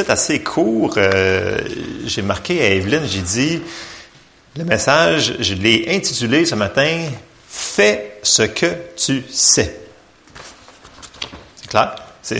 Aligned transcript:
titre 0.00 0.10
assez 0.10 0.40
court. 0.40 0.94
Euh, 0.96 1.58
j'ai 2.06 2.22
marqué 2.22 2.62
à 2.62 2.70
Evelyne, 2.70 3.02
j'ai 3.06 3.20
dit, 3.20 3.62
le 4.56 4.64
message, 4.64 5.34
je 5.40 5.54
l'ai 5.54 5.86
intitulé 5.88 6.44
ce 6.44 6.54
matin, 6.54 7.08
Fais 7.52 8.20
ce 8.22 8.42
que 8.42 8.66
tu 8.96 9.24
sais. 9.28 9.80
C'est 11.56 11.68
clair? 11.68 11.96
C'est, 12.22 12.38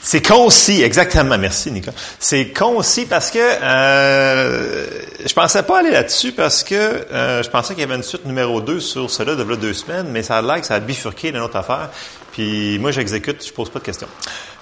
c'est 0.00 0.26
concis, 0.26 0.82
exactement. 0.82 1.36
Merci, 1.36 1.70
Nicolas. 1.70 1.94
C'est 2.18 2.48
concis 2.54 3.04
parce 3.04 3.30
que 3.30 3.38
euh, 3.38 4.86
je 5.26 5.34
pensais 5.34 5.62
pas 5.62 5.80
aller 5.80 5.90
là-dessus 5.90 6.32
parce 6.32 6.64
que 6.64 6.74
euh, 6.74 7.42
je 7.42 7.50
pensais 7.50 7.74
qu'il 7.74 7.82
y 7.82 7.84
avait 7.84 7.96
une 7.96 8.02
suite 8.02 8.24
numéro 8.24 8.62
2 8.62 8.80
sur 8.80 9.10
cela 9.10 9.34
de 9.34 9.44
deux 9.56 9.74
semaines, 9.74 10.08
mais 10.10 10.22
ça 10.22 10.38
a 10.38 10.42
l'air 10.42 10.62
que 10.62 10.66
ça 10.66 10.76
a 10.76 10.80
bifurqué 10.80 11.30
d'une 11.30 11.42
autre 11.42 11.56
affaire. 11.56 11.90
Puis 12.32 12.78
moi, 12.78 12.92
j'exécute, 12.92 13.46
je 13.46 13.52
pose 13.52 13.68
pas 13.68 13.80
de 13.80 13.84
questions. 13.84 14.08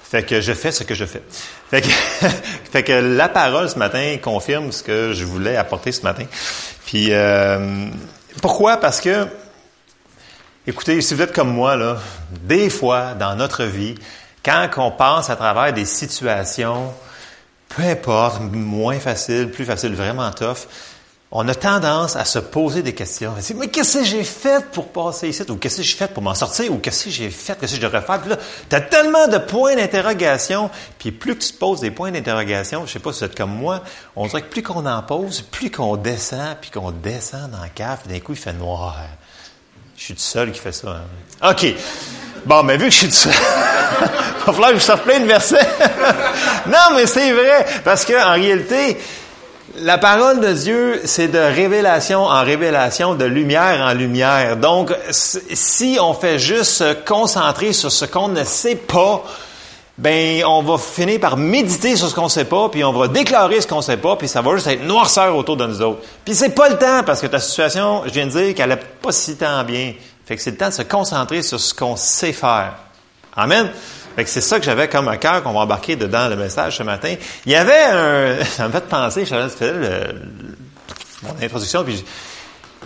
Fait 0.09 0.23
que 0.23 0.39
je 0.39 0.53
fais 0.53 0.71
ce 0.71 0.85
que 0.85 0.95
je 0.95 1.03
fais. 1.03 1.21
Fait 1.69 1.81
que, 1.81 1.87
fait 2.71 2.83
que 2.83 2.93
la 2.93 3.27
parole 3.27 3.69
ce 3.69 3.77
matin 3.77 4.17
confirme 4.23 4.71
ce 4.71 4.81
que 4.81 5.11
je 5.11 5.25
voulais 5.25 5.57
apporter 5.57 5.91
ce 5.91 6.03
matin. 6.03 6.23
Puis 6.85 7.09
euh, 7.11 7.89
pourquoi? 8.41 8.77
Parce 8.77 9.01
que, 9.01 9.27
écoutez, 10.65 11.01
si 11.01 11.13
vous 11.13 11.21
êtes 11.21 11.33
comme 11.33 11.51
moi, 11.51 11.75
là, 11.75 11.97
des 12.43 12.69
fois 12.69 13.15
dans 13.15 13.35
notre 13.35 13.65
vie, 13.65 13.95
quand 14.45 14.69
on 14.77 14.91
passe 14.91 15.29
à 15.29 15.35
travers 15.35 15.73
des 15.73 15.83
situations, 15.83 16.93
peu 17.67 17.83
importe, 17.83 18.39
moins 18.39 18.99
facile, 18.99 19.51
plus 19.51 19.65
facile, 19.65 19.93
vraiment 19.93 20.31
tough, 20.31 20.67
on 21.29 21.47
a 21.49 21.55
tendance 21.55 22.15
à 22.15 22.23
se 22.23 22.39
poser 22.39 22.81
des 22.83 22.93
questions. 22.93 23.33
Mais 23.55 23.67
qu'est-ce 23.67 23.99
que 23.99 24.05
j'ai 24.05 24.23
fait 24.23 24.65
pour 24.71 24.87
passer 24.87 25.27
ici? 25.27 25.43
Ou 25.49 25.57
qu'est-ce 25.57 25.77
que 25.77 25.83
j'ai 25.83 25.97
fait 25.97 26.13
pour 26.13 26.23
m'en 26.23 26.33
sortir? 26.33 26.71
Ou 26.71 26.77
qu'est-ce 26.77 27.05
que 27.05 27.09
j'ai 27.09 27.29
fait? 27.29 27.57
Qu'est-ce 27.59 27.73
que 27.73 27.77
je 27.77 27.81
devrais 27.81 28.01
faire? 28.01 28.25
Là, 28.27 28.37
tu 28.69 28.75
as 28.75 28.81
tellement 28.81 29.27
de 29.27 29.37
points 29.37 29.75
d'interrogation. 29.75 30.69
Puis 30.97 31.11
plus 31.11 31.35
que 31.35 31.43
tu 31.43 31.51
te 31.51 31.57
poses 31.57 31.81
des 31.81 31.91
points 31.91 32.11
d'interrogation, 32.11 32.85
je 32.85 32.93
sais 32.93 32.99
pas 32.99 33.11
si 33.11 33.19
vous 33.19 33.25
êtes 33.25 33.37
comme 33.37 33.53
moi, 33.53 33.83
on 34.15 34.25
dirait 34.27 34.41
que 34.41 34.49
plus 34.49 34.63
qu'on 34.63 34.85
en 34.85 35.03
pose, 35.03 35.41
plus 35.41 35.69
qu'on 35.69 35.97
descend, 35.97 36.55
puis 36.61 36.71
qu'on 36.71 36.91
descend 36.91 37.51
dans 37.51 37.63
le 37.63 37.69
cave, 37.75 37.99
d'un 38.07 38.19
coup, 38.19 38.31
il 38.31 38.39
fait 38.39 38.53
noir. 38.53 38.97
Je 39.97 40.03
suis 40.03 40.13
tout 40.13 40.21
seul 40.21 40.51
qui 40.53 40.59
fait 40.59 40.71
ça. 40.71 41.01
Hein. 41.41 41.49
OK. 41.51 41.73
Bon, 42.45 42.63
mais 42.63 42.77
vu 42.77 42.85
que 42.85 42.91
je 42.91 42.97
suis 42.97 43.07
tout 43.07 43.13
seul, 43.13 43.33
il 44.01 44.45
va 44.45 44.53
falloir 44.53 44.69
que 44.69 44.77
je 44.77 44.83
sorte 44.83 45.03
plein 45.03 45.19
de 45.19 45.25
versets. 45.25 45.57
non, 46.67 46.95
mais 46.95 47.05
c'est 47.05 47.33
vrai, 47.33 47.65
parce 47.83 48.05
qu'en 48.05 48.31
réalité, 48.31 48.97
la 49.79 49.97
parole 49.97 50.39
de 50.39 50.53
Dieu, 50.53 51.01
c'est 51.05 51.27
de 51.27 51.37
révélation 51.37 52.23
en 52.23 52.43
révélation, 52.43 53.15
de 53.15 53.25
lumière 53.25 53.81
en 53.81 53.93
lumière. 53.93 54.57
Donc, 54.57 54.93
si 55.11 55.97
on 56.01 56.13
fait 56.13 56.39
juste 56.39 56.71
se 56.71 56.93
concentrer 56.93 57.73
sur 57.73 57.91
ce 57.91 58.05
qu'on 58.05 58.29
ne 58.29 58.43
sait 58.43 58.75
pas, 58.75 59.23
ben 59.97 60.43
on 60.45 60.61
va 60.61 60.77
finir 60.77 61.19
par 61.19 61.37
méditer 61.37 61.95
sur 61.95 62.07
ce 62.07 62.15
qu'on 62.15 62.25
ne 62.25 62.29
sait 62.29 62.45
pas, 62.45 62.69
puis 62.69 62.83
on 62.83 62.93
va 62.93 63.07
déclarer 63.07 63.61
ce 63.61 63.67
qu'on 63.67 63.77
ne 63.77 63.81
sait 63.81 63.97
pas, 63.97 64.15
puis 64.15 64.27
ça 64.27 64.41
va 64.41 64.55
juste 64.55 64.67
être 64.67 64.83
noirceur 64.83 65.35
autour 65.35 65.57
de 65.57 65.65
nous 65.65 65.81
autres. 65.81 66.01
Puis 66.23 66.35
c'est 66.35 66.49
pas 66.49 66.69
le 66.69 66.77
temps, 66.77 67.03
parce 67.03 67.21
que 67.21 67.27
ta 67.27 67.39
situation, 67.39 68.03
je 68.05 68.11
viens 68.11 68.27
de 68.27 68.31
dire 68.31 68.55
qu'elle 68.55 68.69
n'est 68.69 68.77
pas 68.77 69.11
si 69.11 69.35
tant 69.37 69.63
bien. 69.63 69.93
Fait 70.25 70.35
que 70.35 70.41
c'est 70.41 70.51
le 70.51 70.57
temps 70.57 70.69
de 70.69 70.73
se 70.73 70.81
concentrer 70.83 71.41
sur 71.41 71.59
ce 71.59 71.73
qu'on 71.73 71.95
sait 71.95 72.33
faire. 72.33 72.73
Amen. 73.35 73.69
C'est 74.25 74.41
ça 74.41 74.59
que 74.59 74.65
j'avais 74.65 74.87
comme 74.87 75.07
un 75.07 75.17
cœur 75.17 75.43
qu'on 75.43 75.53
va 75.53 75.59
embarquer 75.59 75.95
dedans 75.95 76.27
le 76.27 76.35
message 76.35 76.77
ce 76.77 76.83
matin. 76.83 77.15
Il 77.45 77.51
y 77.51 77.55
avait 77.55 77.83
un, 77.83 78.43
ça 78.45 78.67
me 78.67 78.73
fait 78.73 78.85
penser, 78.87 79.25
je 79.25 79.35
faisais 79.35 79.73
le, 79.73 80.21
mon 81.23 81.35
introduction, 81.41 81.83
puis 81.83 82.03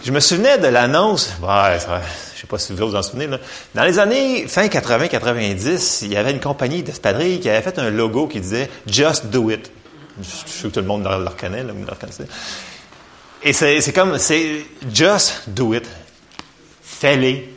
je, 0.04 0.12
me 0.12 0.20
souvenais 0.20 0.58
de 0.58 0.68
l'annonce, 0.68 1.34
ouais, 1.42 1.78
je 2.36 2.42
sais 2.42 2.48
pas 2.48 2.58
si 2.58 2.74
vous 2.74 2.88
vous 2.88 2.96
en 2.96 3.04
souvenez, 3.04 3.28
là. 3.28 3.40
Dans 3.76 3.84
les 3.84 4.00
années 4.00 4.48
fin 4.48 4.66
80-90, 4.68 6.00
il 6.04 6.14
y 6.14 6.18
avait 6.18 6.32
une 6.32 6.40
compagnie 6.40 6.84
d'espadrilles 6.84 7.40
qui 7.40 7.50
avait 7.50 7.62
fait 7.62 7.80
un 7.80 7.90
logo 7.90 8.28
qui 8.28 8.42
disait 8.42 8.70
Just 8.88 9.28
Do 9.28 9.50
It. 9.52 9.72
Je 10.22 10.28
suis 10.28 10.50
sûr 10.50 10.70
que 10.70 10.76
tout 10.76 10.80
le 10.82 10.88
monde 10.88 11.04
le 11.04 11.28
reconnaît, 11.28 11.64
là, 11.64 11.74
le 11.74 12.26
Et 13.44 13.54
c'est 13.54 13.94
comme, 13.94 14.18
c'est 14.18 14.66
Just 14.94 15.44
Do 15.48 15.74
It 15.74 15.88
fais-les. 17.02 17.50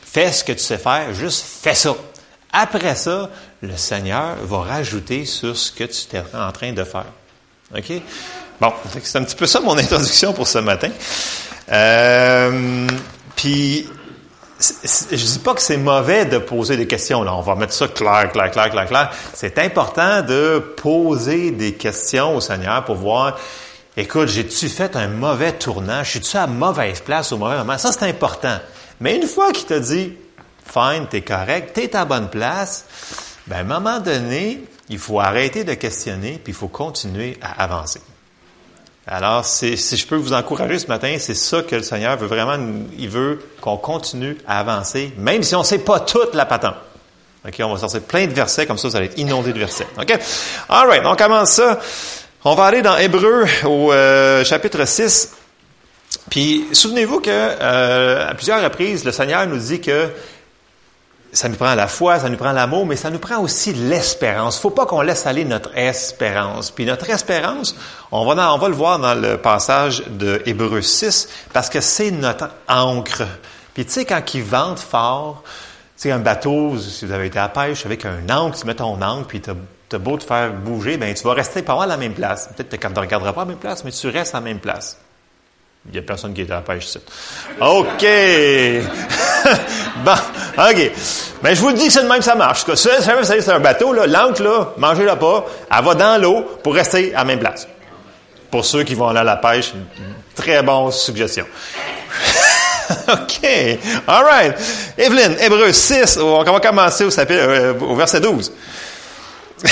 Fais 0.00 0.30
ce 0.30 0.44
que 0.44 0.52
tu 0.52 0.60
sais 0.60 0.78
faire, 0.78 1.12
juste 1.12 1.44
fais 1.44 1.74
ça. 1.74 1.96
Après 2.56 2.94
ça, 2.94 3.30
le 3.62 3.76
Seigneur 3.76 4.36
va 4.44 4.58
rajouter 4.58 5.24
sur 5.24 5.56
ce 5.56 5.72
que 5.72 5.82
tu 5.82 6.16
es 6.16 6.22
en 6.32 6.52
train 6.52 6.72
de 6.72 6.84
faire. 6.84 7.06
OK? 7.76 7.92
Bon, 8.60 8.72
c'est 9.02 9.18
un 9.18 9.24
petit 9.24 9.34
peu 9.34 9.46
ça 9.46 9.58
mon 9.58 9.76
introduction 9.78 10.32
pour 10.32 10.46
ce 10.46 10.58
matin. 10.58 10.90
Euh, 11.72 12.86
puis, 13.34 13.88
je 14.60 15.16
dis 15.16 15.38
pas 15.40 15.54
que 15.54 15.62
c'est 15.62 15.76
mauvais 15.76 16.26
de 16.26 16.38
poser 16.38 16.76
des 16.76 16.86
questions. 16.86 17.24
Là, 17.24 17.34
on 17.34 17.40
va 17.40 17.56
mettre 17.56 17.72
ça 17.72 17.88
clair, 17.88 18.30
clair, 18.30 18.52
clair, 18.52 18.70
clair, 18.70 18.86
clair. 18.86 19.10
C'est 19.32 19.58
important 19.58 20.22
de 20.22 20.60
poser 20.76 21.50
des 21.50 21.74
questions 21.74 22.36
au 22.36 22.40
Seigneur 22.40 22.84
pour 22.84 22.94
voir. 22.94 23.36
Écoute, 23.96 24.28
j'ai-tu 24.28 24.68
fait 24.68 24.94
un 24.94 25.08
mauvais 25.08 25.52
tournant? 25.52 26.04
Je 26.04 26.10
suis-tu 26.10 26.36
à 26.36 26.46
mauvaise 26.46 27.00
place 27.00 27.32
au 27.32 27.36
mauvais 27.36 27.56
moment? 27.58 27.78
Ça, 27.78 27.90
c'est 27.90 28.04
important. 28.04 28.58
Mais 29.00 29.16
une 29.16 29.26
fois 29.26 29.50
qu'il 29.50 29.66
t'a 29.66 29.80
dit, 29.80 30.12
fine, 30.64 31.06
t'es 31.08 31.22
correct, 31.22 31.72
t'es 31.74 31.94
à 31.94 32.04
bonne 32.04 32.28
place, 32.28 32.86
ben, 33.46 33.56
à 33.56 33.60
un 33.60 33.64
moment 33.64 34.00
donné, 34.00 34.64
il 34.88 34.98
faut 34.98 35.20
arrêter 35.20 35.64
de 35.64 35.74
questionner, 35.74 36.40
puis 36.42 36.52
il 36.52 36.56
faut 36.56 36.68
continuer 36.68 37.38
à 37.42 37.62
avancer. 37.62 38.00
Alors, 39.06 39.44
si 39.44 39.76
je 39.76 40.06
peux 40.06 40.16
vous 40.16 40.32
encourager 40.32 40.78
ce 40.78 40.86
matin, 40.86 41.16
c'est 41.18 41.34
ça 41.34 41.62
que 41.62 41.76
le 41.76 41.82
Seigneur 41.82 42.16
veut 42.16 42.26
vraiment, 42.26 42.56
il 42.98 43.08
veut 43.10 43.38
qu'on 43.60 43.76
continue 43.76 44.38
à 44.46 44.60
avancer, 44.60 45.12
même 45.18 45.42
si 45.42 45.54
on 45.54 45.60
ne 45.60 45.64
sait 45.64 45.80
pas 45.80 46.00
toute 46.00 46.34
la 46.34 46.46
patente. 46.46 46.76
OK, 47.46 47.54
on 47.60 47.74
va 47.74 47.78
sortir 47.78 48.00
plein 48.00 48.26
de 48.26 48.32
versets, 48.32 48.64
comme 48.66 48.78
ça, 48.78 48.88
vous 48.88 48.96
allez 48.96 49.06
être 49.06 49.18
inondé 49.18 49.52
de 49.52 49.58
versets. 49.58 49.86
OK? 50.00 50.18
All 50.70 50.88
right, 50.88 51.02
on 51.04 51.16
commence 51.16 51.50
ça. 51.50 51.78
On 52.46 52.54
va 52.54 52.64
aller 52.64 52.80
dans 52.80 52.96
Hébreu 52.96 53.44
au 53.64 53.92
euh, 53.92 54.42
chapitre 54.44 54.86
6. 54.86 55.32
Puis 56.30 56.66
souvenez-vous 56.72 57.20
que 57.20 57.30
euh, 57.30 58.30
à 58.30 58.34
plusieurs 58.34 58.62
reprises, 58.62 59.04
le 59.04 59.12
Seigneur 59.12 59.46
nous 59.46 59.58
dit 59.58 59.80
que 59.80 60.08
ça 61.34 61.48
nous 61.48 61.56
prend 61.56 61.74
la 61.74 61.88
foi, 61.88 62.20
ça 62.20 62.28
nous 62.28 62.36
prend 62.36 62.52
l'amour, 62.52 62.86
mais 62.86 62.96
ça 62.96 63.10
nous 63.10 63.18
prend 63.18 63.40
aussi 63.40 63.72
l'espérance. 63.72 64.58
Faut 64.58 64.70
pas 64.70 64.86
qu'on 64.86 65.02
laisse 65.02 65.26
aller 65.26 65.44
notre 65.44 65.76
espérance. 65.76 66.70
Puis 66.70 66.86
notre 66.86 67.10
espérance, 67.10 67.74
on 68.12 68.24
va, 68.24 68.54
on 68.54 68.58
va 68.58 68.68
le 68.68 68.74
voir 68.74 68.98
dans 69.00 69.14
le 69.14 69.36
passage 69.36 70.04
de 70.06 70.40
Hébreu 70.46 70.80
6, 70.80 71.28
parce 71.52 71.68
que 71.68 71.80
c'est 71.80 72.12
notre 72.12 72.50
ancre. 72.68 73.24
Puis 73.74 73.84
tu 73.84 73.92
sais, 73.92 74.04
quand 74.04 74.22
il 74.34 74.44
vente 74.44 74.78
fort, 74.78 75.42
tu 75.44 75.50
sais, 75.96 76.12
un 76.12 76.20
bateau, 76.20 76.78
si 76.78 77.04
vous 77.04 77.12
avez 77.12 77.26
été 77.26 77.38
à 77.40 77.48
pêche 77.48 77.84
avec 77.84 78.04
un 78.04 78.28
ancre, 78.30 78.58
tu 78.58 78.66
mets 78.66 78.74
ton 78.74 79.02
ancre, 79.02 79.26
puis 79.26 79.40
tu 79.40 79.50
as 79.50 79.98
beau 79.98 80.16
te 80.16 80.24
faire 80.24 80.52
bouger, 80.52 80.96
ben 80.96 81.12
tu 81.14 81.24
vas 81.24 81.34
rester 81.34 81.62
pas 81.62 81.82
à 81.82 81.86
la 81.86 81.96
même 81.96 82.14
place. 82.14 82.48
Peut-être 82.56 82.70
que 82.78 82.86
tu 82.86 82.92
ne 82.92 83.00
regarderas 83.00 83.32
pas 83.32 83.42
à 83.42 83.44
la 83.44 83.50
même 83.50 83.58
place, 83.58 83.84
mais 83.84 83.90
tu 83.90 84.08
restes 84.08 84.34
à 84.34 84.38
la 84.38 84.44
même 84.44 84.60
place. 84.60 84.98
Il 85.86 85.92
n'y 85.92 85.98
a 85.98 86.02
personne 86.02 86.32
qui 86.32 86.40
est 86.40 86.50
à 86.50 86.56
la 86.56 86.60
pêche 86.62 86.86
ici. 86.86 86.98
OK! 87.60 88.00
bon, 90.04 90.12
OK. 90.58 90.90
Mais 91.42 91.54
je 91.54 91.60
vous 91.60 91.72
dis 91.72 91.86
que 91.86 91.92
c'est 91.92 92.02
de 92.02 92.08
même 92.08 92.22
ça 92.22 92.34
marche. 92.34 92.64
C'est 92.74 93.48
un 93.50 93.60
bateau, 93.60 93.92
là, 93.92 94.06
l'encre, 94.06 94.42
là, 94.42 94.72
mangez-la 94.78 95.16
pas, 95.16 95.44
elle 95.70 95.84
va 95.84 95.94
dans 95.94 96.20
l'eau 96.20 96.42
pour 96.62 96.74
rester 96.74 97.14
à 97.14 97.18
la 97.18 97.24
même 97.24 97.38
place. 97.38 97.68
Pour 98.50 98.64
ceux 98.64 98.84
qui 98.84 98.94
vont 98.94 99.08
aller 99.08 99.20
à 99.20 99.24
la 99.24 99.36
pêche, 99.36 99.72
très 100.34 100.62
bonne 100.62 100.90
suggestion. 100.90 101.44
OK. 103.08 103.78
All 104.06 104.24
right. 104.24 104.54
Evelyne, 104.96 105.36
Hébreu 105.40 105.72
6, 105.72 106.18
on 106.18 106.42
va 106.42 106.60
commencer 106.60 107.04
au, 107.04 107.10
euh, 107.18 107.74
verset 107.94 108.20
12. 108.20 108.52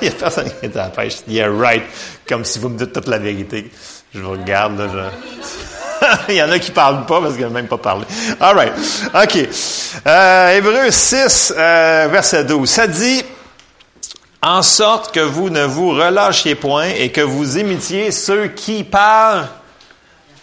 Il 0.00 0.02
n'y 0.02 0.08
a 0.08 0.12
personne 0.12 0.50
qui 0.50 0.66
est 0.66 0.76
à 0.76 0.84
la 0.84 0.90
pêche. 0.90 1.18
Yeah, 1.28 1.50
right. 1.50 1.82
Comme 2.28 2.44
si 2.44 2.58
vous 2.58 2.68
me 2.68 2.78
dites 2.78 2.92
toute 2.92 3.06
la 3.06 3.18
vérité. 3.18 3.70
Je 4.14 4.20
vous 4.20 4.32
regarde, 4.32 4.78
là. 4.78 5.10
Il 6.28 6.34
y 6.34 6.42
en 6.42 6.50
a 6.50 6.58
qui 6.58 6.70
parlent 6.70 7.06
pas 7.06 7.20
parce 7.20 7.34
qu'ils 7.34 7.44
n'ont 7.44 7.50
même 7.50 7.68
pas 7.68 7.78
parlé. 7.78 8.04
All 8.40 8.56
right. 8.56 8.72
OK. 9.14 9.48
Euh, 10.06 10.56
Hébreu 10.56 10.90
6, 10.90 11.54
euh, 11.56 12.08
verset 12.10 12.44
12. 12.44 12.68
Ça 12.68 12.86
dit, 12.86 13.24
en 14.42 14.62
sorte 14.62 15.12
que 15.12 15.20
vous 15.20 15.50
ne 15.50 15.64
vous 15.64 15.90
relâchiez 15.90 16.54
point 16.54 16.88
et 16.96 17.10
que 17.10 17.20
vous 17.20 17.58
imitiez 17.58 18.10
ceux 18.12 18.48
qui, 18.48 18.84
par 18.84 19.48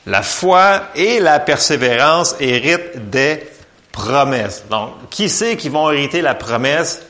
la 0.06 0.22
foi 0.22 0.84
et 0.95 1.19
la 1.19 1.39
persévérance, 1.39 2.36
héritent 2.39 3.10
des 3.10 3.50
promesses. 3.92 4.66
Donc, 4.69 4.92
qui 5.10 5.30
c'est 5.30 5.56
qui 5.57 5.69
vont 5.69 5.89
hériter 5.89 6.22
la 6.22 6.36
promesse? 6.36 7.01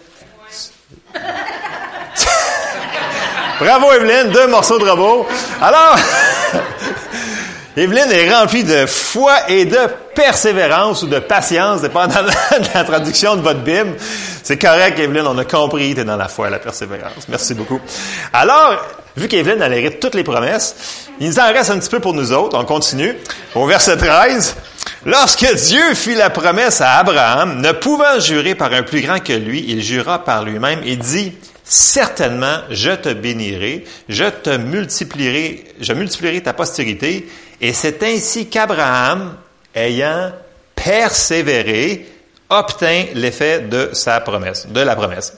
Bravo 3.60 3.92
Evelyne, 3.94 4.32
deux 4.32 4.48
morceaux 4.48 4.78
de 4.78 4.88
robot. 4.88 5.26
Alors, 5.62 5.96
Evelyne 7.78 8.12
est 8.12 8.34
remplie 8.34 8.64
de 8.64 8.86
foi 8.86 9.50
et 9.50 9.66
de 9.66 9.78
persévérance 10.16 11.04
ou 11.04 11.08
de 11.08 11.20
patience, 11.20 11.82
dépendant 11.82 12.24
de 12.24 12.68
la 12.74 12.84
traduction 12.84 13.36
de 13.36 13.42
votre 13.42 13.60
Bible. 13.60 13.96
C'est 14.44 14.58
correct, 14.58 14.98
Evelyne, 14.98 15.28
on 15.28 15.38
a 15.38 15.46
compris, 15.46 15.94
tu 15.94 16.02
es 16.02 16.06
dans 16.06 16.16
la 16.16 16.28
foi 16.28 16.48
et 16.48 16.52
la 16.52 16.60
persévérance. 16.60 17.28
Merci 17.28 17.54
beaucoup. 17.54 17.82
Alors, 18.32 18.82
vu 19.18 19.28
qu'Evelyne, 19.28 19.62
elle 19.62 19.74
hérite 19.74 20.00
toutes 20.00 20.16
les 20.16 20.24
promesses, 20.24 20.76
il 21.20 21.28
nous 21.28 21.40
en 21.40 21.52
reste 21.52 21.70
un 21.72 21.80
petit 21.80 21.90
peu 21.90 22.00
pour 22.00 22.14
nous 22.14 22.32
autres. 22.32 22.58
On 22.58 22.64
continue. 22.64 23.18
Au 23.56 23.66
verset 23.66 23.98
13, 23.98 24.56
Lorsque 25.06 25.46
Dieu 25.54 25.94
fit 25.94 26.16
la 26.16 26.32
promesse 26.32 26.82
à 26.82 26.94
Abraham, 26.94 27.62
ne 27.62 27.72
pouvant 27.74 28.20
jurer 28.20 28.56
par 28.56 28.74
un 28.74 28.82
plus 28.82 29.02
grand 29.02 29.20
que 29.20 29.34
lui, 29.34 29.64
il 29.68 29.84
jura 29.84 30.24
par 30.24 30.44
lui-même 30.44 30.82
et 30.84 30.96
dit, 30.96 31.34
certainement, 31.64 32.58
je 32.72 32.90
te 32.90 33.14
bénirai, 33.14 33.84
je 34.10 34.26
te 34.26 34.58
multiplierai, 34.58 35.64
je 35.80 35.94
multiplierai 35.94 36.42
ta 36.42 36.54
postérité. 36.54 37.28
Et 37.62 37.74
c'est 37.74 38.04
ainsi 38.04 38.48
qu'Abraham, 38.48 39.38
ayant 39.74 40.32
persévéré, 40.76 42.08
obtint 42.50 43.06
l'effet 43.14 43.62
de 43.62 43.90
sa 43.94 44.20
promesse, 44.20 44.68
de 44.68 44.82
la 44.82 44.96
promesse. 44.96 45.34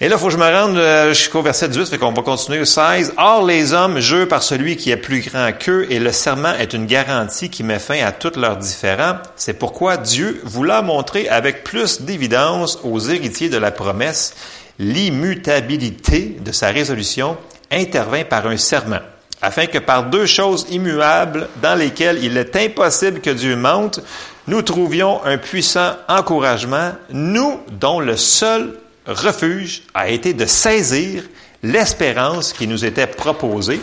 Et 0.00 0.08
là, 0.08 0.16
il 0.16 0.18
faut 0.18 0.26
que 0.26 0.32
je 0.32 0.36
me 0.36 0.52
rende 0.52 0.76
euh, 0.78 1.14
jusqu'au 1.14 1.42
verset 1.42 1.68
18, 1.68 1.86
fait 1.86 1.98
qu'on 1.98 2.12
va 2.12 2.22
continuer 2.22 2.58
au 2.58 2.64
16. 2.64 3.14
Or, 3.18 3.46
les 3.46 3.72
hommes 3.72 4.00
jurent 4.00 4.26
par 4.26 4.42
celui 4.42 4.76
qui 4.76 4.90
est 4.90 4.96
plus 4.96 5.20
grand 5.20 5.52
qu'eux, 5.52 5.86
et 5.90 6.00
le 6.00 6.10
serment 6.10 6.54
est 6.54 6.72
une 6.72 6.86
garantie 6.86 7.50
qui 7.50 7.62
met 7.62 7.78
fin 7.78 8.04
à 8.04 8.10
tous 8.10 8.36
leurs 8.36 8.56
différends. 8.56 9.18
C'est 9.36 9.52
pourquoi 9.52 9.98
Dieu 9.98 10.40
voulait 10.42 10.82
montrer 10.82 11.28
avec 11.28 11.62
plus 11.62 12.02
d'évidence 12.02 12.80
aux 12.82 12.98
héritiers 12.98 13.48
de 13.48 13.58
la 13.58 13.70
promesse 13.70 14.34
l'immutabilité 14.80 16.36
de 16.44 16.50
sa 16.50 16.70
résolution 16.70 17.36
intervint 17.70 18.24
par 18.24 18.48
un 18.48 18.56
serment, 18.56 19.02
afin 19.42 19.66
que 19.66 19.78
par 19.78 20.04
deux 20.04 20.26
choses 20.26 20.66
immuables 20.70 21.48
dans 21.60 21.74
lesquelles 21.74 22.22
il 22.22 22.36
est 22.36 22.54
impossible 22.56 23.20
que 23.20 23.30
Dieu 23.30 23.56
mente, 23.56 24.00
nous 24.46 24.62
trouvions 24.62 25.22
un 25.24 25.36
puissant 25.36 25.96
encouragement, 26.08 26.92
nous 27.10 27.60
dont 27.72 28.00
le 28.00 28.16
seul 28.16 28.74
refuge 29.06 29.82
a 29.94 30.08
été 30.08 30.32
de 30.32 30.46
saisir 30.46 31.24
l'espérance 31.64 32.52
qui 32.52 32.68
nous 32.68 32.84
était 32.84 33.08
proposée. 33.08 33.80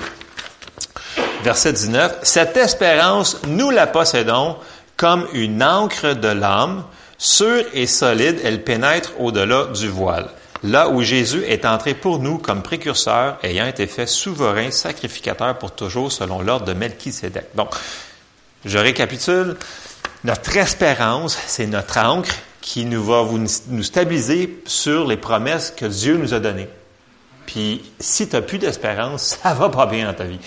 Verset 1.44 1.73
19. 1.73 2.19
Cette 2.23 2.57
espérance, 2.57 3.38
nous 3.47 3.69
la 3.69 3.88
possédons 3.88 4.57
comme 4.97 5.27
une 5.33 5.63
encre 5.63 6.13
de 6.13 6.27
l'âme, 6.27 6.83
sûre 7.17 7.63
et 7.73 7.88
solide, 7.88 8.39
elle 8.44 8.63
pénètre 8.63 9.13
au-delà 9.19 9.65
du 9.73 9.88
voile. 9.88 10.29
Là 10.63 10.89
où 10.89 11.01
Jésus 11.01 11.44
est 11.45 11.65
entré 11.65 11.94
pour 11.94 12.19
nous 12.19 12.38
comme 12.38 12.61
précurseur, 12.61 13.38
ayant 13.44 13.65
été 13.65 13.88
fait 13.88 14.07
souverain, 14.07 14.71
sacrificateur 14.71 15.57
pour 15.57 15.71
toujours, 15.71 16.11
selon 16.11 16.41
l'ordre 16.41 16.65
de 16.65 16.73
Melchisédek. 16.73 17.56
Donc, 17.56 17.69
je 18.65 18.77
récapitule. 18.77 19.56
Notre 20.25 20.57
espérance, 20.57 21.38
c'est 21.47 21.67
notre 21.67 21.97
encre 21.97 22.35
qui 22.59 22.83
nous 22.83 23.03
va 23.03 23.25
nous 23.69 23.83
stabiliser 23.83 24.61
sur 24.65 25.07
les 25.07 25.15
promesses 25.15 25.73
que 25.75 25.85
Dieu 25.85 26.17
nous 26.17 26.33
a 26.33 26.39
données. 26.39 26.67
Puis, 27.51 27.81
si 28.00 28.30
tu 28.30 28.36
n'as 28.36 28.44
plus 28.44 28.60
d'espérance, 28.60 29.40
ça 29.44 29.56
va 29.56 29.69
pas 29.69 29.88
bien 29.88 30.06
dans 30.06 30.13
ta 30.13 30.25
vie. 30.25 30.38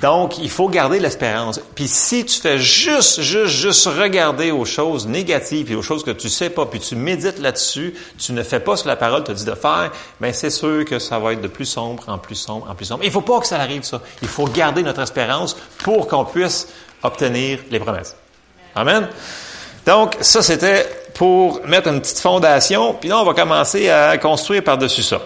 Donc, 0.00 0.38
il 0.38 0.50
faut 0.50 0.68
garder 0.68 0.98
l'espérance. 0.98 1.60
Puis, 1.76 1.86
si 1.86 2.24
tu 2.24 2.40
fais 2.40 2.58
juste, 2.58 3.20
juste, 3.20 3.54
juste 3.54 3.86
regarder 3.86 4.50
aux 4.50 4.64
choses 4.64 5.06
négatives 5.06 5.70
et 5.70 5.76
aux 5.76 5.82
choses 5.82 6.02
que 6.02 6.10
tu 6.10 6.28
sais 6.28 6.50
pas, 6.50 6.66
puis 6.66 6.80
tu 6.80 6.96
médites 6.96 7.38
là-dessus, 7.38 7.94
tu 8.18 8.32
ne 8.32 8.42
fais 8.42 8.58
pas 8.58 8.76
ce 8.76 8.82
que 8.82 8.88
la 8.88 8.96
parole 8.96 9.22
te 9.22 9.30
dit 9.30 9.44
de 9.44 9.54
faire, 9.54 9.92
ben 10.20 10.32
c'est 10.32 10.50
sûr 10.50 10.84
que 10.84 10.98
ça 10.98 11.20
va 11.20 11.34
être 11.34 11.40
de 11.40 11.46
plus 11.46 11.64
sombre 11.64 12.02
en 12.08 12.18
plus 12.18 12.34
sombre 12.34 12.68
en 12.68 12.74
plus 12.74 12.86
sombre. 12.86 13.04
Il 13.04 13.12
faut 13.12 13.20
pas 13.20 13.38
que 13.38 13.46
ça 13.46 13.60
arrive, 13.60 13.84
ça. 13.84 14.02
Il 14.20 14.26
faut 14.26 14.46
garder 14.46 14.82
notre 14.82 15.02
espérance 15.02 15.56
pour 15.84 16.08
qu'on 16.08 16.24
puisse 16.24 16.66
obtenir 17.04 17.60
les 17.70 17.78
promesses. 17.78 18.16
Amen. 18.74 19.08
Donc, 19.86 20.16
ça, 20.20 20.42
c'était 20.42 20.88
pour 21.14 21.64
mettre 21.66 21.88
une 21.88 22.00
petite 22.00 22.18
fondation, 22.18 22.94
puis 22.94 23.10
là, 23.10 23.20
on 23.20 23.24
va 23.24 23.32
commencer 23.32 23.88
à 23.88 24.18
construire 24.18 24.64
par-dessus 24.64 25.04
ça. 25.04 25.20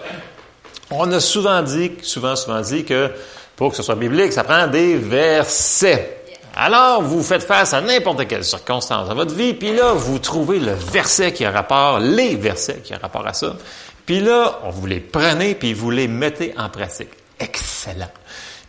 On 0.91 1.11
a 1.11 1.19
souvent 1.19 1.61
dit, 1.61 1.91
souvent, 2.01 2.35
souvent 2.35 2.61
dit 2.61 2.85
que 2.85 3.11
pour 3.55 3.71
que 3.71 3.77
ce 3.77 3.83
soit 3.83 3.95
biblique, 3.95 4.31
ça 4.31 4.43
prend 4.43 4.67
des 4.67 4.95
versets. 4.95 6.23
Alors, 6.55 7.01
vous 7.03 7.21
faites 7.23 7.43
face 7.43 7.73
à 7.73 7.81
n'importe 7.81 8.27
quelle 8.27 8.43
circonstance 8.43 9.07
dans 9.07 9.15
votre 9.15 9.35
vie, 9.35 9.53
puis 9.53 9.75
là, 9.75 9.93
vous 9.93 10.19
trouvez 10.19 10.59
le 10.59 10.73
verset 10.73 11.31
qui 11.33 11.45
a 11.45 11.51
rapport, 11.51 11.99
les 11.99 12.35
versets 12.35 12.81
qui 12.83 12.93
a 12.93 12.97
rapport 12.97 13.27
à 13.27 13.33
ça. 13.33 13.55
Puis 14.05 14.21
là, 14.21 14.59
on 14.63 14.69
vous 14.69 14.85
les 14.85 14.99
prenez, 14.99 15.53
puis 15.53 15.73
vous 15.73 15.91
les 15.91 16.07
mettez 16.07 16.53
en 16.57 16.69
pratique. 16.69 17.09
Excellent. 17.39 18.09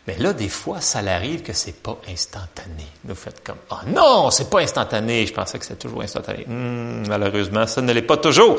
Mais 0.09 0.17
là, 0.19 0.32
des 0.32 0.49
fois, 0.49 0.81
ça 0.81 1.00
arrive 1.00 1.43
que 1.43 1.53
c'est 1.53 1.82
pas 1.82 1.99
instantané. 2.11 2.87
Vous 3.05 3.14
faites 3.14 3.44
comme, 3.44 3.59
oh 3.71 3.76
non, 3.87 4.31
c'est 4.31 4.49
pas 4.49 4.61
instantané. 4.61 5.26
Je 5.26 5.35
pensais 5.35 5.59
que 5.59 5.64
c'était 5.67 5.87
toujours 5.87 6.03
instantané. 6.03 6.44
Hmm, 6.47 7.06
malheureusement, 7.06 7.67
ça 7.67 7.82
ne 7.82 7.93
l'est 7.93 8.03
pas 8.03 8.17
toujours. 8.17 8.59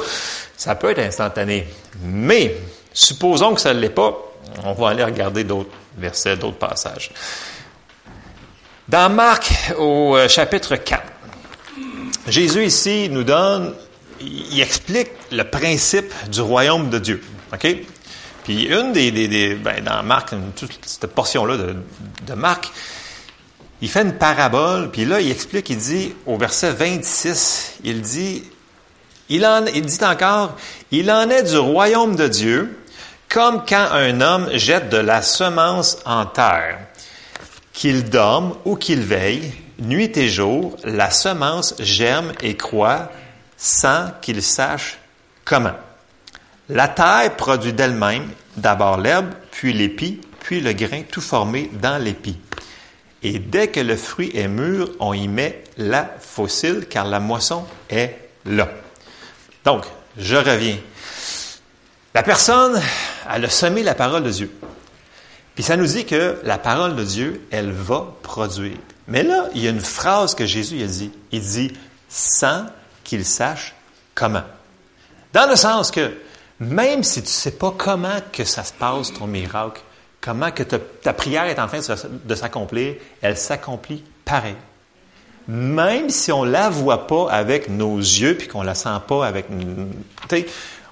Ça 0.55 0.75
peut 0.75 0.91
être 0.91 0.99
instantané. 0.99 1.67
Mais, 2.03 2.55
supposons 2.93 3.53
que 3.53 3.61
ça 3.61 3.73
ne 3.73 3.79
l'est 3.79 3.89
pas, 3.89 4.17
on 4.63 4.73
va 4.73 4.89
aller 4.89 5.03
regarder 5.03 5.43
d'autres 5.43 5.69
versets, 5.97 6.37
d'autres 6.37 6.57
passages. 6.57 7.11
Dans 8.87 9.09
Marc, 9.11 9.73
au 9.77 10.15
euh, 10.17 10.27
chapitre 10.27 10.75
4, 10.75 11.03
Jésus 12.27 12.65
ici 12.65 13.09
nous 13.09 13.23
donne, 13.23 13.73
il 14.19 14.59
explique 14.61 15.11
le 15.31 15.43
principe 15.43 16.11
du 16.29 16.41
royaume 16.41 16.89
de 16.89 16.99
Dieu. 16.99 17.21
OK? 17.53 17.67
Puis 18.43 18.63
une 18.65 18.91
des, 18.91 19.55
ben, 19.55 19.83
dans 19.83 20.01
Marc, 20.03 20.33
toute 20.55 20.79
cette 20.81 21.07
portion-là 21.13 21.57
de, 21.57 21.75
de 22.25 22.33
Marc, 22.33 22.71
il 23.81 23.89
fait 23.89 24.01
une 24.01 24.13
parabole, 24.13 24.91
puis 24.91 25.05
là, 25.05 25.21
il 25.21 25.31
explique, 25.31 25.69
il 25.69 25.77
dit, 25.77 26.13
au 26.25 26.37
verset 26.37 26.71
26, 26.71 27.75
il 27.83 28.01
dit, 28.01 28.43
il, 29.29 29.45
en, 29.45 29.61
dit 29.61 30.03
encore, 30.03 30.55
il 30.91 31.11
en 31.11 31.29
est 31.29 31.43
du 31.43 31.57
royaume 31.57 32.15
de 32.15 32.27
Dieu, 32.27 32.79
comme 33.29 33.63
quand 33.67 33.87
un 33.91 34.21
homme 34.21 34.49
jette 34.53 34.89
de 34.89 34.97
la 34.97 35.21
semence 35.21 35.97
en 36.05 36.25
terre. 36.25 36.79
Qu'il 37.73 38.09
dorme 38.09 38.55
ou 38.65 38.75
qu'il 38.75 39.01
veille, 39.01 39.53
nuit 39.79 40.17
et 40.17 40.27
jour, 40.27 40.75
la 40.83 41.11
semence 41.11 41.75
germe 41.79 42.33
et 42.41 42.57
croît 42.57 43.11
sans 43.55 44.11
qu'il 44.21 44.41
sache 44.41 44.97
comment. 45.45 45.75
La 46.67 46.87
terre 46.87 47.35
produit 47.35 47.73
d'elle-même 47.73 48.27
d'abord 48.57 48.97
l'herbe, 48.97 49.29
puis 49.51 49.73
l'épi, 49.73 50.19
puis 50.41 50.59
le 50.59 50.73
grain 50.73 51.03
tout 51.09 51.21
formé 51.21 51.69
dans 51.73 51.97
l'épi. 51.97 52.37
Et 53.21 53.39
dès 53.39 53.67
que 53.67 53.79
le 53.79 53.95
fruit 53.95 54.31
est 54.33 54.47
mûr, 54.47 54.91
on 54.99 55.13
y 55.13 55.27
met 55.27 55.63
la 55.77 56.09
fossile, 56.19 56.85
car 56.89 57.05
la 57.05 57.19
moisson 57.19 57.65
est 57.89 58.17
là. 58.45 58.69
Donc, 59.69 59.85
je 60.17 60.35
reviens. 60.35 60.79
La 62.15 62.23
personne, 62.23 62.81
elle 63.31 63.45
a 63.45 63.49
semé 63.49 63.83
la 63.83 63.93
parole 63.93 64.23
de 64.23 64.31
Dieu. 64.31 64.51
Puis 65.53 65.63
ça 65.63 65.77
nous 65.77 65.85
dit 65.85 66.05
que 66.05 66.39
la 66.43 66.57
parole 66.57 66.95
de 66.95 67.03
Dieu, 67.03 67.45
elle 67.51 67.71
va 67.71 68.07
produire. 68.23 68.79
Mais 69.07 69.21
là, 69.21 69.47
il 69.53 69.63
y 69.63 69.67
a 69.67 69.69
une 69.69 69.79
phrase 69.79 70.33
que 70.33 70.47
Jésus 70.47 70.81
a 70.81 70.87
dit. 70.87 71.11
Il 71.31 71.41
dit, 71.41 71.71
sans 72.07 72.65
qu'il 73.03 73.23
sache 73.23 73.75
comment. 74.15 74.41
Dans 75.33 75.47
le 75.47 75.55
sens 75.55 75.91
que 75.91 76.17
même 76.59 77.03
si 77.03 77.21
tu 77.21 77.27
ne 77.27 77.31
sais 77.31 77.51
pas 77.51 77.71
comment 77.77 78.21
que 78.33 78.45
ça 78.45 78.63
se 78.63 78.73
passe, 78.73 79.13
ton 79.13 79.27
miracle, 79.27 79.81
comment 80.19 80.49
que 80.49 80.63
ta, 80.63 81.13
prière 81.13 81.43
est 81.43 81.59
en 81.59 81.67
train 81.67 81.81
de 82.25 82.35
s'accomplir, 82.35 82.95
elle 83.21 83.37
s'accomplit 83.37 84.03
pareil. 84.25 84.55
Même 85.51 86.11
si 86.11 86.31
on 86.31 86.43
la 86.43 86.69
voit 86.69 87.07
pas 87.07 87.27
avec 87.31 87.69
nos 87.69 87.97
yeux, 87.97 88.37
puis 88.37 88.47
qu'on 88.47 88.61
la 88.61 88.75
sent 88.75 88.89
pas 89.07 89.25
avec... 89.25 89.47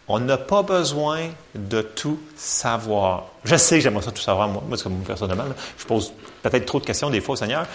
On 0.08 0.20
n'a 0.20 0.38
pas 0.38 0.64
besoin 0.64 1.28
de 1.54 1.82
tout 1.82 2.18
savoir. 2.36 3.26
Je 3.44 3.56
sais 3.56 3.76
que 3.76 3.82
j'aimerais 3.82 4.04
ça 4.04 4.12
tout 4.12 4.22
savoir, 4.22 4.48
moi, 4.48 4.64
moi 4.68 4.76
comme 4.82 5.04
personnellement. 5.04 5.44
je 5.78 5.86
pose 5.86 6.12
peut-être 6.42 6.66
trop 6.66 6.80
de 6.80 6.86
questions 6.86 7.12
des 7.12 7.22
fois 7.22 7.34
au 7.34 7.36
Seigneur, 7.36 7.68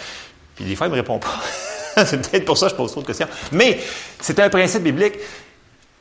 puis 0.56 0.64
des 0.64 0.74
fois, 0.74 0.88
il 0.88 0.90
ne 0.90 0.96
me 0.96 1.00
répond 1.00 1.20
pas. 1.20 1.40
c'est 2.04 2.28
peut-être 2.28 2.46
pour 2.46 2.58
ça 2.58 2.66
que 2.66 2.72
je 2.72 2.76
pose 2.76 2.90
trop 2.90 3.02
de 3.02 3.06
questions. 3.06 3.28
Mais 3.52 3.78
c'est 4.20 4.40
un 4.40 4.48
principe 4.48 4.82
biblique. 4.82 5.14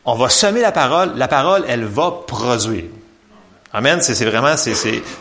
On 0.04 0.16
va 0.16 0.30
semer 0.30 0.62
la 0.62 0.72
parole, 0.72 1.12
la 1.16 1.28
parole, 1.28 1.64
elle 1.68 1.86
va 1.86 2.12
produire. 2.26 2.86
Amen. 3.74 4.01
C'est 4.01 4.25
vraiment, 4.25 4.56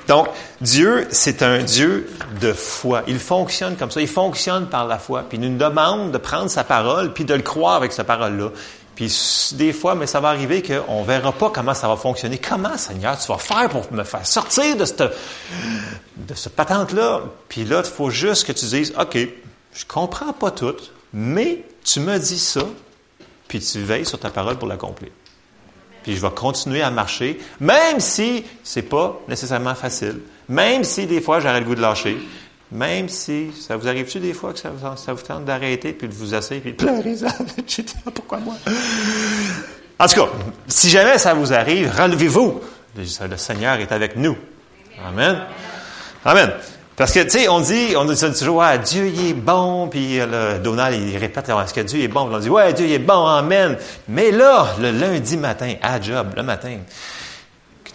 donc 0.09 0.29
Dieu, 0.61 1.07
c'est 1.11 1.43
un 1.43 1.63
Dieu 1.63 2.11
de 2.41 2.53
foi. 2.53 3.03
Il 3.07 3.21
fonctionne 3.21 3.77
comme 3.77 3.91
ça. 3.91 4.01
Il 4.01 4.09
fonctionne 4.09 4.69
par 4.69 4.87
la 4.87 4.99
foi. 4.99 5.25
Puis 5.29 5.39
il 5.39 5.49
nous 5.49 5.57
demande 5.57 6.11
de 6.11 6.19
prendre 6.19 6.51
sa 6.51 6.65
parole, 6.65 7.13
puis 7.13 7.25
de 7.25 7.35
le 7.35 7.43
croire 7.43 7.77
avec 7.77 7.93
sa 7.93 8.03
parole-là. 8.03 8.51
Puis 8.97 9.53
des 9.53 9.73
fois, 9.73 9.95
mais 9.95 10.07
ça 10.07 10.21
va 10.21 10.29
arriver 10.29 10.63
qu'on 10.63 11.03
verra 11.05 11.33
pas 11.33 11.51
comment 11.51 11.75
ça 11.75 11.89
va 11.89 11.97
fonctionner. 11.97 12.39
Comment, 12.39 12.77
Seigneur, 12.77 13.19
tu 13.19 13.29
vas 13.29 13.39
faire 13.39 13.69
pour 13.69 13.91
me 13.93 14.05
faire 14.05 14.27
sortir 14.27 14.77
de 14.77 14.85
cette, 14.85 15.03
de 16.17 16.35
cette 16.35 16.55
patente-là? 16.55 17.23
Puis 17.49 17.65
là, 17.65 17.83
il 17.85 17.91
faut 17.91 18.11
juste 18.11 18.47
que 18.47 18.53
tu 18.53 18.67
dises, 18.67 18.93
OK, 19.01 19.17
je 19.73 19.85
comprends 19.87 20.33
pas 20.33 20.51
tout, 20.51 20.77
mais 21.13 21.65
tu 21.85 22.01
me 22.01 22.19
dis 22.19 22.39
ça, 22.39 22.61
puis 23.49 23.61
tu 23.61 23.81
veilles 23.81 24.05
sur 24.05 24.19
ta 24.19 24.29
parole 24.29 24.59
pour 24.59 24.69
l'accomplir. 24.69 25.11
Puis 26.03 26.17
je 26.17 26.21
vais 26.21 26.31
continuer 26.31 26.83
à 26.83 26.91
marcher, 26.91 27.39
même 27.61 28.01
si 28.01 28.45
c'est 28.63 28.83
pas 28.83 29.21
nécessairement 29.29 29.75
facile, 29.75 30.21
même 30.49 30.85
si 30.85 31.07
des 31.07 31.21
fois 31.21 31.41
j'aurais 31.41 31.61
le 31.61 31.67
goût 31.67 31.75
de 31.75 31.81
lâcher, 31.81 32.17
même 32.73 33.09
si 33.09 33.51
ça 33.53 33.77
vous 33.77 33.89
arrive-tu 33.89 34.21
des 34.21 34.33
fois 34.33 34.53
que 34.53 34.59
ça, 34.59 34.71
vous 34.71 35.23
tente 35.23 35.45
d'arrêter 35.45 35.93
puis 35.93 36.09
de 36.09 36.15
vous 36.15 36.35
asseoir 36.35 36.61
puis 36.61 36.73
de 36.73 36.77
pleurer, 36.77 37.17
pourquoi 38.15 38.39
moi? 38.39 38.55
En 39.99 40.07
tout 40.07 40.15
cas, 40.15 40.29
si 40.67 40.89
jamais 40.89 41.19
ça 41.19 41.35
vous 41.35 41.53
arrive, 41.53 41.91
relevez-vous. 41.91 42.61
Le 42.97 43.37
Seigneur 43.37 43.79
est 43.81 43.93
avec 43.93 44.17
nous. 44.17 44.37
Amen. 45.05 45.43
Amen. 46.25 46.51
Parce 47.01 47.13
que, 47.13 47.21
tu 47.21 47.31
sais, 47.31 47.49
on 47.49 47.61
dit, 47.61 47.95
on 47.97 48.05
dit 48.05 48.15
toujours, 48.15 48.59
ouais, 48.59 48.79
Dieu, 48.79 49.07
il 49.07 49.29
est 49.29 49.33
bon, 49.33 49.89
puis 49.89 50.19
le 50.19 50.59
Donald, 50.59 50.95
il 50.95 51.17
répète, 51.17 51.49
est-ce 51.49 51.73
que 51.73 51.81
Dieu 51.81 52.03
est 52.03 52.09
bon? 52.09 52.29
on 52.31 52.39
dit, 52.39 52.51
ouais, 52.51 52.75
Dieu, 52.75 52.85
il 52.85 52.93
est 52.93 52.99
bon, 52.99 53.25
amen. 53.25 53.79
Mais 54.07 54.31
là, 54.31 54.67
le 54.79 54.91
lundi 54.91 55.39
matin, 55.39 55.77
à 55.81 55.99
job, 55.99 56.35
le 56.37 56.43
matin, 56.43 56.77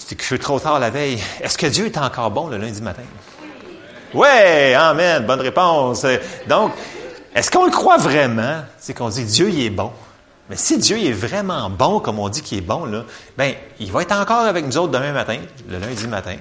je 0.10 0.26
suis 0.26 0.40
trop 0.40 0.60
tard 0.60 0.80
la 0.80 0.90
veille, 0.90 1.20
est-ce 1.40 1.56
que 1.56 1.68
Dieu 1.68 1.86
est 1.86 2.00
encore 2.00 2.32
bon 2.32 2.48
le 2.48 2.58
lundi 2.58 2.82
matin? 2.82 3.04
Ouais, 4.12 4.74
amen, 4.74 5.24
bonne 5.24 5.42
réponse. 5.42 6.04
Donc, 6.50 6.72
est-ce 7.36 7.52
qu'on 7.52 7.66
le 7.66 7.72
croit 7.72 7.98
vraiment? 7.98 8.64
C'est 8.80 8.96
qu'on 8.96 9.10
dit 9.10 9.26
Dieu, 9.26 9.50
il 9.50 9.66
est 9.66 9.70
bon? 9.70 9.92
Mais 10.50 10.56
si 10.56 10.80
Dieu 10.80 10.98
est 10.98 11.12
vraiment 11.12 11.70
bon, 11.70 12.00
comme 12.00 12.18
on 12.18 12.30
dit 12.30 12.42
qu'il 12.42 12.58
est 12.58 12.62
bon, 12.62 12.86
là, 12.86 13.04
ben, 13.38 13.54
il 13.80 13.92
va 13.92 14.02
être 14.02 14.20
encore 14.20 14.46
avec 14.46 14.66
nous 14.66 14.80
autres 14.80 14.94
demain 14.94 15.14
matin, 15.14 15.38
le 15.70 15.78
lundi 15.78 16.08
matin. 16.08 16.38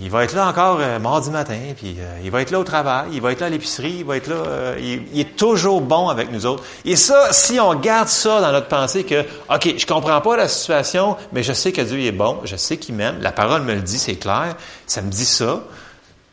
Il 0.00 0.10
va 0.10 0.24
être 0.24 0.32
là 0.32 0.48
encore 0.48 0.78
euh, 0.80 0.98
mardi 0.98 1.30
matin, 1.30 1.58
puis 1.76 1.96
euh, 1.98 2.18
il 2.24 2.30
va 2.30 2.42
être 2.42 2.50
là 2.50 2.58
au 2.58 2.64
travail, 2.64 3.10
il 3.12 3.20
va 3.20 3.30
être 3.30 3.40
là 3.40 3.46
à 3.46 3.50
l'épicerie, 3.50 3.96
il 3.98 4.04
va 4.04 4.16
être 4.16 4.26
là, 4.26 4.36
euh, 4.36 4.98
il, 5.12 5.20
est 5.20 5.36
toujours 5.36 5.80
bon 5.80 6.08
avec 6.08 6.32
nous 6.32 6.46
autres. 6.46 6.64
Et 6.84 6.96
ça, 6.96 7.32
si 7.32 7.60
on 7.60 7.74
garde 7.74 8.08
ça 8.08 8.40
dans 8.40 8.50
notre 8.50 8.66
pensée 8.66 9.04
que, 9.04 9.24
OK, 9.48 9.74
je 9.78 9.86
comprends 9.86 10.20
pas 10.20 10.36
la 10.36 10.48
situation, 10.48 11.16
mais 11.32 11.42
je 11.44 11.52
sais 11.52 11.70
que 11.70 11.80
Dieu 11.80 12.00
est 12.00 12.12
bon, 12.12 12.40
je 12.44 12.56
sais 12.56 12.76
qu'il 12.76 12.96
m'aime, 12.96 13.20
la 13.20 13.30
parole 13.30 13.62
me 13.62 13.74
le 13.74 13.82
dit, 13.82 13.98
c'est 13.98 14.16
clair, 14.16 14.56
ça 14.86 15.00
me 15.00 15.10
dit 15.10 15.26
ça, 15.26 15.62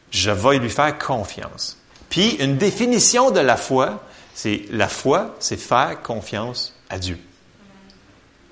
je 0.09 0.31
vais 0.31 0.57
lui 0.57 0.69
faire 0.69 0.97
confiance. 0.97 1.77
Puis, 2.09 2.31
une 2.39 2.57
définition 2.57 3.29
de 3.29 3.39
la 3.39 3.57
foi, 3.57 4.01
c'est 4.33 4.63
la 4.71 4.87
foi, 4.87 5.35
c'est 5.39 5.59
faire 5.59 6.01
confiance 6.01 6.73
à 6.89 6.97
Dieu. 6.97 7.19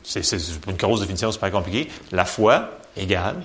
C'est 0.03 0.21
une 0.67 0.77
grosse 0.77 1.01
définition, 1.01 1.31
c'est 1.31 1.39
pas 1.39 1.51
compliqué. 1.51 1.89
La 2.11 2.25
foi 2.25 2.69
égale 2.95 3.41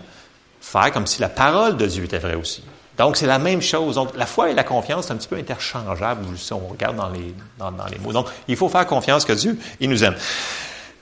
faire 0.64 0.92
comme 0.92 1.06
si 1.06 1.20
la 1.20 1.28
parole 1.28 1.76
de 1.76 1.86
Dieu 1.86 2.04
était 2.04 2.18
vraie 2.18 2.34
aussi. 2.34 2.62
Donc, 2.96 3.16
c'est 3.16 3.26
la 3.26 3.38
même 3.38 3.60
chose. 3.60 3.96
Donc, 3.96 4.10
la 4.16 4.26
foi 4.26 4.50
et 4.50 4.54
la 4.54 4.62
confiance, 4.62 5.06
c'est 5.06 5.12
un 5.12 5.16
petit 5.16 5.28
peu 5.28 5.36
interchangeable 5.36 6.24
si 6.36 6.52
on 6.52 6.66
regarde 6.68 6.96
dans 6.96 7.10
les, 7.10 7.34
dans, 7.58 7.70
les 7.90 7.98
mots. 7.98 8.12
Donc, 8.12 8.28
il 8.48 8.56
faut 8.56 8.68
faire 8.68 8.86
confiance 8.86 9.24
que 9.24 9.32
Dieu, 9.32 9.58
il 9.80 9.90
nous 9.90 10.04
aime. 10.04 10.14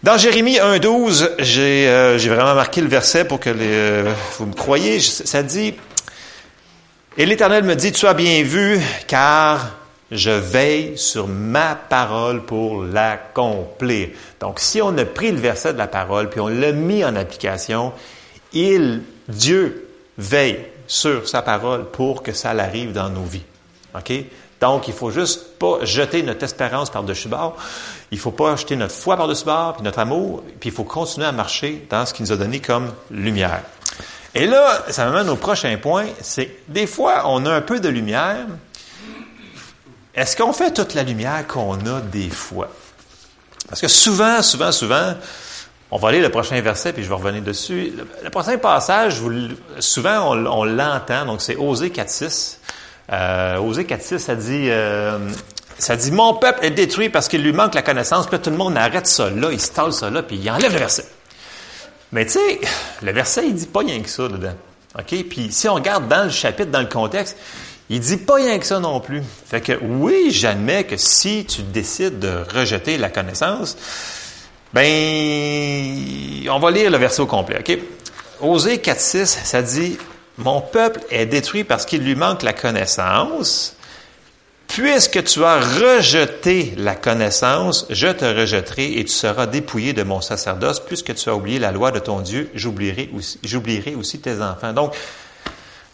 Dans 0.02 0.16
Jérémie 0.16 0.57
1.12, 0.57 1.33
j'ai 1.38 1.87
euh, 1.88 2.19
vraiment 2.19 2.54
marqué 2.54 2.81
le 2.81 2.88
verset 2.88 3.25
pour 3.25 3.38
que 3.38 3.50
euh, 3.54 4.12
vous 4.38 4.47
me 4.47 4.54
croyez. 4.54 5.00
Ça 5.00 5.42
dit, 5.42 5.75
Et 7.19 7.26
l'Éternel 7.26 7.62
me 7.64 7.76
dit, 7.76 7.92
tu 7.92 8.07
as 8.07 8.14
bien 8.14 8.42
vu, 8.42 8.81
car 9.07 9.71
je 10.11 10.31
veille 10.31 10.99
sur 10.99 11.28
ma 11.28 11.75
parole 11.75 12.45
pour 12.45 12.83
l'accomplir. 12.85 14.09
Donc, 14.40 14.61
si 14.61 14.83
on 14.83 14.97
a 14.97 15.04
pris 15.04 15.31
le 15.31 15.38
verset 15.38 15.75
de 15.75 15.78
la 15.78 15.87
parole, 15.87 16.31
puis 16.31 16.40
on 16.40 16.49
l'a 16.49 16.73
mis 16.73 17.04
en 17.04 17.14
application, 17.16 17.92
il 18.54 19.02
Dieu 19.33 19.89
veille 20.19 20.65
sur 20.87 21.29
sa 21.29 21.43
parole 21.43 21.91
pour 21.91 22.23
que 22.23 22.33
ça 22.33 22.55
l'arrive 22.55 22.93
dans 22.93 23.09
nos 23.09 23.25
vies. 23.25 23.43
OK? 23.95 24.12
Donc, 24.61 24.87
il 24.87 24.95
faut 24.95 25.11
juste 25.11 25.59
pas 25.59 25.79
jeter 25.85 26.23
notre 26.23 26.45
espérance 26.45 26.89
par-dessus 26.91 27.29
bord. 27.29 27.57
Il 28.12 28.19
faut 28.19 28.31
pas 28.31 28.55
jeter 28.55 28.77
notre 28.77 28.95
foi 28.95 29.17
par-dessus 29.17 29.45
bord, 29.45 29.75
puis 29.75 29.83
notre 29.83 29.99
amour, 29.99 30.45
puis 30.61 30.69
il 30.69 30.73
faut 30.73 30.85
continuer 30.85 31.27
à 31.27 31.33
marcher 31.33 31.85
dans 31.91 32.07
ce 32.07 32.15
qu'il 32.15 32.25
nous 32.25 32.33
a 32.33 32.37
donné 32.37 32.61
comme 32.61 32.93
lumière. 33.11 33.62
Et 34.35 34.47
là, 34.47 34.85
ça 34.89 35.05
m'amène 35.05 35.29
au 35.29 35.37
prochain 35.37 35.77
point, 35.79 36.07
c'est 36.21 36.59
des 36.69 36.87
fois, 36.87 37.25
on 37.27 37.45
a 37.45 37.53
un 37.53 37.61
peu 37.61 37.81
de 37.81 37.89
lumière. 37.89 38.47
Est-ce 40.15 40.37
qu'on 40.37 40.53
fait 40.53 40.73
toute 40.73 40.95
la 40.95 41.03
lumière 41.03 41.47
qu'on 41.47 41.85
a 41.87 42.01
des 42.01 42.31
fois? 42.31 42.71
Parce 43.69 43.81
que 43.81 43.89
souvent, 43.89 44.43
souvent, 44.43 44.73
souvent, 44.73 45.15
on 45.95 45.99
va 45.99 46.11
lire 46.11 46.23
le 46.23 46.31
prochain 46.31 46.59
verset, 46.63 46.95
puis 46.95 47.05
je 47.05 47.09
vais 47.11 47.15
revenir 47.15 47.43
dessus. 47.43 47.93
Le, 48.25 48.31
prochain 48.31 48.57
passage, 48.57 49.21
souvent 49.79 50.35
on, 50.35 50.65
l'entend, 50.65 51.27
donc 51.27 51.43
c'est 51.43 51.55
Osée 51.57 51.91
4.6. 51.91 52.57
Euh, 53.13 53.59
Osée 53.59 53.85
4.6, 53.85 54.19
ça 54.19 54.35
dit, 54.35 54.71
euh, 54.71 55.19
ça 55.77 55.95
dit, 55.97 56.11
mon 56.11 56.33
peuple 56.33 56.65
est 56.65 56.71
détruit 56.71 57.11
parce 57.11 57.29
qu'il 57.29 57.43
lui 57.43 57.53
manque 57.53 57.75
la 57.75 57.83
connaissance. 57.83 58.27
Puis 58.27 58.39
tout 58.39 58.49
le 58.49 58.57
monde 58.57 58.75
arrête 58.79 59.07
ça 59.07 59.29
là, 59.29 59.51
il 59.53 59.61
stalle 59.61 59.93
ça 59.93 60.09
là, 60.09 60.23
puis 60.23 60.37
il 60.43 60.51
enlève 60.51 60.73
le 60.73 60.79
verset. 60.79 61.05
Mais 62.11 62.25
tu 62.25 62.33
sais, 62.33 62.61
le 63.03 63.13
verset, 63.13 63.47
il 63.49 63.55
dit 63.55 63.67
pas 63.67 63.81
rien 63.81 64.01
que 64.01 64.09
ça 64.09 64.29
dedans. 64.29 64.55
OK? 64.99 65.25
Puis 65.29 65.53
si 65.53 65.69
on 65.69 65.75
regarde 65.75 66.09
dans 66.09 66.25
le 66.25 66.31
chapitre, 66.31 66.71
dans 66.71 66.81
le 66.81 66.87
contexte, 66.87 67.37
il 67.91 68.01
dit 68.01 68.17
pas 68.17 68.37
rien 68.37 68.59
que 68.59 68.65
ça 68.65 68.81
non 68.81 68.99
plus. 69.01 69.23
Fait 69.47 69.61
que 69.61 69.79
oui, 69.83 70.31
j'admets 70.31 70.85
que 70.85 70.97
si 70.97 71.45
tu 71.45 71.61
décides 71.61 72.19
de 72.19 72.45
rejeter 72.55 72.97
la 72.97 73.11
connaissance, 73.11 73.77
ben, 74.73 76.49
on 76.50 76.59
va 76.59 76.71
lire 76.71 76.91
le 76.91 76.99
verset 76.99 77.21
au 77.21 77.26
complet, 77.26 77.59
OK? 77.61 77.79
Osée 78.41 78.79
4.6, 78.79 79.26
ça 79.45 79.62
dit, 79.62 79.99
Mon 80.38 80.61
peuple 80.61 81.00
est 81.11 81.26
détruit 81.26 81.64
parce 81.64 81.85
qu'il 81.85 82.02
lui 82.02 82.14
manque 82.14 82.43
la 82.43 82.52
connaissance. 82.52 83.76
Puisque 84.69 85.23
tu 85.25 85.45
as 85.45 85.61
rejeté 85.61 86.73
la 86.79 86.95
connaissance, 86.95 87.87
je 87.91 88.09
te 88.09 88.25
rejetterai 88.25 88.99
et 88.99 89.05
tu 89.05 89.12
seras 89.12 89.47
dépouillé 89.47 89.93
de 89.93 90.02
mon 90.02 90.23
sacerdoce. 90.23 90.81
Puisque 90.81 91.14
tu 91.14 91.29
as 91.29 91.35
oublié 91.35 91.59
la 91.59 91.73
loi 91.73 91.91
de 91.91 91.99
ton 91.99 92.21
Dieu, 92.21 92.50
j'oublierai 92.55 93.11
aussi, 93.95 94.21
tes 94.21 94.41
enfants. 94.41 94.73
Donc, 94.73 94.95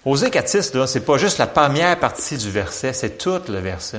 Osée 0.04 0.28
4.6, 0.28 0.78
là, 0.78 0.86
c'est 0.86 1.04
pas 1.04 1.18
juste 1.18 1.38
la 1.38 1.48
première 1.48 1.98
partie 1.98 2.36
du 2.36 2.50
verset, 2.50 2.92
c'est 2.92 3.18
tout 3.18 3.40
le 3.48 3.58
verset. 3.58 3.98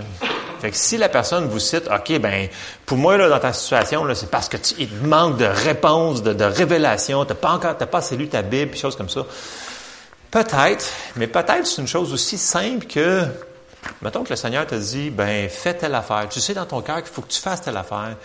Fait 0.60 0.72
que 0.72 0.78
si 0.78 0.98
la 0.98 1.10
personne 1.10 1.48
vous 1.48 1.60
cite, 1.60 1.88
OK, 1.88 2.20
ben, 2.20 2.48
pour 2.86 2.98
moi, 2.98 3.18
là, 3.18 3.30
dans 3.30 3.39
ta 3.39 3.54
situation, 3.54 4.04
là, 4.04 4.16
c'est 4.16 4.30
parce 4.30 4.50
que 4.50 4.58
tu, 4.58 4.75
il 4.80 4.94
manque 5.04 5.38
de 5.38 5.46
réponse, 5.46 6.24
de, 6.24 6.34
de 6.34 6.44
révélation, 6.44 7.25
t'as 7.25 7.36
pas 7.36 7.51
encore, 7.51 7.78
t'as 7.78 7.86
pas 7.86 8.00
assez 8.00 8.18
lu 8.18 8.28
ta 8.28 8.42
Bible, 8.42 8.72
puis 8.72 8.80
choses 8.80 8.96
comme 8.96 9.10
ça. 9.10 9.25
Peut-être, 10.32 10.86
mais 11.16 11.28
peut-être 11.28 11.66
c'est 11.66 11.82
une 11.82 11.88
chose 11.88 12.13
aussi 12.13 12.38
simple 12.38 12.86
que, 12.86 13.25
mettons 14.01 14.24
que 14.24 14.30
le 14.30 14.36
Seigneur 14.36 14.68
te 14.68 14.75
dit, 14.75 15.10
ben, 15.10 15.50
fais 15.50 15.74
telle 15.74 15.96
affaire. 15.96 16.28
Tu 16.30 16.39
sais 16.39 16.54
dans 16.54 16.66
ton 16.66 16.82
cœur 16.82 16.98
qu'il 16.98 17.12
faut 17.12 17.22
que 17.22 17.32
tu 17.32 17.42
fasses 17.42 17.62
telle 17.62 17.78
affaire. 17.78 18.16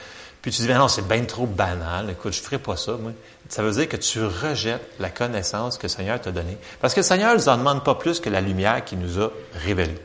Puis 0.42 0.52
tu 0.52 0.60
dis, 0.60 0.68
ben 0.68 0.76
non, 0.76 0.88
c'est 0.88 1.08
bien 1.08 1.24
trop 1.24 1.46
banal. 1.46 2.10
Écoute, 2.10 2.34
je 2.34 2.40
ferai 2.42 2.58
pas 2.58 2.76
ça, 2.76 2.92
moi. 3.00 3.12
Ça 3.48 3.62
veut 3.62 3.70
dire 3.70 3.88
que 3.88 3.96
tu 3.96 4.22
rejettes 4.22 4.86
la 5.00 5.08
connaissance 5.08 5.78
que 5.78 5.84
le 5.84 5.88
Seigneur 5.88 6.20
t'a 6.20 6.32
donnée. 6.32 6.58
Parce 6.82 6.92
que 6.92 7.00
le 7.00 7.04
Seigneur 7.04 7.32
ne 7.32 7.38
nous 7.38 7.48
en 7.48 7.56
demande 7.56 7.82
pas 7.82 7.94
plus 7.94 8.20
que 8.20 8.28
la 8.28 8.42
lumière 8.42 8.84
qu'il 8.84 8.98
nous 8.98 9.18
a 9.18 9.30
révélée. 9.54 9.98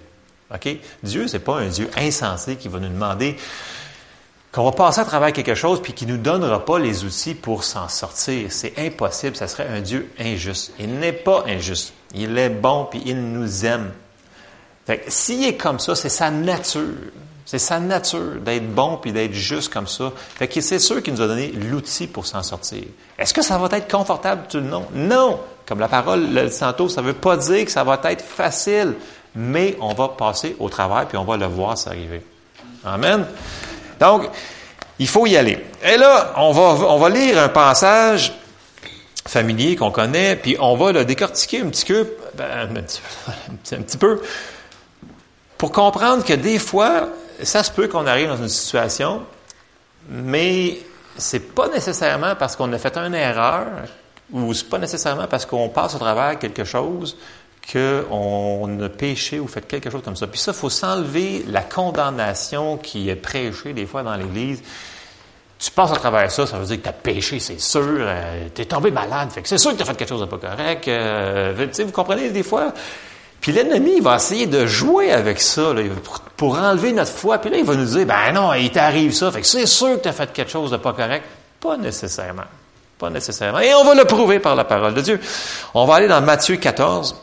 OK? 0.53 0.77
Dieu, 1.03 1.27
c'est 1.27 1.39
pas 1.39 1.57
un 1.57 1.67
Dieu 1.67 1.89
insensé 1.97 2.55
qui 2.55 2.67
va 2.67 2.79
nous 2.79 2.89
demander 2.89 3.37
qu'on 4.51 4.63
va 4.63 4.71
passer 4.71 5.01
à 5.01 5.05
travers 5.05 5.31
quelque 5.31 5.53
chose 5.53 5.81
puis 5.81 5.93
qui 5.93 6.05
nous 6.05 6.17
donnera 6.17 6.65
pas 6.65 6.79
les 6.79 7.03
outils 7.03 7.35
pour 7.35 7.63
s'en 7.63 7.87
sortir. 7.87 8.51
C'est 8.51 8.73
impossible. 8.79 9.35
Ça 9.35 9.47
serait 9.47 9.67
un 9.67 9.81
Dieu 9.81 10.11
injuste. 10.19 10.73
Il 10.79 10.95
n'est 10.95 11.13
pas 11.13 11.43
injuste. 11.47 11.93
Il 12.15 12.37
est 12.37 12.49
bon 12.49 12.87
puis 12.89 13.01
il 13.05 13.31
nous 13.31 13.65
aime. 13.65 13.91
Fait 14.87 15.03
s'il 15.07 15.45
est 15.45 15.55
comme 15.55 15.77
ça, 15.77 15.93
c'est 15.93 16.09
sa 16.09 16.31
nature. 16.31 16.81
C'est 17.45 17.59
sa 17.59 17.79
nature 17.79 18.41
d'être 18.41 18.73
bon 18.73 18.97
puis 18.97 19.11
d'être 19.11 19.33
juste 19.33 19.71
comme 19.71 19.87
ça. 19.87 20.11
Fait 20.35 20.47
que 20.47 20.61
c'est 20.61 20.79
sûr 20.79 21.01
qu'il 21.01 21.13
nous 21.13 21.21
a 21.21 21.27
donné 21.27 21.51
l'outil 21.51 22.07
pour 22.07 22.25
s'en 22.25 22.43
sortir. 22.43 22.83
Est-ce 23.17 23.33
que 23.33 23.41
ça 23.41 23.57
va 23.57 23.75
être 23.77 23.91
confortable? 23.91 24.43
Tout 24.49 24.59
le? 24.59 24.69
Non! 24.93 25.39
Comme 25.65 25.79
la 25.79 25.87
parole 25.87 26.33
le 26.33 26.47
dit 26.47 26.57
tantôt, 26.57 26.89
ça 26.89 27.03
veut 27.03 27.13
pas 27.13 27.37
dire 27.37 27.65
que 27.65 27.71
ça 27.71 27.83
va 27.83 27.99
être 28.05 28.23
facile 28.23 28.95
mais 29.39 29.77
on 29.79 29.93
va 29.93 30.09
passer 30.09 30.57
au 30.59 30.67
travail 30.67 31.05
puis 31.07 31.17
on 31.17 31.23
va 31.23 31.37
le 31.37 31.45
voir 31.45 31.77
s'arriver. 31.77 32.21
Amen. 32.83 33.25
Donc, 33.97 34.29
il 34.99 35.07
faut 35.07 35.25
y 35.27 35.37
aller. 35.37 35.65
Et 35.81 35.95
là, 35.95 36.33
on 36.35 36.51
va, 36.51 36.61
on 36.87 36.97
va 36.97 37.09
lire 37.09 37.39
un 37.39 37.47
passage 37.47 38.33
familier 39.25 39.77
qu'on 39.77 39.91
connaît, 39.91 40.35
puis 40.35 40.57
on 40.59 40.75
va 40.75 40.91
le 40.91 41.05
décortiquer 41.05 41.61
un 41.61 41.69
petit 41.69 41.85
peu, 41.85 42.15
ben, 42.35 42.69
un, 42.69 43.81
petit, 43.81 43.97
peu, 43.97 44.21
pour 45.57 45.71
comprendre 45.71 46.25
que 46.25 46.33
des 46.33 46.59
fois, 46.59 47.07
ça 47.41 47.63
se 47.63 47.71
peut 47.71 47.87
qu'on 47.87 48.07
arrive 48.07 48.27
dans 48.27 48.37
une 48.37 48.49
situation, 48.49 49.21
mais 50.09 50.79
c'est 51.17 51.53
pas 51.53 51.69
nécessairement 51.69 52.35
parce 52.35 52.57
qu'on 52.57 52.71
a 52.73 52.77
fait 52.77 52.97
une 52.97 53.15
erreur, 53.15 53.67
ou 54.33 54.53
c'est 54.53 54.69
pas 54.69 54.79
nécessairement 54.79 55.27
parce 55.27 55.45
qu'on 55.45 55.69
passe 55.69 55.95
au 55.95 55.99
travers 55.99 56.37
quelque 56.39 56.65
chose 56.65 57.15
qu'on 57.71 58.79
a 58.81 58.89
péché 58.89 59.39
ou 59.39 59.47
fait 59.47 59.61
quelque 59.61 59.89
chose 59.89 60.01
comme 60.03 60.15
ça. 60.15 60.27
Puis 60.27 60.39
ça, 60.39 60.51
il 60.51 60.57
faut 60.57 60.69
s'enlever 60.69 61.45
la 61.47 61.61
condamnation 61.61 62.77
qui 62.77 63.09
est 63.09 63.15
prêchée 63.15 63.73
des 63.73 63.85
fois 63.85 64.03
dans 64.03 64.15
l'Église. 64.15 64.61
Tu 65.59 65.71
passes 65.71 65.91
à 65.91 65.95
travers 65.95 66.31
ça, 66.31 66.47
ça 66.47 66.57
veut 66.57 66.65
dire 66.65 66.77
que 66.77 66.83
tu 66.83 66.89
as 66.89 66.93
péché, 66.93 67.39
c'est 67.39 67.59
sûr. 67.59 67.81
Euh, 67.83 68.47
tu 68.55 68.61
es 68.61 68.65
tombé 68.65 68.91
malade, 68.91 69.29
fait 69.29 69.41
que 69.41 69.47
c'est 69.47 69.57
sûr 69.57 69.71
que 69.71 69.75
tu 69.75 69.83
as 69.83 69.85
fait 69.85 69.97
quelque 69.97 70.09
chose 70.09 70.21
de 70.21 70.25
pas 70.25 70.37
correct. 70.37 70.87
Euh, 70.87 71.67
vous 71.77 71.91
comprenez 71.91 72.29
des 72.29 72.43
fois? 72.43 72.73
Puis 73.41 73.51
l'ennemi, 73.51 73.99
va 73.99 74.15
essayer 74.15 74.47
de 74.47 74.65
jouer 74.65 75.11
avec 75.11 75.39
ça 75.39 75.73
pour, 76.35 76.57
enlever 76.57 76.91
notre 76.91 77.11
foi. 77.11 77.37
Puis 77.37 77.49
là, 77.49 77.57
il 77.57 77.65
va 77.65 77.75
nous 77.75 77.85
dire, 77.85 78.05
ben 78.05 78.33
non, 78.33 78.53
il 78.53 78.69
t'arrive 78.71 79.13
ça, 79.13 79.31
fait 79.31 79.41
que 79.41 79.47
c'est 79.47 79.65
sûr 79.65 79.97
que 79.97 80.03
tu 80.03 80.09
as 80.09 80.13
fait 80.13 80.31
quelque 80.33 80.51
chose 80.51 80.71
de 80.71 80.77
pas 80.77 80.93
correct. 80.93 81.25
Pas 81.59 81.77
nécessairement. 81.77 82.43
Pas 82.97 83.09
nécessairement. 83.09 83.59
Et 83.59 83.73
on 83.73 83.83
va 83.83 83.95
le 83.95 84.05
prouver 84.05 84.39
par 84.39 84.55
la 84.55 84.65
parole 84.65 84.93
de 84.93 85.01
Dieu. 85.01 85.19
On 85.73 85.85
va 85.85 85.95
aller 85.95 86.07
dans 86.07 86.21
Matthieu 86.21 86.57
14. 86.57 87.15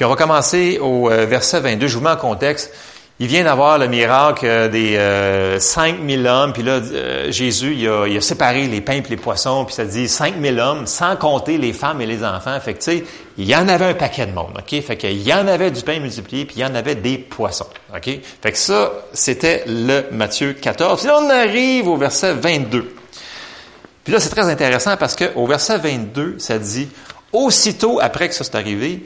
Puis 0.00 0.06
on 0.06 0.08
va 0.08 0.16
commencer 0.16 0.78
au 0.80 1.10
euh, 1.10 1.26
verset 1.26 1.60
22. 1.60 1.86
Je 1.86 1.98
vous 1.98 2.02
mets 2.02 2.08
en 2.08 2.16
contexte. 2.16 2.72
il 3.18 3.26
vient 3.26 3.44
d'avoir 3.44 3.76
le 3.76 3.86
miracle 3.86 4.70
des 4.70 4.96
euh, 4.96 5.60
5000 5.60 6.26
hommes, 6.26 6.54
puis 6.54 6.62
là, 6.62 6.80
euh, 6.80 7.30
Jésus, 7.30 7.74
il 7.74 7.86
a, 7.86 8.06
il 8.06 8.22
séparé 8.22 8.66
les 8.66 8.80
pains 8.80 8.94
et 8.94 9.04
les 9.10 9.18
poissons, 9.18 9.66
puis 9.66 9.74
ça 9.74 9.84
dit 9.84 10.08
5000 10.08 10.58
hommes, 10.58 10.86
sans 10.86 11.16
compter 11.16 11.58
les 11.58 11.74
femmes 11.74 12.00
et 12.00 12.06
les 12.06 12.24
enfants. 12.24 12.58
Fait 12.60 12.72
que, 12.72 12.78
tu 12.78 12.84
sais, 12.84 13.04
il 13.36 13.44
y 13.44 13.54
en 13.54 13.68
avait 13.68 13.84
un 13.84 13.92
paquet 13.92 14.24
de 14.24 14.32
monde, 14.32 14.54
OK? 14.56 14.80
Fait 14.80 14.96
qu'il 14.96 15.20
y 15.20 15.34
en 15.34 15.46
avait 15.46 15.70
du 15.70 15.82
pain 15.82 16.00
multiplié, 16.00 16.46
puis 16.46 16.56
il 16.56 16.62
y 16.62 16.64
en 16.64 16.74
avait 16.74 16.94
des 16.94 17.18
poissons, 17.18 17.68
OK? 17.94 18.08
Fait 18.40 18.52
que 18.52 18.56
ça, 18.56 18.92
c'était 19.12 19.64
le 19.66 20.06
Matthieu 20.12 20.54
14. 20.54 21.00
Puis 21.00 21.08
là, 21.08 21.18
on 21.20 21.28
arrive 21.28 21.88
au 21.88 21.98
verset 21.98 22.32
22. 22.32 22.94
Puis 24.02 24.14
là, 24.14 24.18
c'est 24.18 24.30
très 24.30 24.48
intéressant 24.48 24.96
parce 24.96 25.14
qu'au 25.14 25.46
verset 25.46 25.76
22, 25.76 26.36
ça 26.38 26.58
dit, 26.58 26.88
aussitôt 27.34 28.00
après 28.00 28.30
que 28.30 28.34
ça 28.34 28.44
s'est 28.44 28.56
arrivé, 28.56 29.02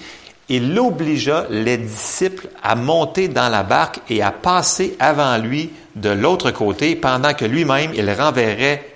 il 0.48 0.78
obligea 0.78 1.46
les 1.50 1.78
disciples 1.78 2.48
à 2.62 2.74
monter 2.74 3.28
dans 3.28 3.48
la 3.48 3.62
barque 3.62 4.00
et 4.10 4.22
à 4.22 4.30
passer 4.30 4.96
avant 4.98 5.38
lui 5.38 5.70
de 5.96 6.10
l'autre 6.10 6.50
côté 6.50 6.96
pendant 6.96 7.34
que 7.34 7.44
lui-même, 7.44 7.92
il 7.94 8.10
renverrait 8.10 8.86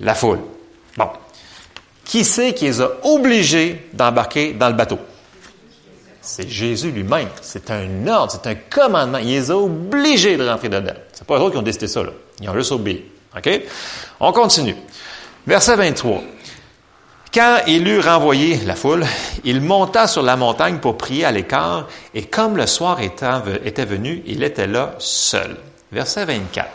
la 0.00 0.14
foule. 0.14 0.40
Bon. 0.96 1.08
Qui 2.04 2.24
c'est 2.24 2.54
qui 2.54 2.66
les 2.66 2.80
a 2.80 2.90
obligés 3.02 3.88
d'embarquer 3.92 4.52
dans 4.52 4.68
le 4.68 4.74
bateau? 4.74 4.98
C'est 6.20 6.48
Jésus 6.48 6.90
lui-même. 6.90 7.28
C'est 7.42 7.70
un 7.70 8.06
ordre, 8.06 8.32
c'est 8.32 8.48
un 8.48 8.54
commandement. 8.54 9.18
Il 9.18 9.28
les 9.28 9.50
a 9.50 9.56
obligés 9.56 10.36
de 10.36 10.48
rentrer 10.48 10.70
dedans. 10.70 10.94
C'est 11.12 11.26
pas 11.26 11.38
eux 11.38 11.50
qui 11.50 11.56
ont 11.58 11.62
décidé 11.62 11.86
ça, 11.86 12.02
là. 12.02 12.10
Ils 12.40 12.48
ont 12.48 12.54
juste 12.54 12.72
obéi. 12.72 13.04
OK? 13.36 13.62
On 14.20 14.32
continue. 14.32 14.76
Verset 15.46 15.76
23. 15.76 16.22
Quand 17.34 17.62
il 17.66 17.88
eut 17.88 17.98
renvoyé 17.98 18.60
la 18.64 18.76
foule, 18.76 19.04
il 19.42 19.60
monta 19.60 20.06
sur 20.06 20.22
la 20.22 20.36
montagne 20.36 20.78
pour 20.78 20.96
prier 20.96 21.24
à 21.24 21.32
l'écart, 21.32 21.88
et 22.14 22.22
comme 22.26 22.56
le 22.56 22.68
soir 22.68 23.00
était 23.00 23.84
venu, 23.84 24.22
il 24.26 24.44
était 24.44 24.68
là 24.68 24.94
seul. 25.00 25.56
Verset 25.90 26.26
24. 26.26 26.68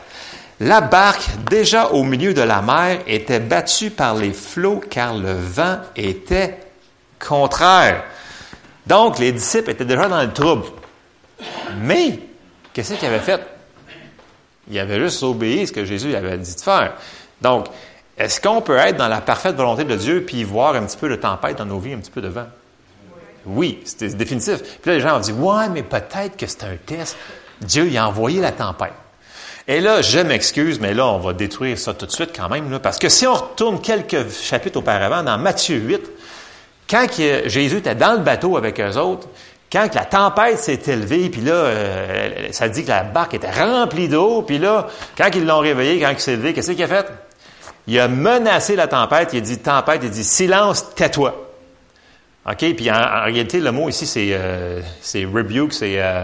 La 0.59 0.81
barque, 0.81 1.23
déjà 1.49 1.87
au 1.87 2.03
milieu 2.03 2.33
de 2.33 2.41
la 2.41 2.61
mer, 2.61 2.99
était 3.07 3.39
battue 3.39 3.91
par 3.91 4.15
les 4.15 4.33
flots 4.33 4.81
car 4.89 5.15
le 5.15 5.31
vent 5.31 5.77
était 5.95 6.57
contraire. 7.25 8.03
Donc, 8.85 9.17
les 9.17 9.31
disciples 9.31 9.71
étaient 9.71 9.85
déjà 9.85 10.09
dans 10.09 10.21
le 10.21 10.33
trouble. 10.33 10.65
Mais, 11.77 12.19
qu'est-ce 12.73 12.95
qu'ils 12.95 13.07
avaient 13.07 13.19
fait? 13.19 13.39
Ils 14.69 14.79
avaient 14.79 14.99
juste 14.99 15.23
obéi 15.23 15.67
ce 15.67 15.71
que 15.71 15.85
Jésus 15.85 16.13
avait 16.15 16.37
dit 16.37 16.53
de 16.53 16.61
faire. 16.61 16.95
Donc, 17.41 17.67
est-ce 18.19 18.41
qu'on 18.41 18.61
peut 18.61 18.77
être 18.77 18.97
dans 18.97 19.07
la 19.07 19.21
parfaite 19.21 19.55
volonté 19.55 19.85
de 19.85 19.95
Dieu 19.95 20.25
puis 20.27 20.43
voir 20.43 20.75
un 20.75 20.83
petit 20.83 20.97
peu 20.97 21.07
de 21.07 21.15
tempête 21.15 21.57
dans 21.57 21.65
nos 21.65 21.79
vies, 21.79 21.93
un 21.93 21.99
petit 21.99 22.11
peu 22.11 22.21
de 22.21 22.27
vent? 22.27 22.47
Oui, 23.45 23.79
c'est 23.85 24.15
définitif. 24.17 24.61
Puis 24.81 24.91
là, 24.91 24.93
les 24.95 24.99
gens 24.99 25.15
ont 25.15 25.21
dit, 25.21 25.31
ouais, 25.31 25.69
mais 25.69 25.83
peut-être 25.83 26.35
que 26.35 26.45
c'est 26.45 26.65
un 26.65 26.75
test. 26.85 27.17
Dieu, 27.61 27.87
il 27.87 27.97
a 27.97 28.07
envoyé 28.07 28.41
la 28.41 28.51
tempête. 28.51 28.93
Et 29.69 29.79
là, 29.79 30.01
je 30.01 30.19
m'excuse, 30.19 30.81
mais 30.81 30.93
là, 30.93 31.07
on 31.07 31.19
va 31.19 31.31
détruire 31.31 31.77
ça 31.77 31.93
tout 31.93 32.05
de 32.05 32.11
suite 32.11 32.31
quand 32.35 32.49
même, 32.49 32.69
là, 32.69 32.79
parce 32.79 32.99
que 32.99 33.07
si 33.07 33.25
on 33.25 33.35
retourne 33.35 33.79
quelques 33.79 34.29
chapitres 34.31 34.79
auparavant, 34.79 35.23
dans 35.23 35.37
Matthieu 35.37 35.77
8, 35.77 36.01
quand 36.89 37.05
Jésus 37.45 37.77
était 37.77 37.95
dans 37.95 38.13
le 38.13 38.19
bateau 38.19 38.57
avec 38.57 38.81
eux 38.81 38.97
autres, 38.97 39.27
quand 39.71 39.87
la 39.93 40.05
tempête 40.05 40.57
s'est 40.57 40.81
élevée, 40.87 41.29
puis 41.29 41.41
là, 41.41 41.53
euh, 41.53 42.47
ça 42.51 42.67
dit 42.67 42.83
que 42.83 42.89
la 42.89 43.03
barque 43.03 43.35
était 43.35 43.51
remplie 43.51 44.09
d'eau, 44.09 44.41
puis 44.41 44.57
là, 44.57 44.87
quand 45.15 45.29
ils 45.35 45.45
l'ont 45.45 45.59
réveillé, 45.59 46.01
quand 46.01 46.09
il 46.09 46.19
s'est 46.19 46.33
élevé, 46.33 46.53
qu'est-ce 46.53 46.71
qu'il 46.71 46.83
a 46.83 46.87
fait? 46.87 47.05
Il 47.89 47.99
a 47.99 48.07
menacé 48.07 48.75
la 48.75 48.87
tempête, 48.87 49.29
il 49.33 49.37
a 49.37 49.41
dit 49.41 49.57
tempête, 49.57 50.01
il 50.03 50.09
a 50.09 50.11
dit 50.11 50.23
silence, 50.23 50.93
tais-toi. 50.93 51.49
OK? 52.45 52.75
Puis 52.75 52.91
en, 52.91 53.23
réalité, 53.23 53.59
le 53.59 53.71
mot 53.71 53.89
ici, 53.89 54.05
c'est 54.05 54.29
euh, 54.31 54.79
rebuke, 55.33 55.73
c'est 55.73 55.99
euh, 55.99 56.21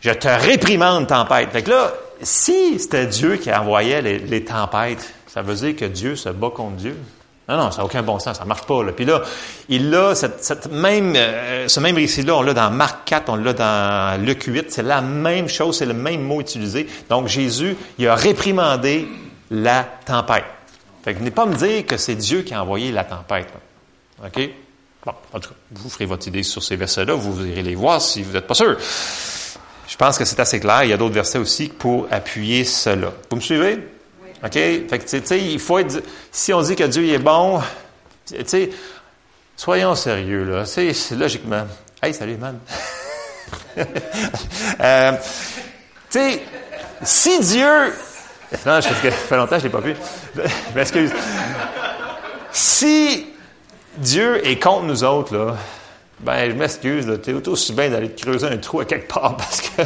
je 0.00 0.10
te 0.10 0.26
réprimande, 0.26 1.06
tempête. 1.06 1.50
Fait 1.50 1.62
que 1.62 1.70
là, 1.70 1.92
si 2.22 2.78
c'était 2.78 3.04
Dieu 3.04 3.36
qui 3.36 3.52
envoyait 3.52 4.00
les, 4.00 4.44
tempêtes, 4.44 5.12
ça 5.26 5.42
veut 5.42 5.54
dire 5.54 5.76
que 5.76 5.84
Dieu 5.84 6.16
se 6.16 6.30
bat 6.30 6.48
contre 6.48 6.76
Dieu? 6.76 6.96
Non, 7.46 7.58
non, 7.58 7.70
ça 7.70 7.82
n'a 7.82 7.84
aucun 7.84 8.02
bon 8.02 8.18
sens, 8.18 8.38
ça 8.38 8.46
marche 8.46 8.64
pas. 8.64 8.82
Là. 8.82 8.92
Puis 8.92 9.04
là, 9.04 9.20
il 9.68 9.94
a 9.94 10.14
même, 10.70 11.12
euh, 11.14 11.68
ce 11.68 11.78
même 11.78 11.96
récit-là, 11.96 12.36
on 12.36 12.42
l'a 12.42 12.54
dans 12.54 12.70
Marc 12.70 13.04
4, 13.04 13.28
on 13.28 13.36
l'a 13.36 13.52
dans 13.52 14.24
Luc 14.24 14.44
8, 14.44 14.72
c'est 14.72 14.82
la 14.82 15.02
même 15.02 15.50
chose, 15.50 15.76
c'est 15.76 15.84
le 15.84 15.92
même 15.92 16.22
mot 16.22 16.40
utilisé. 16.40 16.86
Donc 17.10 17.28
Jésus, 17.28 17.76
il 17.98 18.08
a 18.08 18.14
réprimandé 18.14 19.06
la 19.50 19.86
tempête. 20.06 20.55
Fait 21.06 21.14
que 21.14 21.20
venez 21.20 21.30
pas 21.30 21.46
me 21.46 21.54
dire 21.54 21.86
que 21.86 21.96
c'est 21.96 22.16
Dieu 22.16 22.42
qui 22.42 22.52
a 22.52 22.60
envoyé 22.60 22.90
la 22.90 23.04
tempête. 23.04 23.46
OK? 24.24 24.50
Bon, 25.04 25.12
en 25.32 25.38
tout 25.38 25.50
cas, 25.50 25.54
vous 25.70 25.88
ferez 25.88 26.04
votre 26.04 26.26
idée 26.26 26.42
sur 26.42 26.64
ces 26.64 26.74
versets-là, 26.74 27.14
vous 27.14 27.46
irez 27.46 27.62
les 27.62 27.76
voir 27.76 28.02
si 28.02 28.24
vous 28.24 28.32
n'êtes 28.32 28.48
pas 28.48 28.54
sûr. 28.54 28.76
Je 29.86 29.96
pense 29.96 30.18
que 30.18 30.24
c'est 30.24 30.40
assez 30.40 30.58
clair. 30.58 30.82
Il 30.82 30.90
y 30.90 30.92
a 30.92 30.96
d'autres 30.96 31.14
versets 31.14 31.38
aussi 31.38 31.68
pour 31.68 32.08
appuyer 32.10 32.64
cela. 32.64 33.12
Vous 33.30 33.36
me 33.36 33.40
suivez? 33.40 33.86
Oui. 34.20 34.30
OK? 34.42 34.52
Fait 34.52 34.98
que, 34.98 35.04
tu 35.04 35.24
sais, 35.24 35.40
il 35.40 35.60
faut 35.60 35.78
être, 35.78 36.02
si 36.32 36.52
on 36.52 36.60
dit 36.60 36.74
que 36.74 36.82
Dieu 36.82 37.06
est 37.06 37.20
bon, 37.20 37.60
tu 38.26 38.34
sais, 38.44 38.70
soyons 39.56 39.94
sérieux, 39.94 40.42
là. 40.42 40.66
C'est 40.66 40.92
logiquement. 41.12 41.68
Hey, 42.02 42.14
salut, 42.14 42.36
man. 42.36 42.58
euh, 44.80 45.12
tu 46.10 46.18
sais, 46.18 46.42
si 47.04 47.38
Dieu 47.38 47.92
non, 48.66 48.80
je, 48.80 48.88
ça 48.88 49.10
fait 49.10 49.36
longtemps 49.36 49.56
que 49.56 49.62
je 49.62 49.64
l'ai 49.64 49.70
pas 49.70 49.80
vu. 49.80 49.94
Je 50.34 50.74
m'excuse. 50.74 51.12
Si 52.52 53.26
Dieu 53.98 54.46
est 54.46 54.62
contre 54.62 54.84
nous 54.84 55.04
autres, 55.04 55.36
là, 55.36 55.56
ben, 56.20 56.50
je 56.50 56.54
m'excuse, 56.54 57.06
tu 57.22 57.30
es 57.30 57.48
aussi 57.48 57.74
bien 57.74 57.90
d'aller 57.90 58.10
creuser 58.10 58.46
un 58.46 58.56
trou 58.56 58.80
à 58.80 58.86
quelque 58.86 59.12
part 59.12 59.36
parce 59.38 59.60
que, 59.60 59.82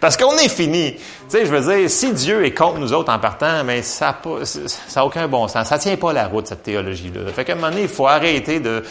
parce 0.00 0.16
qu'on 0.16 0.36
est 0.38 0.48
fini. 0.48 0.94
Tu 0.94 1.02
sais, 1.28 1.46
je 1.46 1.50
veux 1.50 1.74
dire, 1.74 1.90
si 1.90 2.12
Dieu 2.12 2.44
est 2.44 2.52
contre 2.52 2.78
nous 2.78 2.92
autres 2.92 3.12
en 3.12 3.18
partant, 3.18 3.64
mais 3.64 3.82
ça 3.82 4.16
n'a 4.24 4.44
ça 4.44 5.04
aucun 5.04 5.26
bon 5.26 5.48
sens. 5.48 5.66
Ça 5.66 5.78
tient 5.78 5.96
pas 5.96 6.12
la 6.12 6.28
route, 6.28 6.46
cette 6.46 6.62
théologie-là. 6.62 7.32
Fait 7.32 7.50
un 7.50 7.56
moment 7.56 7.70
donné, 7.70 7.82
il 7.82 7.88
faut 7.88 8.06
arrêter 8.06 8.60
de 8.60 8.84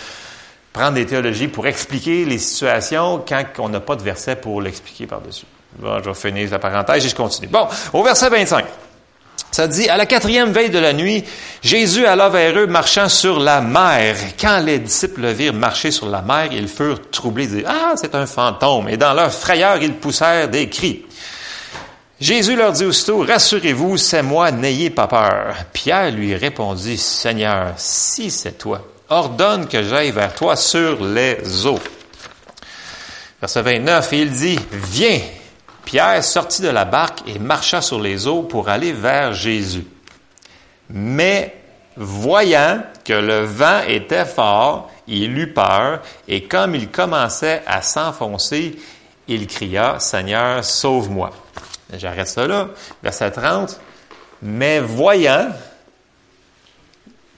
prendre 0.73 0.93
des 0.93 1.05
théologies 1.05 1.47
pour 1.47 1.67
expliquer 1.67 2.25
les 2.25 2.39
situations 2.39 3.23
quand 3.27 3.43
on 3.59 3.69
n'a 3.69 3.79
pas 3.79 3.95
de 3.95 4.01
verset 4.01 4.35
pour 4.35 4.61
l'expliquer 4.61 5.07
par-dessus. 5.07 5.45
Bon, 5.77 5.99
je 6.03 6.09
vais 6.09 6.15
finir 6.15 6.49
la 6.51 6.59
parenthèse 6.59 7.05
et 7.05 7.09
je 7.09 7.15
continue. 7.15 7.47
Bon, 7.47 7.67
au 7.93 8.03
verset 8.03 8.29
25. 8.29 8.65
Ça 9.53 9.67
dit, 9.67 9.87
à 9.87 9.97
la 9.97 10.07
quatrième 10.07 10.51
veille 10.51 10.71
de 10.71 10.79
la 10.79 10.93
nuit, 10.93 11.23
Jésus 11.61 12.07
alla 12.07 12.27
vers 12.27 12.57
eux 12.57 12.65
marchant 12.65 13.07
sur 13.07 13.39
la 13.39 13.61
mer. 13.61 14.15
Quand 14.41 14.57
les 14.57 14.79
disciples 14.79 15.21
le 15.21 15.31
virent 15.31 15.53
marcher 15.53 15.91
sur 15.91 16.07
la 16.09 16.23
mer, 16.23 16.49
ils 16.51 16.67
furent 16.67 17.11
troublés, 17.11 17.43
ils 17.43 17.57
dirent, 17.57 17.69
ah, 17.69 17.93
c'est 17.95 18.15
un 18.15 18.25
fantôme. 18.25 18.89
Et 18.89 18.97
dans 18.97 19.13
leur 19.13 19.31
frayeur, 19.31 19.77
ils 19.79 19.93
poussèrent 19.93 20.49
des 20.49 20.69
cris. 20.69 21.05
Jésus 22.19 22.55
leur 22.55 22.71
dit 22.71 22.83
aussitôt, 22.83 23.23
rassurez-vous, 23.23 23.95
c'est 23.97 24.23
moi, 24.23 24.49
n'ayez 24.49 24.89
pas 24.89 25.05
peur. 25.05 25.53
Pierre 25.71 26.09
lui 26.09 26.33
répondit, 26.33 26.97
Seigneur, 26.97 27.73
si 27.77 28.31
c'est 28.31 28.57
toi, 28.57 28.81
ordonne 29.09 29.67
que 29.67 29.83
j'aille 29.83 30.09
vers 30.09 30.33
toi 30.33 30.55
sur 30.55 31.05
les 31.05 31.67
eaux. 31.67 31.79
Verset 33.39 33.61
29, 33.61 34.09
il 34.13 34.31
dit, 34.31 34.59
viens. 34.71 35.19
Pierre 35.85 36.23
sortit 36.23 36.61
de 36.61 36.69
la 36.69 36.85
barque 36.85 37.27
et 37.27 37.39
marcha 37.39 37.81
sur 37.81 37.99
les 37.99 38.27
eaux 38.27 38.43
pour 38.43 38.69
aller 38.69 38.93
vers 38.93 39.33
Jésus. 39.33 39.85
Mais 40.89 41.55
voyant 41.95 42.83
que 43.03 43.13
le 43.13 43.41
vent 43.41 43.81
était 43.87 44.25
fort, 44.25 44.89
il 45.07 45.37
eut 45.37 45.53
peur, 45.53 46.01
et 46.27 46.43
comme 46.43 46.75
il 46.75 46.89
commençait 46.89 47.61
à 47.67 47.81
s'enfoncer, 47.81 48.77
il 49.27 49.47
cria, 49.47 49.99
Seigneur, 49.99 50.63
sauve-moi. 50.63 51.31
J'arrête 51.97 52.27
ça 52.27 52.47
là. 52.47 52.69
Verset 53.01 53.31
30. 53.31 53.79
Mais 54.41 54.79
voyant, 54.79 55.49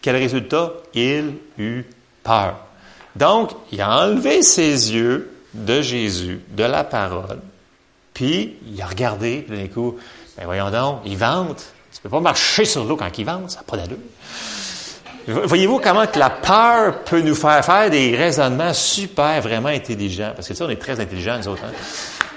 quel 0.02 0.16
résultat? 0.16 0.72
Il 0.94 1.36
eut 1.58 1.86
peur. 2.24 2.58
Donc, 3.16 3.52
il 3.72 3.82
a 3.82 4.04
enlevé 4.04 4.42
ses 4.42 4.94
yeux 4.94 5.32
de 5.54 5.82
Jésus, 5.82 6.42
de 6.50 6.64
la 6.64 6.84
parole, 6.84 7.40
puis, 8.16 8.56
il 8.66 8.82
a 8.82 8.88
regardé, 8.88 9.44
puis 9.46 9.58
d'un 9.58 9.68
coup, 9.68 9.98
ben 10.38 10.46
voyons 10.46 10.72
donc, 10.72 11.02
il 11.06 11.18
vente. 11.18 11.64
Tu 11.94 12.02
peux 12.02 12.10
pas 12.10 12.22
marcher 12.22 12.64
sur 12.64 12.86
l'eau 12.86 12.96
quand 12.96 13.16
il 13.18 13.26
vente, 13.26 13.52
ça 13.52 13.58
n'a 13.58 13.64
pas 13.64 13.76
d'allure. 13.76 13.98
Voyez-vous 15.28 15.80
comment 15.80 16.08
que 16.08 16.18
la 16.18 16.30
peur 16.30 17.04
peut 17.04 17.20
nous 17.20 17.36
faire 17.36 17.64
faire 17.66 17.90
des 17.90 18.16
raisonnements 18.16 18.74
super, 18.74 19.42
vraiment 19.42 19.70
intelligents? 19.70 20.32
Parce 20.34 20.48
que 20.48 20.54
ça, 20.54 20.66
on 20.66 20.70
est 20.70 20.82
très 20.82 21.00
intelligents, 21.00 21.38
nous 21.38 21.50
autres. 21.50 21.64
Hein? 21.66 21.74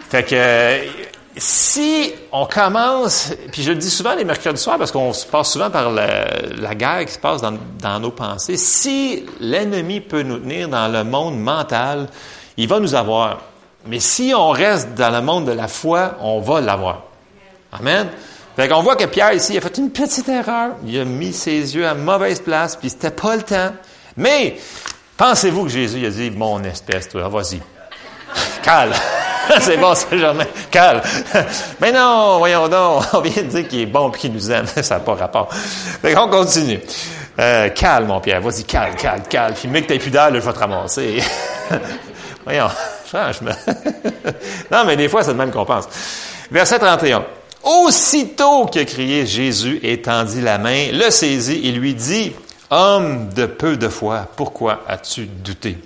Fait 0.08 0.24
que, 0.24 0.88
si 1.36 2.12
on 2.32 2.46
commence, 2.46 3.32
puis 3.52 3.62
je 3.62 3.70
le 3.70 3.76
dis 3.76 3.90
souvent 3.90 4.16
les 4.16 4.24
mercredis 4.24 4.60
soirs 4.60 4.78
parce 4.78 4.90
qu'on 4.90 5.12
se 5.12 5.26
passe 5.26 5.52
souvent 5.52 5.70
par 5.70 5.92
la, 5.92 6.74
guerre 6.74 7.06
qui 7.06 7.12
se 7.12 7.18
passe 7.20 7.40
dans, 7.40 7.56
dans 7.80 8.00
nos 8.00 8.10
pensées, 8.10 8.56
si 8.56 9.26
l'ennemi 9.38 10.00
peut 10.00 10.22
nous 10.22 10.38
tenir 10.38 10.68
dans 10.68 10.88
le 10.88 11.04
monde 11.04 11.38
mental, 11.38 12.08
il 12.56 12.66
va 12.66 12.80
nous 12.80 12.96
avoir. 12.96 13.42
Mais 13.86 14.00
si 14.00 14.32
on 14.34 14.50
reste 14.50 14.94
dans 14.94 15.10
le 15.10 15.22
monde 15.22 15.46
de 15.46 15.52
la 15.52 15.68
foi, 15.68 16.16
on 16.20 16.40
va 16.40 16.60
l'avoir. 16.60 17.04
Amen. 17.72 18.08
Fait 18.56 18.68
qu'on 18.68 18.82
voit 18.82 18.96
que 18.96 19.04
Pierre 19.04 19.32
ici, 19.32 19.56
a 19.56 19.60
fait 19.60 19.78
une 19.78 19.90
petite 19.90 20.28
erreur. 20.28 20.70
Il 20.84 20.98
a 20.98 21.04
mis 21.04 21.32
ses 21.32 21.76
yeux 21.76 21.86
à 21.86 21.94
mauvaise 21.94 22.40
place, 22.40 22.76
puis 22.76 22.90
c'était 22.90 23.10
pas 23.10 23.36
le 23.36 23.42
temps. 23.42 23.72
Mais, 24.16 24.56
pensez-vous 25.16 25.64
que 25.64 25.70
Jésus 25.70 26.04
a 26.04 26.10
dit, 26.10 26.30
mon 26.30 26.62
espèce, 26.64 27.08
toi, 27.08 27.28
vas-y. 27.28 27.60
Calme. 28.62 28.92
c'est 29.60 29.76
bon, 29.76 29.94
c'est 29.94 30.18
Germain. 30.18 30.44
Calme. 30.70 31.00
Mais 31.80 31.92
non, 31.92 32.38
voyons 32.38 32.68
donc. 32.68 33.04
On 33.12 33.20
vient 33.20 33.42
de 33.42 33.48
dire 33.48 33.68
qu'il 33.68 33.80
est 33.80 33.86
bon 33.86 34.10
et 34.10 34.18
qu'il 34.18 34.32
nous 34.32 34.50
aime. 34.50 34.66
Ça 34.66 34.96
n'a 34.96 35.00
pas 35.00 35.14
rapport. 35.14 35.48
Fait 35.52 36.12
qu'on 36.12 36.28
continue. 36.28 36.80
Euh, 37.38 37.70
mon 38.06 38.20
Pierre. 38.20 38.40
Vas-y, 38.40 38.64
calme, 38.64 38.96
calme, 38.96 39.22
calme. 39.28 39.54
Puis, 39.54 39.68
mec, 39.68 39.86
t'as 39.86 39.98
plus 39.98 40.10
d'air, 40.10 40.34
je 40.34 40.40
vais 40.40 40.52
te 40.52 40.58
ramasser. 40.58 41.22
voyons, 42.44 42.68
franchement. 43.08 43.52
non, 44.70 44.84
mais 44.86 44.96
des 44.96 45.08
fois, 45.08 45.22
c'est 45.22 45.32
de 45.32 45.38
même 45.38 45.50
qu'on 45.50 45.64
pense. 45.64 45.88
Verset 46.50 46.78
31. 46.78 47.24
Aussitôt 47.64 48.66
que 48.66 48.82
crié 48.84 49.26
Jésus 49.26 49.80
étendit 49.82 50.40
la 50.40 50.58
main, 50.58 50.92
le 50.92 51.10
saisit 51.10 51.66
et 51.66 51.72
lui 51.72 51.94
dit, 51.94 52.32
Homme 52.70 53.30
de 53.30 53.46
peu 53.46 53.76
de 53.76 53.88
foi, 53.88 54.26
pourquoi 54.36 54.82
as-tu 54.86 55.26
douté? 55.26 55.78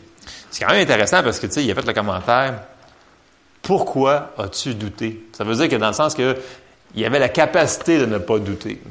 C'est 0.51 0.65
quand 0.65 0.73
même 0.73 0.83
intéressant 0.83 1.23
parce 1.23 1.39
que, 1.39 1.47
tu 1.47 1.55
sais, 1.55 1.65
il 1.65 1.71
a 1.71 1.75
fait 1.75 1.87
le 1.87 1.93
commentaire, 1.93 2.61
pourquoi 3.63 4.33
as-tu 4.37 4.75
douté? 4.75 5.27
Ça 5.33 5.45
veut 5.45 5.55
dire 5.55 5.69
que 5.69 5.77
dans 5.77 5.89
le 5.89 5.93
sens 5.93 6.15
que 6.15 6.37
il 6.95 7.05
avait 7.05 7.21
la 7.21 7.29
capacité 7.29 7.99
de 7.99 8.07
ne 8.07 8.19
pas 8.19 8.39
douter, 8.39 8.83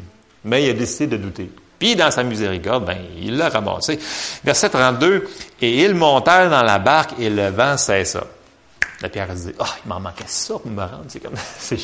mais 0.44 0.64
il 0.64 0.70
a 0.70 0.74
décidé 0.74 1.06
de 1.06 1.18
douter. 1.18 1.52
Puis 1.82 1.96
dans 1.96 2.12
sa 2.12 2.22
miséricorde, 2.22 2.86
ben, 2.86 3.00
il 3.20 3.38
l'a 3.38 3.50
ramassé. 3.50 3.98
Verset 4.44 4.70
32, 4.70 5.28
et 5.64 5.84
ils 5.84 5.96
montèrent 5.96 6.52
dans 6.52 6.62
la 6.62 6.78
barque 6.78 7.14
et 7.20 7.28
le 7.28 7.48
vent 7.48 7.76
cessa. 7.76 8.24
La 9.02 9.10
pierre 9.10 9.32
a 9.32 9.34
dit, 9.34 9.52
ah, 9.58 9.66
il 9.84 9.90
m'en 9.90 10.00
manquait 10.00 10.26
ça 10.28 10.54
pour 10.60 10.70
me 10.70 10.84
rendre. 10.84 11.06
C'est 11.08 11.20
comme, 11.20 11.34
c'est, 11.58 11.80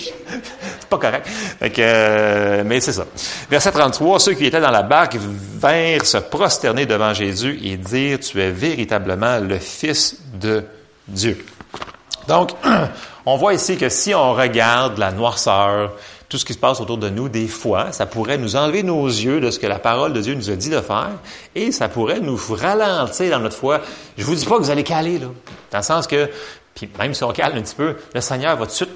pas 0.88 1.00
correct. 1.00 1.26
Fait 1.26 1.72
que, 1.72 1.82
euh, 1.82 2.64
mais 2.64 2.80
c'est 2.80 2.94
ça. 2.94 3.08
Verset 3.50 3.72
33, 3.72 4.20
ceux 4.20 4.34
qui 4.36 4.46
étaient 4.46 4.62
dans 4.62 4.70
la 4.70 4.84
barque 4.84 5.16
vinrent 5.16 6.06
se 6.06 6.20
prosterner 6.20 6.86
devant 6.86 7.16
Jésus 7.16 7.60
et 7.64 7.76
dire, 7.76 8.20
tu 8.20 8.40
es 8.40 8.52
véritablement 8.52 9.40
le 9.40 9.58
Fils 9.58 10.18
de 10.36 10.64
Dieu. 11.08 11.44
Donc, 12.28 12.52
on 13.26 13.36
voit 13.36 13.56
ici 13.56 13.78
que 13.78 13.90
si 13.90 14.14
on 14.14 14.36
regarde 14.36 15.00
la 15.00 15.12
noirceur, 15.12 15.94
tout 16.30 16.38
ce 16.38 16.46
qui 16.46 16.54
se 16.54 16.58
passe 16.58 16.82
autour 16.82 16.98
de 16.98 17.10
nous, 17.10 17.30
des 17.30 17.48
fois, 17.48 17.92
ça 17.92 18.06
pourrait 18.06 18.38
nous 18.38 18.56
enlever 18.56 18.84
nos 18.84 19.08
yeux 19.08 19.40
de 19.40 19.50
ce 19.50 19.60
que 19.60 19.68
la 19.68 19.80
parole 19.80 20.13
de 20.13 20.22
Dieu 20.22 20.34
nous 20.34 20.50
a 20.50 20.56
dit 20.56 20.70
de 20.70 20.82
faire 20.82 21.12
et 21.56 21.72
ça 21.72 21.88
pourrait 21.88 22.20
nous 22.20 22.38
ralentir 22.50 23.32
dans 23.32 23.40
notre 23.40 23.56
foi. 23.56 23.82
Je 24.18 24.26
vous 24.26 24.36
dis 24.36 24.46
pas 24.46 24.58
que 24.58 24.63
vous 24.63 24.70
allez 24.70 24.84
caler, 24.84 25.20
là. 25.20 25.28
Dans 25.72 25.78
le 25.78 25.84
sens 25.84 26.06
que 26.06 26.30
puis 26.78 26.88
même 27.00 27.13
si 27.16 27.24
on 27.24 27.32
calme 27.32 27.58
un 27.58 27.62
petit 27.63 27.74
peu, 27.74 27.96
le 28.13 28.22
Seigneur 28.22 28.56
va 28.56 28.66
tout 28.66 28.72
de 28.72 28.76
suite, 28.76 28.90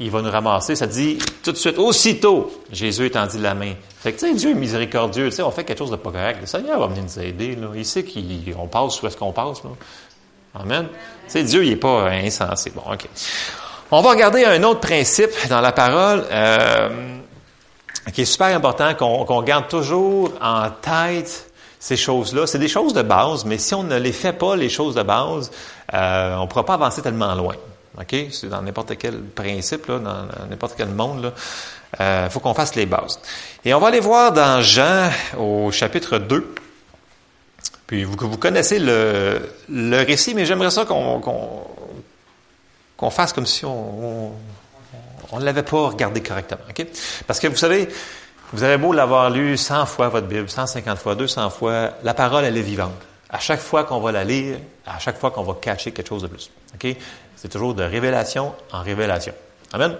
il 0.00 0.10
va 0.10 0.22
nous 0.22 0.30
ramasser. 0.30 0.74
Ça 0.74 0.86
dit 0.86 1.18
tout 1.42 1.52
de 1.52 1.56
suite, 1.56 1.78
aussitôt, 1.78 2.50
Jésus 2.72 3.04
étendit 3.04 3.38
la 3.38 3.54
main. 3.54 3.74
Fait 4.00 4.12
que, 4.12 4.18
tu 4.20 4.26
sais, 4.26 4.34
Dieu 4.34 4.50
est 4.52 4.54
miséricordieux. 4.54 5.28
Tu 5.28 5.36
sais, 5.36 5.42
on 5.42 5.50
fait 5.50 5.64
quelque 5.64 5.78
chose 5.78 5.90
de 5.90 5.96
pas 5.96 6.10
correct. 6.10 6.38
Le 6.40 6.46
Seigneur 6.46 6.80
va 6.80 6.86
venir 6.86 7.02
nous 7.02 7.20
aider. 7.20 7.56
Là. 7.56 7.68
Il 7.74 7.84
sait 7.84 8.04
qu'on 8.04 8.68
passe 8.68 9.02
où 9.02 9.06
est-ce 9.06 9.18
qu'on 9.18 9.32
passe. 9.32 9.62
Là. 9.64 9.70
Amen. 10.54 10.86
Tu 11.26 11.32
sais, 11.32 11.42
Dieu, 11.42 11.62
il 11.62 11.70
n'est 11.70 11.76
pas 11.76 12.08
insensé. 12.08 12.72
Bon, 12.74 12.90
OK. 12.90 13.06
On 13.90 14.02
va 14.02 14.10
regarder 14.10 14.44
un 14.44 14.62
autre 14.64 14.80
principe 14.80 15.30
dans 15.48 15.62
la 15.62 15.72
parole 15.72 16.22
euh, 16.30 16.90
qui 18.12 18.20
est 18.20 18.26
super 18.26 18.48
important, 18.48 18.94
qu'on 18.94 19.42
garde 19.42 19.66
toujours 19.66 20.32
en 20.42 20.68
tête 20.68 21.50
ces 21.78 21.96
choses-là. 21.96 22.46
C'est 22.46 22.58
des 22.58 22.68
choses 22.68 22.92
de 22.92 23.00
base, 23.00 23.46
mais 23.46 23.56
si 23.56 23.74
on 23.74 23.84
ne 23.84 23.96
les 23.96 24.12
fait 24.12 24.34
pas, 24.34 24.56
les 24.56 24.68
choses 24.68 24.94
de 24.94 25.02
base, 25.02 25.50
euh, 25.94 26.34
on 26.36 26.42
ne 26.42 26.46
pourra 26.48 26.66
pas 26.66 26.74
avancer 26.74 27.00
tellement 27.00 27.34
loin. 27.34 27.54
OK? 27.98 28.14
C'est 28.30 28.50
dans 28.50 28.60
n'importe 28.60 28.98
quel 28.98 29.22
principe, 29.22 29.86
là, 29.86 29.98
dans 29.98 30.26
n'importe 30.50 30.74
quel 30.76 30.88
monde. 30.88 31.32
Il 31.98 32.02
euh, 32.02 32.28
faut 32.28 32.40
qu'on 32.40 32.52
fasse 32.52 32.74
les 32.74 32.84
bases. 32.84 33.18
Et 33.64 33.72
on 33.72 33.80
va 33.80 33.88
aller 33.88 34.00
voir 34.00 34.32
dans 34.32 34.60
Jean 34.60 35.10
au 35.38 35.70
chapitre 35.72 36.18
2. 36.18 36.54
Puis 37.86 38.04
vous, 38.04 38.16
vous 38.20 38.36
connaissez 38.36 38.80
le, 38.80 39.48
le 39.70 40.02
récit, 40.04 40.34
mais 40.34 40.44
j'aimerais 40.44 40.70
ça 40.70 40.84
qu'on 40.84 41.22
qu'on 42.98 43.10
fasse 43.10 43.32
comme 43.32 43.46
si 43.46 43.64
on 43.64 44.32
ne 45.32 45.44
l'avait 45.44 45.62
pas 45.62 45.88
regardé 45.88 46.20
correctement. 46.20 46.60
OK? 46.68 46.86
Parce 47.26 47.40
que 47.40 47.46
vous 47.46 47.56
savez, 47.56 47.88
vous 48.52 48.62
avez 48.62 48.76
beau 48.76 48.92
l'avoir 48.92 49.30
lu 49.30 49.56
100 49.56 49.86
fois 49.86 50.08
votre 50.08 50.26
Bible, 50.26 50.50
150 50.50 50.98
fois, 50.98 51.14
200 51.14 51.48
fois, 51.50 51.92
la 52.02 52.12
parole, 52.12 52.44
elle 52.44 52.56
est 52.56 52.62
vivante. 52.62 52.92
À 53.30 53.38
chaque 53.38 53.60
fois 53.60 53.84
qu'on 53.84 54.00
va 54.00 54.10
la 54.10 54.24
lire, 54.24 54.58
à 54.86 54.98
chaque 54.98 55.18
fois 55.18 55.30
qu'on 55.30 55.44
va 55.44 55.54
cacher 55.60 55.92
quelque 55.92 56.08
chose 56.08 56.22
de 56.22 56.26
plus. 56.26 56.50
OK? 56.74 56.96
C'est 57.36 57.48
toujours 57.48 57.74
de 57.74 57.84
révélation 57.84 58.52
en 58.72 58.82
révélation. 58.82 59.32
Amen? 59.72 59.94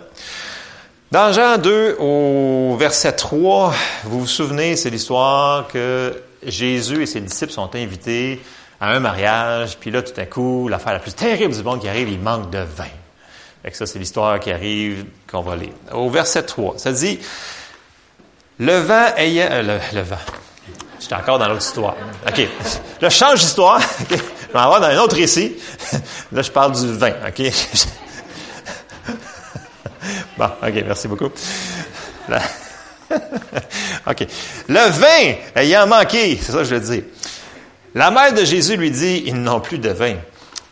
Dans 1.12 1.32
Jean 1.32 1.56
2, 1.56 1.96
au 2.00 2.76
verset 2.76 3.12
3, 3.12 3.72
vous 4.04 4.20
vous 4.20 4.26
souvenez, 4.26 4.76
c'est 4.76 4.90
l'histoire 4.90 5.68
que 5.68 6.20
Jésus 6.42 7.02
et 7.02 7.06
ses 7.06 7.20
disciples 7.20 7.52
sont 7.52 7.74
invités 7.76 8.42
à 8.80 8.92
un 8.92 9.00
mariage, 9.00 9.76
puis 9.78 9.90
là, 9.90 10.02
tout 10.02 10.18
à 10.20 10.26
coup, 10.26 10.68
l'affaire 10.68 10.92
la 10.92 10.98
plus 11.00 11.12
terrible 11.12 11.54
du 11.54 11.62
monde 11.62 11.80
qui 11.80 11.88
arrive, 11.88 12.08
il 12.08 12.20
manque 12.20 12.50
de 12.50 12.58
vin. 12.58 12.84
Et 13.64 13.72
ça, 13.72 13.86
c'est 13.86 13.98
l'histoire 13.98 14.38
qui 14.38 14.52
arrive, 14.52 15.04
qu'on 15.30 15.42
va 15.42 15.56
lire. 15.56 15.72
Au 15.92 16.08
verset 16.08 16.44
3, 16.44 16.78
ça 16.78 16.92
dit, 16.92 17.18
le 18.58 18.78
vent 18.78 19.14
ayant... 19.16 19.48
Euh, 19.50 19.78
le, 19.92 20.02
vent. 20.02 20.16
J'étais 21.00 21.14
encore 21.14 21.38
dans 21.38 21.48
l'autre 21.48 21.62
histoire. 21.62 21.96
OK. 22.26 22.38
Là, 23.00 23.08
je 23.08 23.14
change 23.14 23.40
d'histoire. 23.40 23.80
Je 24.10 24.16
vais 24.54 24.58
avoir 24.58 24.80
dans 24.80 24.86
un 24.86 24.98
autre 24.98 25.16
récit. 25.16 25.56
Là, 26.32 26.42
je 26.42 26.50
parle 26.50 26.72
du 26.72 26.90
vin. 26.92 27.12
OK? 27.28 27.52
bon, 30.38 30.50
OK, 30.62 30.84
merci 30.86 31.06
beaucoup. 31.06 31.26
OK. 34.06 34.26
Le 34.68 34.90
vin 34.90 35.34
ayant 35.54 35.86
manqué, 35.86 36.38
c'est 36.40 36.52
ça 36.52 36.58
que 36.58 36.64
je 36.64 36.74
veux 36.74 36.94
dire. 36.94 37.02
La 37.94 38.10
mère 38.10 38.32
de 38.34 38.44
Jésus 38.44 38.76
lui 38.76 38.90
dit, 38.90 39.22
ils 39.26 39.40
n'ont 39.40 39.60
plus 39.60 39.78
de 39.78 39.90
vin. 39.90 40.16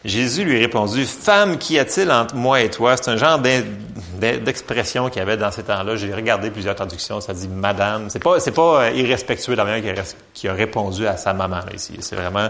Jésus 0.04 0.44
lui 0.44 0.60
répondit, 0.60 1.04
Femme, 1.04 1.58
qu'y 1.58 1.78
a-t-il 1.78 2.10
entre 2.12 2.36
moi 2.36 2.60
et 2.60 2.70
toi? 2.70 2.96
C'est 2.96 3.10
un 3.10 3.16
genre 3.16 3.40
d'expression 3.40 5.08
qu'il 5.08 5.18
y 5.18 5.22
avait 5.22 5.36
dans 5.36 5.50
ces 5.50 5.64
temps-là. 5.64 5.96
J'ai 5.96 6.14
regardé 6.14 6.50
plusieurs 6.50 6.76
traductions, 6.76 7.20
ça 7.20 7.34
dit 7.34 7.48
Madame. 7.48 8.08
C'est 8.08 8.22
pas, 8.22 8.38
pas 8.38 8.84
euh, 8.84 8.90
irrespectueux 8.92 9.52
de 9.52 9.56
la 9.56 9.64
manière 9.64 10.04
qui 10.32 10.46
a 10.46 10.52
répondu 10.52 11.06
à 11.06 11.16
sa 11.16 11.32
maman, 11.34 11.60
ici. 11.74 11.96
C'est 12.00 12.14
vraiment, 12.14 12.48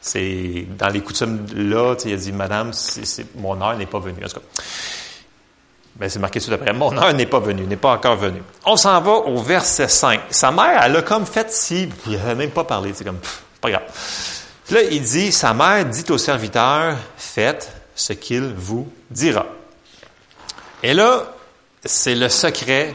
c'est, 0.00 0.66
dans 0.78 0.88
les 0.88 1.00
coutumes 1.00 1.46
là, 1.54 1.94
il 2.06 2.14
a 2.14 2.16
dit 2.16 2.32
Madame, 2.32 2.70
mon 3.36 3.60
heure 3.60 3.76
n'est 3.76 3.86
pas 3.86 3.98
venue. 3.98 4.22
C'est 6.08 6.18
marqué 6.18 6.40
tout 6.40 6.52
après. 6.52 6.72
Mon 6.72 6.96
heure 6.96 7.12
n'est 7.12 7.26
pas 7.26 7.38
venue, 7.38 7.64
n'est 7.64 7.76
pas 7.76 7.92
encore 7.92 8.16
venue. 8.16 8.42
On 8.64 8.76
s'en 8.76 9.00
va 9.00 9.12
au 9.12 9.42
verset 9.42 9.88
5. 9.88 10.20
Sa 10.30 10.50
mère, 10.50 10.82
elle 10.82 10.96
a 10.96 11.02
comme 11.02 11.26
fait 11.26 11.50
si, 11.50 11.88
il 12.06 12.16
n'avait 12.16 12.34
même 12.34 12.50
pas 12.50 12.64
parlé. 12.64 12.92
C'est 12.94 13.04
comme, 13.04 13.20
pas 13.70 13.80
là, 14.70 14.82
il 14.90 15.02
dit, 15.02 15.32
sa 15.32 15.54
mère 15.54 15.84
dit 15.86 16.04
au 16.10 16.18
serviteur, 16.18 16.96
faites 17.16 17.72
ce 17.94 18.12
qu'il 18.12 18.52
vous 18.56 18.90
dira. 19.10 19.46
Et 20.82 20.94
là, 20.94 21.34
c'est 21.84 22.14
le 22.14 22.28
secret 22.28 22.94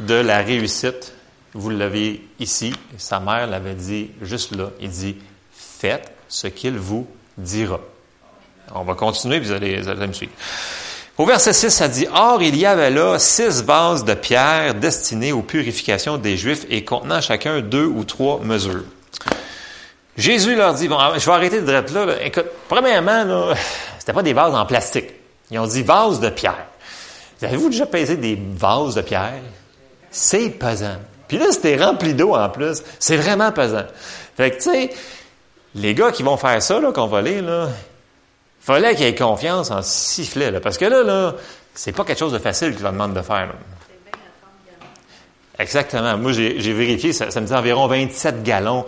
de 0.00 0.14
la 0.14 0.38
réussite. 0.38 1.14
Vous 1.54 1.70
l'avez 1.70 2.24
ici. 2.38 2.72
Sa 2.96 3.20
mère 3.20 3.46
l'avait 3.46 3.74
dit 3.74 4.10
juste 4.22 4.54
là. 4.54 4.70
Il 4.80 4.90
dit, 4.90 5.16
faites 5.52 6.12
ce 6.28 6.46
qu'il 6.46 6.78
vous 6.78 7.06
dira. 7.36 7.80
On 8.74 8.84
va 8.84 8.94
continuer, 8.94 9.38
puis 9.38 9.48
vous 9.48 9.54
allez, 9.54 9.80
vous 9.80 9.88
allez 9.88 10.06
me 10.06 10.12
suivre. 10.12 10.32
Au 11.16 11.26
verset 11.26 11.52
6, 11.52 11.70
ça 11.70 11.88
dit, 11.88 12.06
Or, 12.12 12.42
il 12.42 12.56
y 12.56 12.66
avait 12.66 12.90
là 12.90 13.18
six 13.18 13.62
vases 13.62 14.04
de 14.04 14.14
pierre 14.14 14.74
destinés 14.74 15.32
aux 15.32 15.42
purifications 15.42 16.16
des 16.16 16.36
Juifs 16.36 16.64
et 16.70 16.84
contenant 16.84 17.20
chacun 17.20 17.60
deux 17.60 17.86
ou 17.86 18.04
trois 18.04 18.40
mesures. 18.40 18.84
Jésus 20.18 20.56
leur 20.56 20.74
dit, 20.74 20.88
bon, 20.88 20.98
je 21.16 21.24
vais 21.24 21.32
arrêter 21.32 21.60
de 21.60 21.66
dire 21.66 21.84
là, 21.94 22.04
là. 22.04 22.22
Écoute, 22.22 22.46
premièrement, 22.68 23.54
c'était 23.98 24.12
pas 24.12 24.22
des 24.22 24.32
vases 24.32 24.54
en 24.54 24.66
plastique. 24.66 25.10
Ils 25.50 25.58
ont 25.60 25.66
dit 25.66 25.82
vases 25.82 26.18
de 26.20 26.28
pierre. 26.28 26.66
Avez-vous 27.40 27.70
déjà 27.70 27.86
pesé 27.86 28.16
des 28.16 28.36
vases 28.36 28.96
de 28.96 29.02
pierre? 29.02 29.40
C'est 30.10 30.50
pesant. 30.50 30.96
Puis 31.28 31.38
là, 31.38 31.46
c'était 31.52 31.76
rempli 31.76 32.14
d'eau 32.14 32.34
en 32.34 32.48
plus. 32.48 32.82
C'est 32.98 33.16
vraiment 33.16 33.52
pesant. 33.52 33.84
Fait 34.36 34.50
que, 34.50 34.56
tu 34.56 34.62
sais, 34.62 34.90
les 35.76 35.94
gars 35.94 36.10
qui 36.10 36.24
vont 36.24 36.36
faire 36.36 36.60
ça, 36.60 36.80
là, 36.80 36.90
qu'on 36.90 37.06
va 37.06 37.22
lire, 37.22 37.44
là, 37.44 37.68
fallait 38.60 38.96
qu'ils 38.96 39.06
aient 39.06 39.14
confiance 39.14 39.70
en 39.70 39.82
sifflet, 39.82 40.50
là. 40.50 40.60
Parce 40.60 40.78
que 40.78 40.84
là, 40.86 41.04
là, 41.04 41.34
c'est 41.74 41.92
pas 41.92 42.04
quelque 42.04 42.18
chose 42.18 42.32
de 42.32 42.38
facile 42.38 42.74
qu'ils 42.74 42.82
leur 42.82 42.92
demandent 42.92 43.14
de 43.14 43.22
faire, 43.22 43.46
là. 43.46 43.54
Exactement. 45.60 46.16
Moi, 46.18 46.32
j'ai 46.32 46.72
vérifié, 46.72 47.12
ça, 47.12 47.30
ça 47.30 47.40
me 47.40 47.46
dit 47.46 47.54
environ 47.54 47.86
27 47.86 48.42
gallons 48.42 48.84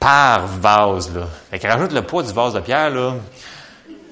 par 0.00 0.46
vase. 0.46 1.14
Là. 1.14 1.26
Fait 1.50 1.58
que 1.58 1.66
rajoute 1.68 1.92
le 1.92 2.02
poids 2.02 2.22
du 2.22 2.32
vase 2.32 2.54
de 2.54 2.60
pierre, 2.60 2.90
là. 2.90 3.14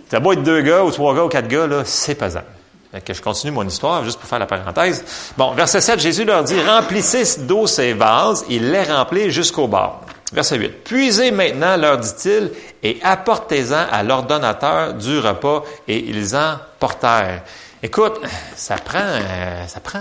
T'as 0.08 0.20
beau 0.20 0.32
être 0.32 0.42
deux 0.42 0.62
gars 0.62 0.84
ou 0.84 0.90
trois 0.90 1.14
gars 1.14 1.24
ou 1.24 1.28
quatre 1.28 1.48
gars, 1.48 1.66
là, 1.66 1.82
c'est 1.84 2.14
pesant. 2.14 2.44
Fait 2.92 3.02
que 3.02 3.12
je 3.12 3.20
continue 3.20 3.52
mon 3.52 3.66
histoire, 3.66 4.04
juste 4.04 4.18
pour 4.18 4.28
faire 4.28 4.38
la 4.38 4.46
parenthèse. 4.46 5.04
Bon, 5.36 5.52
verset 5.52 5.80
7, 5.80 6.00
Jésus 6.00 6.24
leur 6.24 6.44
dit, 6.44 6.58
remplissez 6.62 7.40
d'eau 7.40 7.66
ces 7.66 7.92
vases, 7.92 8.44
il 8.48 8.70
les 8.70 8.84
remplit 8.84 9.30
jusqu'au 9.30 9.66
bord. 9.66 10.00
Verset 10.32 10.58
8. 10.58 10.84
Puisez 10.84 11.30
maintenant, 11.30 11.76
leur 11.76 11.98
dit-il, 11.98 12.52
et 12.82 12.98
apportez-en 13.02 13.84
à 13.90 14.02
l'ordonnateur 14.02 14.94
du 14.94 15.18
repas, 15.18 15.62
et 15.86 15.98
ils 15.98 16.34
en 16.36 16.56
portèrent. 16.78 17.42
Écoute, 17.82 18.20
ça 18.56 18.76
prend, 18.76 19.18
ça 19.66 19.80
prend 19.80 20.00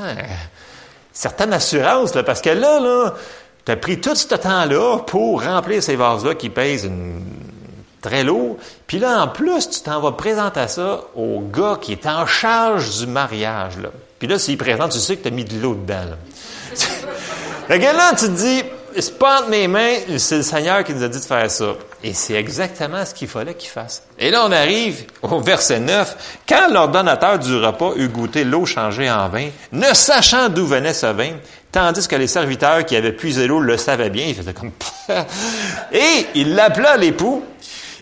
certaine 1.12 1.52
assurance, 1.52 2.16
là, 2.16 2.24
parce 2.24 2.42
que 2.42 2.50
là, 2.50 2.80
là, 2.80 3.14
tu 3.68 3.72
as 3.72 3.76
pris 3.76 4.00
tout 4.00 4.16
ce 4.16 4.34
temps-là 4.34 5.00
pour 5.00 5.44
remplir 5.44 5.84
ces 5.84 5.98
vases-là 5.98 6.36
qui 6.36 6.50
pèsent 6.50 6.86
une 6.86 7.22
très 8.02 8.24
lourd. 8.24 8.56
Puis 8.88 8.98
là, 8.98 9.22
en 9.22 9.28
plus, 9.28 9.70
tu 9.70 9.82
t'en 9.82 10.00
vas 10.00 10.14
présenter 10.14 10.70
ça 10.70 11.02
au 11.18 11.42
gars 11.42 11.78
qui 11.82 11.92
est 11.92 12.06
en 12.06 12.26
charge 12.26 13.00
du 13.00 13.08
mariage. 13.08 13.78
Là. 13.78 13.90
Puis 14.20 14.30
là, 14.30 14.40
s'il 14.40 14.58
présente, 14.58 14.94
tu 14.94 15.00
sais 15.00 15.18
que 15.18 15.24
tu 15.24 15.28
as 15.28 15.32
mis 15.32 15.44
de 15.44 15.60
l'eau 15.60 15.76
dedans. 15.76 15.96
Là. 15.96 16.18
fait 17.68 17.78
que 17.78 17.84
là, 17.84 18.12
tu 18.12 18.28
te 18.28 18.32
dis, 18.32 18.64
c'est 18.98 19.20
pas 19.20 19.42
entre 19.42 19.50
mes 19.50 19.68
mains, 19.68 19.96
c'est 20.18 20.38
le 20.38 20.44
Seigneur 20.44 20.86
qui 20.86 20.94
nous 20.94 21.04
a 21.04 21.10
dit 21.10 21.20
de 21.20 21.26
faire 21.26 21.52
ça. 21.52 21.76
Et 22.04 22.14
c'est 22.14 22.36
exactement 22.36 23.04
ce 23.06 23.14
qu'il 23.14 23.28
fallait 23.28 23.56
qu'il 23.56 23.70
fasse. 23.70 24.04
Et 24.18 24.32
là, 24.32 24.46
on 24.46 24.52
arrive 24.52 25.06
au 25.24 25.40
verset 25.40 25.80
9. 25.80 26.40
Quand 26.48 26.70
l'ordonnateur 26.72 27.38
du 27.38 27.58
repas 27.58 27.94
eut 27.98 28.08
goûté 28.08 28.44
l'eau 28.44 28.66
changée 28.66 29.10
en 29.10 29.28
vin, 29.30 29.50
ne 29.72 29.94
sachant 29.94 30.50
d'où 30.50 30.66
venait 30.66 30.94
ce 30.94 31.08
vin, 31.08 31.32
tandis 31.72 32.08
que 32.08 32.16
les 32.16 32.28
serviteurs 32.28 32.86
qui 32.86 32.96
avaient 32.96 33.12
puisé 33.12 33.48
l'eau 33.48 33.60
le 33.60 33.78
savaient 33.78 34.10
bien, 34.10 34.26
il 34.28 34.36
faisait 34.36 34.54
comme... 34.54 34.72
Et 35.92 36.28
il 36.36 36.56
l'appela 36.56 36.98
l'époux, 36.98 37.44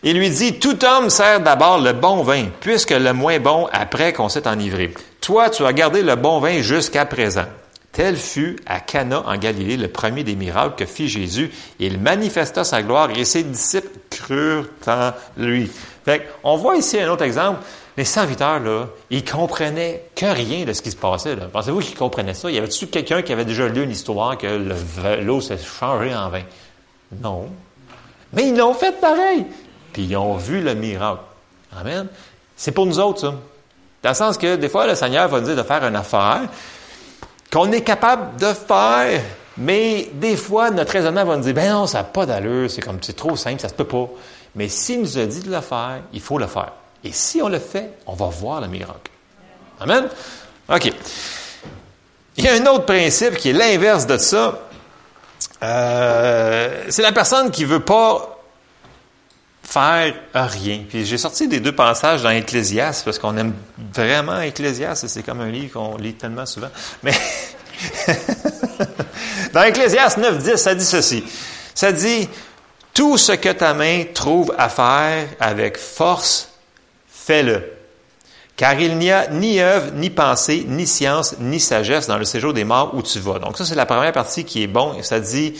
il 0.04 0.18
lui 0.18 0.30
dit, 0.30 0.60
tout 0.60 0.86
homme 0.86 1.10
sert 1.10 1.42
d'abord 1.42 1.80
le 1.80 1.94
bon 1.94 2.24
vin, 2.24 2.46
puisque 2.60 2.92
le 2.92 3.12
moins 3.14 3.40
bon 3.40 3.68
après 3.72 4.14
qu'on 4.14 4.30
s'est 4.30 4.48
enivré. 4.48 4.94
Toi, 5.20 5.50
tu 5.50 5.66
as 5.66 5.74
gardé 5.74 6.04
le 6.04 6.16
bon 6.16 6.40
vin 6.40 6.62
jusqu'à 6.62 7.06
présent. 7.06 7.46
Tel 7.92 8.18
fut 8.18 8.58
à 8.66 8.82
Cana 8.82 9.24
en 9.26 9.38
Galilée 9.38 9.78
le 9.78 9.88
premier 9.88 10.26
des 10.26 10.36
miracles 10.36 10.76
que 10.76 10.86
fit 10.86 11.08
Jésus. 11.08 11.50
Il 11.80 11.98
manifesta 11.98 12.66
sa 12.66 12.84
gloire 12.84 13.10
et 13.16 13.24
ses 13.24 13.44
disciples 13.44 13.88
crurent 14.10 14.68
en 14.86 15.12
lui. 15.38 15.72
Fait 16.04 16.28
on 16.44 16.58
voit 16.58 16.76
ici 16.76 17.00
un 17.00 17.10
autre 17.10 17.24
exemple. 17.24 17.62
Les 17.98 18.06
serviteurs, 18.06 18.60
là, 18.60 18.88
ils 19.10 19.24
comprenaient 19.24 20.04
que 20.16 20.26
rien 20.26 20.66
de 20.66 20.74
ce 20.74 20.82
qui 20.82 20.92
se 20.92 20.98
passait. 20.98 21.36
Pensez-vous 21.36 21.80
qu'ils 21.80 21.98
comprenaient 21.98 22.34
ça? 22.34 22.52
Y 22.52 22.58
avait-tu 22.58 22.88
quelqu'un 22.88 23.22
qui 23.22 23.32
avait 23.32 23.46
déjà 23.46 23.68
lu 23.68 23.84
une 23.84 23.92
histoire 23.92 24.38
que 24.38 25.22
l'eau 25.22 25.40
s'est 25.40 25.58
changée 25.58 26.14
en 26.14 26.30
vin? 26.30 26.44
Non. 27.22 27.48
Mais 28.34 28.50
ils 28.50 28.58
l'ont 28.58 28.74
fait 28.74 29.00
pareil. 29.00 29.46
Puis 29.94 30.04
ils 30.04 30.18
ont 30.18 30.36
vu 30.36 30.62
le 30.62 30.76
miracle. 30.76 31.22
Amen. 31.80 32.08
C'est 32.58 32.72
pour 32.72 32.86
nous 32.86 33.00
autres, 33.00 33.22
ça. 33.22 33.34
Dans 34.04 34.10
le 34.10 34.16
sens 34.16 34.38
que 34.38 34.58
des 34.58 34.70
fois, 34.70 34.88
le 34.88 34.96
Seigneur 34.96 35.30
va 35.30 35.40
nous 35.40 35.48
dire 35.48 35.56
de 35.56 35.64
faire 35.64 35.84
une 35.84 35.96
affaire, 35.96 36.42
qu'on 37.52 37.72
est 37.72 37.82
capable 37.82 38.38
de 38.38 38.54
faire, 38.54 39.22
mais 39.58 40.10
des 40.14 40.36
fois, 40.36 40.70
notre 40.70 40.92
raisonnement 40.92 41.24
va 41.24 41.38
nous 41.38 41.44
dire, 41.44 41.54
ben 41.54 41.72
non, 41.72 41.88
ça 41.88 42.00
n'a 42.00 42.04
pas 42.04 42.26
d'allure, 42.26 42.70
c'est 42.70 42.82
comme, 42.82 43.00
c'est 43.02 43.16
trop 43.16 43.36
simple, 43.36 43.62
ça 43.62 43.70
se 43.70 43.74
peut 43.74 43.86
pas. 43.86 44.08
Mais 44.56 44.68
s'il 44.68 45.02
nous 45.02 45.18
a 45.18 45.26
dit 45.26 45.42
de 45.42 45.52
le 45.52 45.62
faire, 45.62 46.02
il 46.14 46.22
faut 46.22 46.38
le 46.38 46.48
faire. 46.48 46.74
Et 47.06 47.12
si 47.12 47.42
on 47.42 47.48
le 47.48 47.60
fait, 47.60 47.92
on 48.08 48.14
va 48.14 48.26
voir 48.26 48.60
le 48.62 48.68
miracle. 48.68 49.12
Amen? 49.80 50.10
OK. 50.68 50.92
Il 52.38 52.44
y 52.44 52.48
a 52.48 52.54
un 52.54 52.66
autre 52.66 52.86
principe 52.86 53.38
qui 53.38 53.52
est 53.52 53.54
l'inverse 53.54 54.08
de 54.08 54.18
ça. 54.18 54.60
Euh, 55.64 56.84
c'est 56.90 57.04
la 57.04 57.12
personne 57.12 57.52
qui 57.52 57.64
veut 57.64 57.80
pas 57.80 58.40
faire 59.62 60.14
rien. 60.34 60.84
Puis 60.88 61.06
j'ai 61.06 61.18
sorti 61.18 61.48
des 61.48 61.60
deux 61.60 61.74
passages 61.74 62.24
dans 62.24 62.30
Ecclésiaste 62.32 63.06
parce 63.06 63.20
qu'on 63.20 63.38
aime 63.38 63.54
vraiment 63.94 64.42
Ecclésiaste, 64.42 65.08
c'est 65.08 65.24
comme 65.24 65.42
un 65.42 65.50
livre 65.50 65.74
qu'on 65.74 65.98
lit 65.98 66.16
tellement 66.16 66.46
souvent. 66.46 66.70
Mais 67.04 67.14
dans 69.54 69.64
Ecclésiaste 69.64 70.18
9.10, 70.18 70.58
ça 70.58 70.74
dit 70.76 70.86
ceci. 70.86 71.24
Ça 71.76 71.92
dit, 71.92 72.28
tout 72.94 73.18
ce 73.18 73.34
que 73.34 73.50
ta 73.50 73.74
main 73.74 74.06
trouve 74.14 74.56
à 74.58 74.70
faire 74.70 75.28
avec 75.40 75.78
force, 75.78 76.50
fais-le. 77.26 77.64
Car 78.56 78.80
il 78.80 78.98
n'y 78.98 79.12
a 79.12 79.28
ni 79.28 79.60
œuvre, 79.60 79.92
ni 79.94 80.10
pensée, 80.10 80.64
ni 80.68 80.88
science, 80.88 81.36
ni 81.40 81.60
sagesse 81.60 82.08
dans 82.08 82.18
le 82.18 82.26
séjour 82.26 82.54
des 82.54 82.64
morts 82.64 82.94
où 82.94 83.02
tu 83.02 83.20
vas. 83.20 83.40
Donc 83.40 83.58
ça, 83.58 83.66
c'est 83.66 83.76
la 83.76 83.86
première 83.86 84.14
partie 84.14 84.46
qui 84.46 84.64
est 84.64 84.68
bon. 84.68 84.96
Ça 85.02 85.20
dit, 85.20 85.56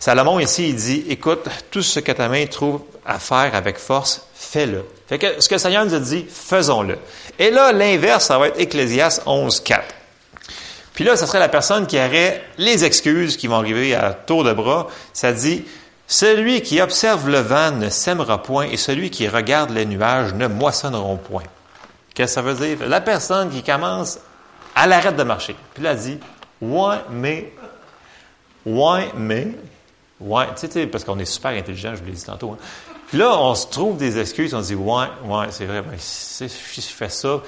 Salomon 0.00 0.40
ici, 0.40 0.68
il 0.70 0.74
dit, 0.74 1.04
écoute, 1.08 1.46
tout 1.70 1.82
ce 1.82 2.00
que 2.00 2.10
ta 2.10 2.28
main 2.28 2.46
trouve 2.46 2.80
à 3.06 3.18
faire 3.18 3.54
avec 3.54 3.78
force, 3.78 4.26
fais-le. 4.34 4.84
Fait 5.06 5.18
que 5.18 5.40
ce 5.40 5.48
que 5.48 5.54
le 5.54 5.60
Seigneur 5.60 5.84
nous 5.84 5.94
a 5.94 6.00
dit, 6.00 6.26
faisons-le. 6.28 6.98
Et 7.38 7.50
là, 7.50 7.70
l'inverse, 7.72 8.24
ça 8.24 8.38
va 8.38 8.48
être 8.48 8.58
Ecclésias 8.58 9.20
11, 9.26 9.60
4. 9.60 9.84
Puis 10.94 11.04
là, 11.04 11.16
ce 11.16 11.26
serait 11.26 11.40
la 11.40 11.48
personne 11.48 11.86
qui 11.86 11.98
aurait 11.98 12.42
les 12.58 12.84
excuses 12.84 13.36
qui 13.36 13.46
vont 13.46 13.56
arriver 13.56 13.94
à 13.94 14.12
tour 14.12 14.42
de 14.42 14.52
bras. 14.52 14.88
Ça 15.12 15.32
dit, 15.32 15.64
celui 16.06 16.62
qui 16.62 16.80
observe 16.80 17.28
le 17.28 17.38
vent 17.38 17.70
ne 17.70 17.88
sèmera 17.88 18.42
point 18.42 18.66
et 18.66 18.76
celui 18.76 19.10
qui 19.10 19.28
regarde 19.28 19.70
les 19.70 19.86
nuages 19.86 20.34
ne 20.34 20.46
moissonneront 20.46 21.16
point. 21.16 21.44
Qu'est-ce 22.14 22.34
que 22.34 22.34
ça 22.34 22.42
veut 22.42 22.54
dire? 22.54 22.88
La 22.88 23.00
personne 23.00 23.50
qui 23.50 23.62
commence, 23.62 24.18
à 24.74 24.86
l'arrêt 24.86 25.12
de 25.12 25.22
marcher. 25.22 25.56
Puis 25.72 25.82
là, 25.82 25.92
elle 25.92 25.98
dit, 25.98 26.18
ouais, 26.60 26.96
mais, 27.10 27.52
ouais, 28.66 29.10
mais, 29.16 29.48
Ouais, 30.20 30.46
tu 30.58 30.70
sais, 30.70 30.86
parce 30.86 31.04
qu'on 31.04 31.18
est 31.18 31.24
super 31.24 31.50
intelligent, 31.50 31.94
je 31.94 32.00
vous 32.00 32.06
l'ai 32.06 32.12
dit 32.12 32.24
tantôt. 32.24 32.52
Hein. 32.52 32.58
Puis 33.08 33.18
là, 33.18 33.36
on 33.38 33.54
se 33.54 33.66
trouve 33.66 33.96
des 33.96 34.18
excuses, 34.18 34.54
on 34.54 34.62
se 34.62 34.68
dit, 34.68 34.74
ouais, 34.74 35.06
ouais, 35.24 35.46
c'est 35.50 35.66
vrai, 35.66 35.82
ben, 35.82 35.96
si 35.98 36.48
je 36.48 36.80
fais 36.80 37.08
ça. 37.08 37.40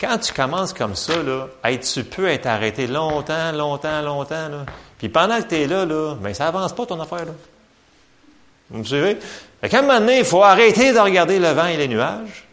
Quand 0.00 0.18
tu 0.18 0.32
commences 0.32 0.72
comme 0.72 0.96
ça, 0.96 1.22
là, 1.22 1.46
tu 1.76 2.02
peux 2.02 2.26
être 2.26 2.46
arrêté 2.46 2.86
longtemps, 2.86 3.52
longtemps, 3.52 4.02
longtemps, 4.02 4.48
là. 4.48 4.66
Puis 4.98 5.08
pendant 5.08 5.40
que 5.40 5.48
tu 5.48 5.54
es 5.54 5.66
là, 5.66 5.84
là, 5.84 6.16
ben, 6.20 6.34
ça 6.34 6.48
avance 6.48 6.72
pas 6.72 6.86
ton 6.86 7.00
affaire, 7.00 7.26
là. 7.26 7.32
Vous 8.70 8.78
me 8.78 8.84
suivez? 8.84 9.18
Fait 9.60 9.68
qu'à 9.68 9.78
un 9.78 9.82
moment 9.82 10.00
donné, 10.00 10.18
il 10.18 10.24
faut 10.24 10.42
arrêter 10.42 10.92
de 10.92 10.98
regarder 10.98 11.38
le 11.38 11.50
vent 11.50 11.66
et 11.66 11.76
les 11.76 11.88
nuages, 11.88 12.44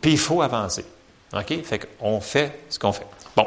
puis 0.00 0.12
il 0.12 0.18
faut 0.18 0.42
avancer. 0.42 0.84
OK? 1.32 1.62
Fait 1.64 1.88
qu'on 1.98 2.20
fait 2.20 2.60
ce 2.68 2.78
qu'on 2.78 2.92
fait. 2.92 3.06
Bon. 3.36 3.46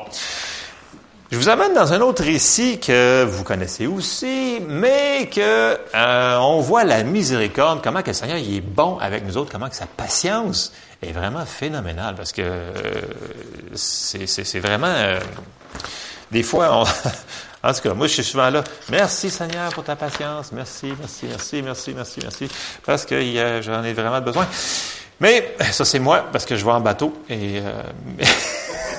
Je 1.31 1.37
vous 1.37 1.47
amène 1.47 1.73
dans 1.73 1.93
un 1.93 2.01
autre 2.01 2.23
récit 2.23 2.77
que 2.79 3.23
vous 3.23 3.45
connaissez 3.45 3.87
aussi, 3.87 4.59
mais 4.67 5.29
que 5.33 5.77
euh, 5.95 6.37
on 6.39 6.59
voit 6.59 6.83
la 6.83 7.03
miséricorde, 7.03 7.81
comment 7.81 8.01
que 8.01 8.07
le 8.07 8.13
Seigneur 8.13 8.37
il 8.37 8.57
est 8.57 8.61
bon 8.61 8.97
avec 8.97 9.25
nous 9.25 9.37
autres, 9.37 9.49
comment 9.49 9.69
que 9.69 9.75
sa 9.77 9.85
patience 9.85 10.73
est 11.01 11.13
vraiment 11.13 11.45
phénoménale, 11.45 12.15
parce 12.15 12.33
que 12.33 12.41
euh, 12.41 12.73
c'est 13.75 14.59
vraiment 14.59 14.87
euh, 14.87 15.21
des 16.31 16.43
fois, 16.43 16.81
on, 16.81 16.83
en 17.63 17.73
tout 17.73 17.81
cas, 17.81 17.93
moi 17.93 18.07
je 18.07 18.13
suis 18.13 18.23
souvent 18.23 18.49
là. 18.49 18.63
Merci 18.89 19.29
Seigneur 19.29 19.71
pour 19.73 19.83
ta 19.83 19.95
patience, 19.95 20.51
merci, 20.51 20.93
merci, 20.99 21.25
merci, 21.27 21.61
merci, 21.61 21.93
merci, 21.95 22.19
merci, 22.21 22.47
parce 22.85 23.05
que 23.05 23.61
j'en 23.61 23.83
ai 23.83 23.93
vraiment 23.93 24.21
besoin. 24.21 24.47
Mais 25.19 25.55
ça 25.71 25.85
c'est 25.85 25.99
moi, 25.99 26.25
parce 26.31 26.45
que 26.45 26.55
je 26.55 26.65
vais 26.65 26.71
en 26.71 26.81
bateau 26.81 27.13
et 27.29 27.61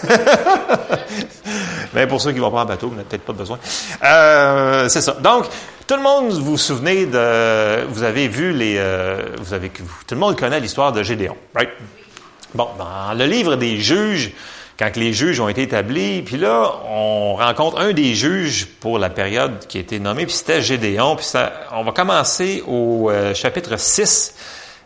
Mais 1.94 2.06
pour 2.06 2.20
ceux 2.20 2.32
qui 2.32 2.38
vont 2.38 2.50
prendre 2.50 2.70
un 2.70 2.74
bateau, 2.74 2.88
vous 2.88 2.94
n'avez 2.94 3.08
peut-être 3.08 3.24
pas 3.24 3.32
besoin. 3.32 3.58
Euh, 4.04 4.88
c'est 4.88 5.00
ça. 5.00 5.12
Donc, 5.12 5.46
tout 5.86 5.96
le 5.96 6.02
monde, 6.02 6.32
vous 6.32 6.52
vous 6.52 6.58
souvenez 6.58 7.06
de, 7.06 7.84
vous 7.86 8.02
avez 8.02 8.28
vu 8.28 8.52
les, 8.52 8.76
euh, 8.78 9.36
vous 9.38 9.54
avez, 9.54 9.70
tout 9.70 9.84
le 10.12 10.16
monde 10.16 10.38
connaît 10.38 10.60
l'histoire 10.60 10.92
de 10.92 11.02
Gédéon, 11.02 11.36
right? 11.54 11.70
Bon, 12.54 12.68
dans 12.78 13.14
le 13.16 13.24
livre 13.24 13.56
des 13.56 13.78
juges, 13.78 14.32
quand 14.82 14.96
les 14.96 15.12
juges 15.12 15.38
ont 15.38 15.48
été 15.48 15.62
établis, 15.62 16.22
puis 16.22 16.36
là, 16.36 16.72
on 16.88 17.36
rencontre 17.36 17.78
un 17.78 17.92
des 17.92 18.16
juges 18.16 18.66
pour 18.80 18.98
la 18.98 19.10
période 19.10 19.64
qui 19.68 19.78
a 19.78 19.80
été 19.80 20.00
nommée, 20.00 20.26
puis 20.26 20.34
c'était 20.34 20.60
Gédéon, 20.60 21.14
puis 21.14 21.24
ça, 21.24 21.52
on 21.70 21.84
va 21.84 21.92
commencer 21.92 22.64
au 22.66 23.08
euh, 23.08 23.32
chapitre 23.32 23.78
6, 23.78 24.34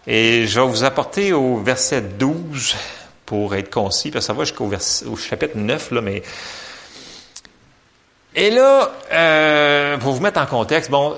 et 0.07 0.47
je 0.47 0.61
vais 0.61 0.67
vous 0.67 0.85
apporter 0.85 1.33
au 1.33 1.63
verset 1.63 2.03
12 2.03 2.77
pour 3.25 3.55
être 3.55 3.71
concis, 3.71 4.11
parce 4.11 4.27
que 4.27 4.27
ça 4.27 4.33
va 4.35 4.45
jusqu'au 4.45 4.71
au 5.11 5.17
chapitre 5.17 5.57
9, 5.57 5.91
là, 5.93 6.01
mais... 6.03 6.23
Et 8.35 8.51
là, 8.51 8.93
euh, 9.15 9.97
pour 9.97 10.13
vous 10.13 10.21
mettre 10.21 10.41
en 10.41 10.47
contexte, 10.47 10.91
bon, 10.91 11.15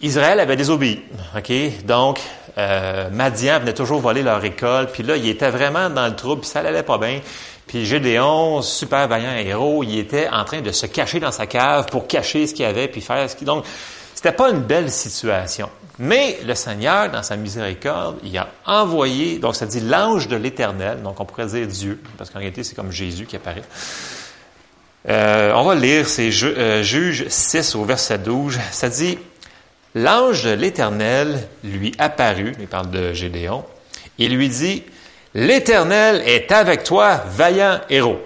Israël 0.00 0.38
avait 0.38 0.54
désobéi, 0.54 1.02
OK? 1.36 1.84
Donc, 1.84 2.20
euh, 2.58 3.10
Madian 3.10 3.58
venait 3.58 3.74
toujours 3.74 4.00
voler 4.00 4.22
leur 4.22 4.44
école, 4.44 4.86
puis 4.86 5.02
là, 5.02 5.16
il 5.16 5.28
était 5.28 5.50
vraiment 5.50 5.90
dans 5.90 6.06
le 6.06 6.14
trouble, 6.14 6.42
puis 6.42 6.50
ça 6.50 6.62
n'allait 6.62 6.84
pas 6.84 6.98
bien. 6.98 7.20
Puis 7.68 7.84
Gédéon, 7.84 8.62
super 8.62 9.06
vaillant 9.06 9.36
héros, 9.36 9.84
il 9.84 9.98
était 9.98 10.28
en 10.28 10.44
train 10.44 10.62
de 10.62 10.72
se 10.72 10.86
cacher 10.86 11.20
dans 11.20 11.32
sa 11.32 11.46
cave 11.46 11.86
pour 11.86 12.06
cacher 12.06 12.46
ce 12.46 12.54
qu'il 12.54 12.64
avait, 12.64 12.88
puis 12.88 13.02
faire 13.02 13.28
ce 13.30 13.36
qu'il... 13.36 13.46
Donc, 13.46 13.64
c'était 14.14 14.32
pas 14.32 14.50
une 14.50 14.62
belle 14.62 14.90
situation. 14.90 15.68
Mais 15.98 16.38
le 16.46 16.54
Seigneur, 16.54 17.10
dans 17.10 17.22
sa 17.22 17.36
miséricorde, 17.36 18.18
il 18.24 18.36
a 18.38 18.48
envoyé, 18.66 19.38
donc 19.38 19.54
ça 19.54 19.66
dit 19.66 19.80
l'ange 19.80 20.28
de 20.28 20.36
l'Éternel, 20.36 21.02
donc 21.02 21.20
on 21.20 21.24
pourrait 21.24 21.46
dire 21.46 21.66
Dieu, 21.66 22.00
parce 22.16 22.30
qu'en 22.30 22.38
réalité 22.38 22.64
c'est 22.64 22.74
comme 22.74 22.92
Jésus 22.92 23.26
qui 23.26 23.36
apparaît. 23.36 23.62
Euh, 25.08 25.52
on 25.54 25.64
va 25.64 25.74
lire, 25.74 26.08
c'est 26.08 26.30
euh, 26.42 26.82
Juge 26.82 27.26
6 27.28 27.74
au 27.74 27.84
verset 27.84 28.18
12, 28.18 28.58
ça 28.70 28.88
dit, 28.88 29.18
l'ange 29.94 30.44
de 30.44 30.50
l'Éternel 30.50 31.48
lui 31.64 31.92
apparut, 31.98 32.54
il 32.60 32.66
parle 32.66 32.90
de 32.90 33.12
Gédéon, 33.12 33.64
il 34.18 34.34
lui 34.36 34.48
dit, 34.48 34.84
l'Éternel 35.34 36.22
est 36.26 36.50
avec 36.52 36.84
toi, 36.84 37.22
vaillant 37.28 37.80
héros. 37.90 38.20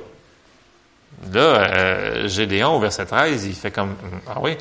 Là, 1.33 1.41
euh, 1.41 2.29
Gédéon, 2.29 2.77
au 2.77 2.81
verset 2.81 3.07
13, 3.07 3.45
il 3.45 3.55
fait 3.55 3.71
comme, 3.71 3.95
ah 4.29 4.39
oui, 4.41 4.57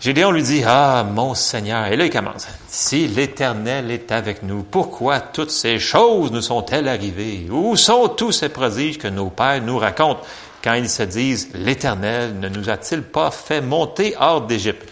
Gédéon 0.00 0.30
lui 0.30 0.42
dit, 0.42 0.62
Ah, 0.66 1.04
mon 1.06 1.34
Seigneur, 1.34 1.86
et 1.86 1.96
là 1.96 2.06
il 2.06 2.10
commence, 2.10 2.48
si 2.68 3.06
l'Éternel 3.06 3.90
est 3.90 4.10
avec 4.12 4.42
nous, 4.42 4.62
pourquoi 4.62 5.20
toutes 5.20 5.50
ces 5.50 5.78
choses 5.78 6.32
nous 6.32 6.40
sont-elles 6.40 6.88
arrivées? 6.88 7.46
Où 7.50 7.76
sont 7.76 8.08
tous 8.08 8.32
ces 8.32 8.48
prodiges 8.48 8.96
que 8.96 9.08
nos 9.08 9.28
pères 9.28 9.60
nous 9.60 9.76
racontent 9.76 10.22
quand 10.64 10.72
ils 10.72 10.88
se 10.88 11.02
disent, 11.02 11.50
l'Éternel 11.54 12.38
ne 12.38 12.48
nous 12.48 12.70
a-t-il 12.70 13.02
pas 13.02 13.30
fait 13.30 13.60
monter 13.60 14.14
hors 14.18 14.40
d'Égypte? 14.40 14.88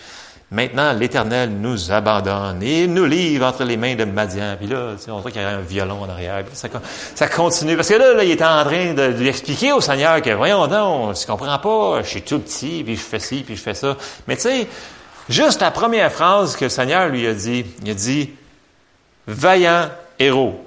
Maintenant, 0.51 0.95
l'Éternel 0.95 1.51
nous 1.51 1.93
abandonne 1.93 2.63
et 2.63 2.87
nous 2.87 3.05
livre 3.05 3.47
entre 3.47 3.65
les 3.65 3.77
mains 3.77 3.95
de 3.95 4.05
Madian. 4.05 4.57
Puis 4.59 4.67
là, 4.67 4.95
on 5.09 5.19
dirait 5.19 5.33
qu'il 5.33 5.43
y 5.43 5.45
a 5.45 5.51
un 5.51 5.61
violon 5.61 6.03
en 6.03 6.09
arrière. 6.09 6.43
Ça, 6.55 7.29
continue. 7.29 7.77
Parce 7.77 7.89
que 7.89 7.95
là, 7.95 8.25
il 8.25 8.31
était 8.31 8.45
en 8.45 8.65
train 8.65 8.95
de, 8.95 9.09
lui 9.09 9.29
expliquer 9.29 9.73
au 9.73 9.83
Seigneur 9.83 10.23
que, 10.23 10.31
voyons 10.31 10.67
donc, 10.67 11.17
tu 11.17 11.27
comprends 11.27 11.59
pas, 11.59 12.03
je 12.03 12.09
suis 12.09 12.23
tout 12.23 12.39
petit, 12.39 12.83
puis 12.83 12.97
je 12.97 13.03
fais 13.03 13.19
ci, 13.19 13.43
puis 13.43 13.57
je 13.57 13.61
fais 13.61 13.75
ça. 13.75 13.97
Mais 14.27 14.37
tu 14.37 14.43
sais, 14.43 14.69
juste 15.29 15.61
la 15.61 15.71
première 15.71 16.11
phrase 16.11 16.57
que 16.57 16.65
le 16.65 16.71
Seigneur 16.71 17.09
lui 17.09 17.27
a 17.27 17.35
dit, 17.35 17.67
il 17.85 17.91
a 17.91 17.95
dit, 17.95 18.31
vaillant 19.27 19.91
héros. 20.19 20.65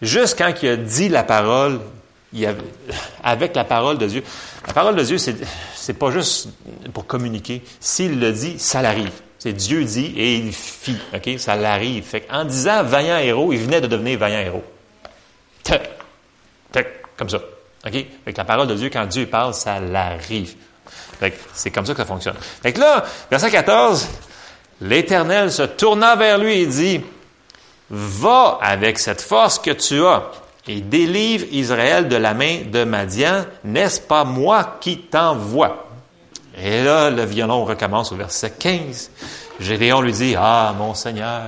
Juste 0.00 0.38
quand 0.38 0.52
il 0.62 0.68
a 0.68 0.76
dit 0.76 1.08
la 1.08 1.24
parole, 1.24 1.80
avec 3.24 3.54
la 3.54 3.64
parole 3.64 3.98
de 3.98 4.06
Dieu. 4.06 4.22
La 4.66 4.72
parole 4.72 4.96
de 4.96 5.02
Dieu, 5.02 5.18
c'est, 5.18 5.36
c'est 5.82 5.94
pas 5.94 6.12
juste 6.12 6.48
pour 6.94 7.08
communiquer. 7.08 7.60
S'il 7.80 8.20
le 8.20 8.30
dit, 8.30 8.56
ça 8.60 8.82
l'arrive. 8.82 9.10
C'est 9.40 9.52
Dieu 9.52 9.82
dit 9.82 10.14
et 10.16 10.36
il 10.36 10.52
fit. 10.52 10.96
OK? 11.12 11.30
Ça 11.38 11.56
l'arrive. 11.56 12.04
En 12.30 12.44
disant 12.44 12.84
vaillant 12.84 13.18
héros, 13.18 13.52
il 13.52 13.58
venait 13.58 13.80
de 13.80 13.88
devenir 13.88 14.16
vaillant 14.16 14.38
héros. 14.38 14.62
Tac. 15.64 15.90
Tac. 16.70 16.86
Comme 17.16 17.28
ça. 17.28 17.38
OK? 17.84 17.92
Fait 18.24 18.38
la 18.38 18.44
parole 18.44 18.68
de 18.68 18.76
Dieu, 18.76 18.90
quand 18.92 19.06
Dieu 19.06 19.26
parle, 19.26 19.54
ça 19.54 19.80
l'arrive. 19.80 20.54
C'est 21.52 21.72
comme 21.72 21.84
ça 21.84 21.94
que 21.94 21.98
ça 21.98 22.06
fonctionne. 22.06 22.36
Fait 22.62 22.72
que 22.72 22.78
là, 22.78 23.04
verset 23.28 23.50
14, 23.50 24.08
l'Éternel 24.82 25.50
se 25.50 25.62
tourna 25.62 26.14
vers 26.14 26.38
lui 26.38 26.60
et 26.60 26.66
dit, 26.66 27.00
Va 27.90 28.56
avec 28.60 29.00
cette 29.00 29.20
force 29.20 29.58
que 29.58 29.72
tu 29.72 30.04
as 30.04 30.30
et 30.68 30.80
délivre 30.80 31.46
Israël 31.50 32.08
de 32.08 32.16
la 32.16 32.34
main 32.34 32.58
de 32.70 32.84
Madian. 32.84 33.44
N'est-ce 33.64 34.00
pas 34.00 34.24
moi 34.24 34.78
qui 34.80 34.98
t'envoie? 34.98 35.88
Et 36.62 36.84
là, 36.84 37.10
le 37.10 37.24
violon 37.24 37.64
recommence 37.64 38.12
au 38.12 38.16
verset 38.16 38.52
15. 38.58 39.10
Gédéon 39.58 40.00
lui 40.00 40.12
dit, 40.12 40.34
Ah, 40.38 40.74
mon 40.78 40.94
Seigneur, 40.94 41.42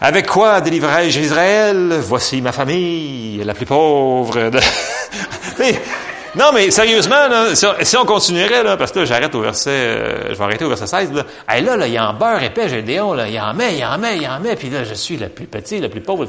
avec 0.00 0.26
quoi 0.26 0.60
délivrerai-je 0.60 1.20
Israël? 1.20 2.00
Voici 2.00 2.40
ma 2.40 2.52
famille, 2.52 3.42
la 3.44 3.54
plus 3.54 3.66
pauvre. 3.66 4.50
De... 4.50 4.60
Non, 6.36 6.52
mais 6.54 6.70
sérieusement, 6.70 7.26
si, 7.54 7.96
on, 7.96 8.04
continuerait, 8.04 8.62
parce 8.78 8.92
que 8.92 9.00
là, 9.00 9.04
j'arrête 9.04 9.34
au 9.34 9.40
verset, 9.40 9.70
euh, 9.70 10.28
je 10.28 10.34
vais 10.34 10.44
arrêter 10.44 10.64
au 10.64 10.68
verset 10.68 10.86
16, 10.86 11.12
là, 11.12 11.24
hey, 11.48 11.64
là, 11.64 11.76
là, 11.76 11.88
il 11.88 11.98
en 11.98 12.14
beurre 12.14 12.40
épais, 12.40 12.68
Gédéon, 12.68 13.14
là, 13.14 13.28
il 13.28 13.38
en 13.40 13.52
met, 13.52 13.76
il 13.76 13.84
en 13.84 13.98
met, 13.98 14.16
il 14.16 14.28
en 14.28 14.38
met, 14.38 14.54
puis 14.54 14.70
là, 14.70 14.84
je 14.84 14.94
suis 14.94 15.16
le 15.16 15.28
plus 15.28 15.46
petit, 15.46 15.80
le 15.80 15.88
plus 15.88 16.00
pauvre. 16.00 16.28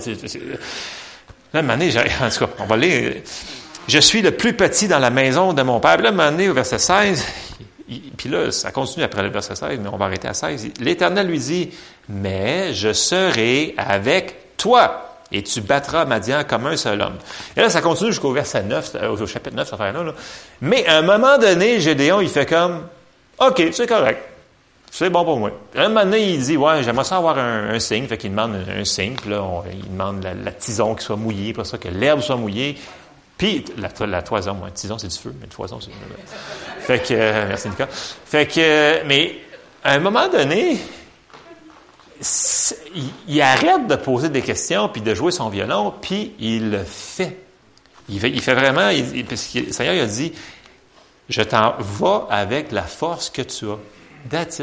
Là, 1.53 1.61
une 1.61 1.69
année, 1.69 1.91
en 2.21 2.29
tout 2.29 2.45
cas, 2.45 2.51
on 2.59 2.65
va 2.65 2.77
lire. 2.77 3.13
Je 3.87 3.99
suis 3.99 4.21
le 4.21 4.31
plus 4.31 4.53
petit 4.53 4.87
dans 4.87 4.99
la 4.99 5.09
maison 5.09 5.53
de 5.53 5.61
mon 5.63 5.79
père. 5.79 5.97
Là, 5.97 6.11
une 6.11 6.19
année, 6.19 6.49
au 6.49 6.53
verset 6.53 6.79
16, 6.79 7.25
puis 8.17 8.29
là, 8.29 8.51
ça 8.51 8.71
continue 8.71 9.03
après 9.03 9.23
le 9.23 9.29
verset 9.29 9.55
16, 9.55 9.79
mais 9.81 9.89
on 9.91 9.97
va 9.97 10.05
arrêter 10.05 10.27
à 10.27 10.33
16. 10.33 10.69
L'Éternel 10.79 11.27
lui 11.27 11.39
dit, 11.39 11.71
mais 12.07 12.73
je 12.73 12.93
serai 12.93 13.73
avec 13.77 14.57
toi 14.57 15.19
et 15.31 15.43
tu 15.43 15.61
battras 15.61 16.05
Madian 16.05 16.43
comme 16.47 16.67
un 16.67 16.77
seul 16.77 17.01
homme. 17.01 17.17
Et 17.55 17.61
là, 17.61 17.69
ça 17.69 17.81
continue 17.81 18.11
jusqu'au 18.11 18.31
verset 18.31 18.63
9, 18.63 18.91
euh, 18.95 19.09
au 19.09 19.27
chapitre 19.27 19.55
9, 19.55 19.65
cette 19.65 19.73
affaire-là. 19.73 20.03
Là. 20.03 20.13
Mais 20.61 20.85
à 20.85 20.97
un 20.97 21.01
moment 21.01 21.37
donné, 21.37 21.79
Gédéon, 21.79 22.21
il 22.21 22.29
fait 22.29 22.45
comme, 22.45 22.83
OK, 23.39 23.61
c'est 23.71 23.87
correct. 23.87 24.30
C'est 24.93 25.09
bon 25.09 25.23
pour 25.23 25.37
moi. 25.37 25.51
Un 25.73 25.87
moment 25.87 26.03
donné, 26.03 26.33
il 26.33 26.43
dit, 26.43 26.57
ouais, 26.57 26.83
j'aimerais 26.83 27.05
ça 27.05 27.15
avoir 27.15 27.37
un, 27.37 27.79
signe. 27.79 28.07
Fait 28.07 28.17
qu'il 28.17 28.31
demande 28.31 28.55
un, 28.55 28.83
signe. 28.83 29.15
Puis 29.15 29.29
là, 29.29 29.41
il 29.71 29.89
demande 29.89 30.21
la, 30.21 30.51
tison 30.51 30.95
qui 30.95 31.05
soit 31.05 31.15
mouillée, 31.15 31.53
pour 31.53 31.65
ça 31.65 31.77
que 31.77 31.87
l'herbe 31.87 32.19
soit 32.19 32.35
mouillée. 32.35 32.77
Puis 33.37 33.63
la, 33.77 33.89
la 34.05 34.21
toison, 34.21 34.53
moi, 34.53 34.69
tison, 34.69 34.97
c'est 34.97 35.07
du 35.07 35.17
feu, 35.17 35.33
mais 35.39 35.47
toison, 35.47 35.79
c'est... 35.79 35.91
Fait 36.81 36.99
que, 36.99 37.13
euh, 37.13 37.45
merci 37.47 37.69
Nicolas. 37.69 37.89
Fait 37.89 38.45
que, 38.45 38.59
euh, 38.59 39.03
mais 39.05 39.37
à 39.81 39.93
un 39.93 39.99
moment 39.99 40.27
donné, 40.27 40.77
il, 43.27 43.41
arrête 43.41 43.87
de 43.87 43.95
poser 43.95 44.27
des 44.27 44.41
questions 44.41 44.89
puis 44.89 45.01
de 45.01 45.15
jouer 45.15 45.31
son 45.31 45.47
violon, 45.47 45.93
puis 46.01 46.33
il 46.37 46.69
le 46.69 46.83
fait. 46.83 47.37
Il 48.09 48.19
fait, 48.19 48.53
vraiment, 48.53 48.91
parce 49.29 49.47
que 49.47 49.59
le 49.59 49.71
Seigneur 49.71 49.93
il 49.95 50.01
a 50.01 50.05
dit, 50.05 50.33
je 51.29 51.41
t'en 51.43 51.75
vais 51.79 52.25
avec 52.29 52.73
la 52.73 52.83
force 52.83 53.29
que 53.29 53.41
tu 53.41 53.69
as. 53.69 53.77
That's 54.29 54.61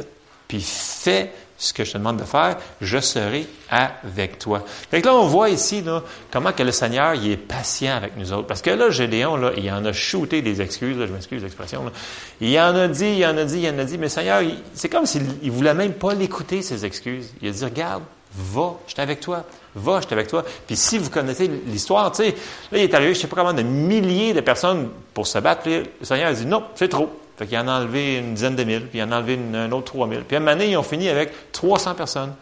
Puis 0.49 0.63
fais 0.63 1.31
ce 1.59 1.73
que 1.73 1.85
je 1.85 1.93
te 1.93 1.99
demande 1.99 2.19
de 2.19 2.25
faire, 2.25 2.57
je 2.81 2.99
serai 2.99 3.47
avec 3.69 4.39
toi. 4.39 4.65
Fait 4.91 5.05
là, 5.05 5.13
on 5.15 5.27
voit 5.27 5.51
ici 5.51 5.83
là, 5.83 6.05
comment 6.31 6.53
que 6.53 6.63
le 6.63 6.71
Seigneur 6.71 7.15
il 7.15 7.33
est 7.33 7.37
patient 7.37 7.97
avec 7.97 8.17
nous 8.17 8.33
autres. 8.33 8.47
Parce 8.47 8.63
que 8.63 8.71
là, 8.71 8.91
Gédéon, 8.91 9.37
là, 9.37 9.51
il 9.57 9.69
en 9.73 9.85
a 9.85 9.93
shooté 9.93 10.41
des 10.41 10.63
excuses, 10.63 10.97
je 10.97 11.13
m'excuse 11.13 11.43
l'expression. 11.43 11.85
Là. 11.85 11.91
Il 12.41 12.57
en 12.61 12.77
a 12.77 12.87
dit, 12.87 13.17
il 13.19 13.27
en 13.27 13.37
a 13.37 13.45
dit, 13.45 13.59
il 13.59 13.69
en 13.69 13.79
a 13.79 13.85
dit, 13.85 13.99
mais 13.99 14.09
Seigneur, 14.09 14.41
c'est 14.73 14.89
comme 14.89 15.05
s'il 15.05 15.25
ne 15.43 15.51
voulait 15.51 15.75
même 15.75 15.95
pas 15.95 16.15
l'écouter, 16.15 16.63
ses 16.63 16.85
excuses. 16.85 17.35
Il 17.43 17.49
a 17.49 17.53
dit, 17.53 17.65
regarde, 17.65 18.05
va, 18.37 18.75
je 18.87 18.93
suis 18.93 19.03
avec 19.03 19.21
toi. 19.21 19.45
Va, 19.75 20.01
je 20.01 20.07
suis 20.07 20.15
avec 20.15 20.29
toi. 20.29 20.45
Puis 20.67 20.77
si 20.77 20.97
vous 20.97 21.11
connaissez 21.11 21.51
l'histoire, 21.67 22.13
tu 22.13 22.23
sais, 22.23 22.37
là, 22.71 22.79
il 22.79 22.85
est 22.85 22.95
arrivé, 22.95 23.15
je 23.15 23.19
ne 23.19 23.23
sais 23.23 23.29
pas 23.29 23.37
comment, 23.37 23.53
de 23.53 23.63
milliers 23.63 24.33
de 24.33 24.41
personnes 24.41 24.91
pour 25.13 25.27
se 25.27 25.41
battre. 25.41 25.69
Le 25.69 25.85
Seigneur 26.03 26.29
a 26.29 26.33
dit, 26.33 26.47
non, 26.47 26.63
c'est 26.77 26.89
trop. 26.89 27.11
Fait 27.39 27.47
qu'il 27.47 27.57
en 27.57 27.69
a 27.69 27.81
enlevé 27.81 28.17
une 28.17 28.35
dizaine 28.35 28.57
de 28.57 28.65
mille, 28.65 28.87
puis 28.87 28.99
il 28.99 29.03
en 29.03 29.13
a 29.13 29.19
enlevé 29.19 29.39
un 29.55 29.71
autre 29.71 29.85
trois 29.85 30.09
mille. 30.09 30.25
Puis 30.27 30.37
à 30.37 30.41
un 30.41 30.43
moment 30.43 30.57
donné, 30.57 30.71
ils 30.71 30.77
ont 30.77 30.83
fini 30.83 31.09
avec 31.09 31.53
300 31.53 31.95
personnes. 31.95 32.35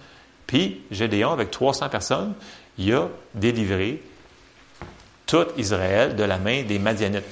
Puis 0.47 0.81
Gédéon, 0.91 1.33
avec 1.33 1.51
300 1.51 1.91
personnes, 1.91 2.33
il 2.79 2.95
a 2.95 3.09
délivré 3.35 4.03
tout 5.27 5.47
Israël 5.59 6.17
de 6.17 6.25
la 6.25 6.39
main 6.39 6.63
des 6.63 6.79
Madianites. 6.79 7.25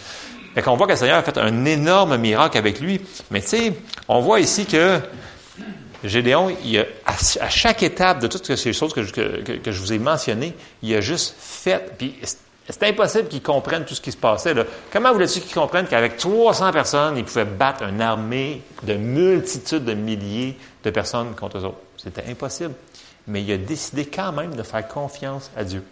Fait 0.55 0.63
qu'on 0.63 0.77
voit 0.77 0.87
que 0.87 0.93
le 0.93 0.99
Seigneur 0.99 1.17
a 1.17 1.23
fait 1.23 1.39
un 1.39 1.65
énorme 1.65 2.19
miracle 2.19 2.59
avec 2.59 2.81
lui. 2.81 3.01
Mais 3.31 3.41
tu 3.41 3.49
sais, 3.49 3.73
on 4.09 4.21
voit 4.21 4.41
ici 4.41 4.67
que 4.67 5.01
Gédéon, 6.05 6.55
il 6.63 6.79
a, 6.79 6.85
à, 7.07 7.49
chaque 7.49 7.83
étape 7.83 8.21
de 8.21 8.27
toutes 8.27 8.55
ces 8.57 8.73
choses 8.75 8.93
que 8.93 9.03
je, 9.03 9.13
que, 9.13 9.73
je 9.73 9.81
vous 9.81 9.93
ai 9.93 9.99
mentionnées, 9.99 10.55
il 10.83 10.95
a 10.95 11.01
juste 11.01 11.35
fait. 11.39 11.97
Puis 11.97 12.15
c'est 12.69 12.83
impossible 12.85 13.29
qu'ils 13.29 13.43
comprennent 13.43 13.85
tout 13.85 13.95
ce 13.95 14.01
qui 14.01 14.13
se 14.13 14.17
passait. 14.17 14.55
Comment 14.91 15.13
voulais-tu 15.13 15.41
qu'ils 15.41 15.55
comprennent 15.55 15.87
qu'avec 15.87 16.17
300 16.17 16.73
personnes, 16.73 17.19
ils 17.19 17.25
pouvaient 17.25 17.45
battre 17.45 17.83
une 17.83 18.01
armée 18.01 18.63
de 18.83 18.95
multitudes 18.95 19.85
de 19.85 19.93
milliers 19.93 20.57
de 20.83 20.91
personnes 20.91 21.35
contre 21.35 21.59
eux 21.59 21.65
autres? 21.65 21.79
C'était 21.99 22.25
impossible. 22.29 22.75
Mais 23.27 23.43
il 23.43 23.53
a 23.53 23.59
décidé 23.59 24.07
quand 24.07 24.33
même 24.33 24.55
de 24.55 24.63
faire 24.63 24.87
confiance 24.89 25.51
à 25.57 25.65
Dieu. 25.65 25.85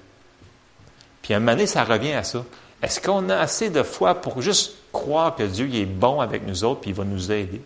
Puis 1.21 1.35
à 1.35 1.37
un 1.37 1.41
moment 1.41 1.53
donné, 1.53 1.67
ça 1.67 1.85
revient 1.85 2.13
à 2.13 2.25
ça. 2.25 2.45
Est-ce 2.83 3.01
qu'on 3.01 3.29
a 3.29 3.37
assez 3.37 3.71
de 3.71 3.83
foi 3.83 4.15
pour 4.15 4.41
juste 4.43 4.75
croire 4.93 5.37
que 5.37 5.45
Dieu 5.45 5.73
est 5.75 5.87
bon 5.87 6.21
avec 6.21 6.47
nous 6.47 6.65
autres 6.65 6.81
puis 6.81 6.91
il 6.91 6.97
va 6.97 7.05
nous 7.05 7.31
aider? 7.31 7.63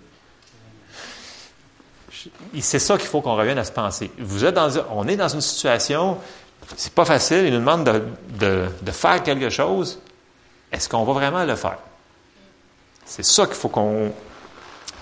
C'est 2.60 2.78
ça 2.78 2.98
qu'il 2.98 3.06
faut 3.06 3.20
qu'on 3.20 3.36
revienne 3.36 3.58
à 3.58 3.64
se 3.64 3.72
penser. 3.72 4.10
Vous 4.18 4.44
êtes 4.44 4.54
dans, 4.54 4.68
on 4.90 5.06
est 5.06 5.16
dans 5.16 5.28
une 5.28 5.40
situation 5.40 6.18
c'est 6.76 6.92
pas 6.92 7.04
facile, 7.04 7.44
il 7.46 7.52
nous 7.52 7.60
demande 7.60 7.84
de, 7.84 8.68
de, 8.82 8.90
faire 8.90 9.22
quelque 9.22 9.50
chose. 9.50 10.00
Est-ce 10.72 10.88
qu'on 10.88 11.04
va 11.04 11.12
vraiment 11.12 11.44
le 11.44 11.54
faire? 11.54 11.78
C'est 13.04 13.24
ça 13.24 13.46
qu'il 13.46 13.54
faut 13.54 13.68
qu'on. 13.68 14.12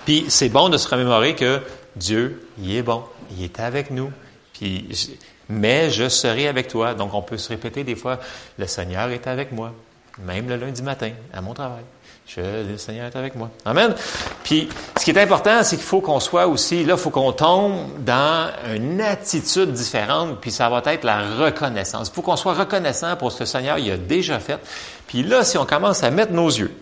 Puis 0.05 0.27
c'est 0.29 0.51
bon 0.51 0.69
de 0.69 0.77
se 0.77 0.89
remémorer 0.89 1.35
que 1.35 1.63
Dieu, 1.97 2.49
il 2.59 2.75
est 2.75 2.83
bon, 2.83 3.05
il 3.31 3.45
est 3.45 3.59
avec 3.61 3.91
nous. 3.91 4.13
Puis, 4.53 5.19
mais 5.49 5.91
je 5.91 6.09
serai 6.09 6.49
avec 6.49 6.69
toi. 6.69 6.95
Donc 6.95 7.15
on 7.15 7.23
peut 7.23 7.39
se 7.39 7.49
répéter 7.49 7.83
des 7.83 7.97
fois, 7.97 8.21
le 8.59 8.67
Seigneur 8.67 9.09
est 9.09 9.27
avec 9.27 9.53
moi, 9.53 9.73
même 10.19 10.49
le 10.49 10.57
lundi 10.57 10.83
matin, 10.83 11.13
à 11.33 11.41
mon 11.41 11.55
travail. 11.55 11.85
Je, 12.27 12.41
le 12.41 12.79
Seigneur 12.79 13.07
est 13.07 13.17
avec 13.17 13.35
moi. 13.35 13.51
Amen. 13.65 13.95
Puis, 14.43 14.69
ce 14.99 15.05
qui 15.05 15.11
est 15.11 15.21
important, 15.21 15.63
c'est 15.63 15.77
qu'il 15.77 15.85
faut 15.85 16.01
qu'on 16.01 16.21
soit 16.21 16.47
aussi, 16.47 16.83
là, 16.85 16.95
il 16.95 17.01
faut 17.01 17.11
qu'on 17.11 17.33
tombe 17.33 18.03
dans 18.05 18.51
une 18.75 19.01
attitude 19.01 19.73
différente, 19.73 20.41
puis 20.41 20.51
ça 20.51 20.69
va 20.71 20.83
être 20.87 21.05
la 21.05 21.23
reconnaissance. 21.37 22.09
Il 22.09 22.15
faut 22.15 22.23
qu'on 22.23 22.37
soit 22.37 22.55
reconnaissant 22.55 23.17
pour 23.17 23.31
ce 23.31 23.39
que 23.39 23.43
le 23.43 23.49
Seigneur 23.49 23.79
il 23.79 23.91
a 23.91 23.97
déjà 23.99 24.41
fait. 24.41 24.59
Puis 25.07 25.23
là, 25.23 25.45
si 25.45 25.59
on 25.59 25.67
commence 25.67 26.03
à 26.03 26.11
mettre 26.11 26.33
nos 26.33 26.49
yeux 26.49 26.75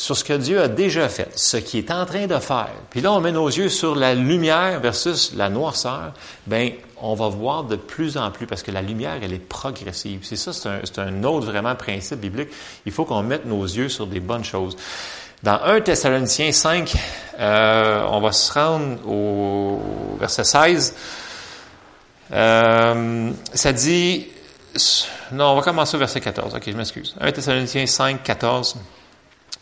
sur 0.00 0.16
ce 0.16 0.24
que 0.24 0.32
Dieu 0.32 0.62
a 0.62 0.68
déjà 0.68 1.10
fait, 1.10 1.28
ce 1.38 1.58
qu'il 1.58 1.78
est 1.78 1.90
en 1.90 2.06
train 2.06 2.26
de 2.26 2.38
faire, 2.38 2.72
puis 2.88 3.02
là, 3.02 3.12
on 3.12 3.20
met 3.20 3.32
nos 3.32 3.48
yeux 3.48 3.68
sur 3.68 3.94
la 3.94 4.14
lumière 4.14 4.80
versus 4.80 5.34
la 5.36 5.50
noirceur, 5.50 6.14
ben 6.46 6.72
on 7.02 7.12
va 7.12 7.28
voir 7.28 7.64
de 7.64 7.76
plus 7.76 8.16
en 8.16 8.30
plus, 8.30 8.46
parce 8.46 8.62
que 8.62 8.70
la 8.70 8.80
lumière, 8.80 9.18
elle 9.20 9.34
est 9.34 9.46
progressive. 9.46 10.20
C'est 10.22 10.36
ça, 10.36 10.54
c'est 10.54 10.98
un, 10.98 11.22
autre 11.24 11.44
vraiment 11.44 11.74
principe 11.74 12.18
biblique. 12.18 12.48
Il 12.86 12.92
faut 12.92 13.04
qu'on 13.04 13.22
mette 13.22 13.44
nos 13.44 13.62
yeux 13.62 13.90
sur 13.90 14.06
des 14.06 14.20
bonnes 14.20 14.44
choses. 14.44 14.74
Dans 15.42 15.60
1 15.62 15.82
Thessaloniciens 15.82 16.52
5, 16.52 16.94
euh, 17.38 18.02
on 18.08 18.22
va 18.22 18.32
se 18.32 18.52
rendre 18.54 19.06
au 19.06 20.16
verset 20.18 20.44
16. 20.44 20.94
Euh, 22.32 23.30
ça 23.52 23.72
dit, 23.74 24.28
non, 25.32 25.48
on 25.48 25.56
va 25.56 25.62
commencer 25.62 25.94
au 25.96 25.98
verset 25.98 26.22
14. 26.22 26.54
Ok, 26.54 26.62
je 26.66 26.72
m'excuse. 26.72 27.14
1 27.20 27.32
Thessaloniciens 27.32 27.86
5, 27.86 28.22
14. 28.22 28.78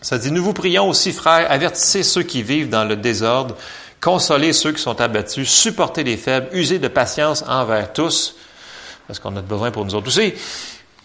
Ça 0.01 0.19
dit, 0.19 0.31
nous 0.31 0.45
vous 0.45 0.53
prions 0.53 0.89
aussi, 0.89 1.13
frères, 1.13 1.51
avertissez 1.51 2.03
ceux 2.03 2.23
qui 2.23 2.43
vivent 2.43 2.68
dans 2.68 2.85
le 2.85 2.97
désordre, 2.97 3.57
consoler 4.01 4.53
ceux 4.53 4.72
qui 4.72 4.81
sont 4.81 5.01
abattus, 5.01 5.51
supporter 5.51 6.05
les 6.05 6.16
faibles, 6.16 6.49
user 6.53 6.79
de 6.79 6.89
patience 6.89 7.45
envers 7.49 7.93
tous, 7.93 8.37
parce 9.07 9.18
qu'on 9.18 9.37
a 9.37 9.43
besoin 9.43 9.70
pour 9.70 9.85
nous 9.85 9.95
autres 9.95 10.09
aussi. 10.09 10.35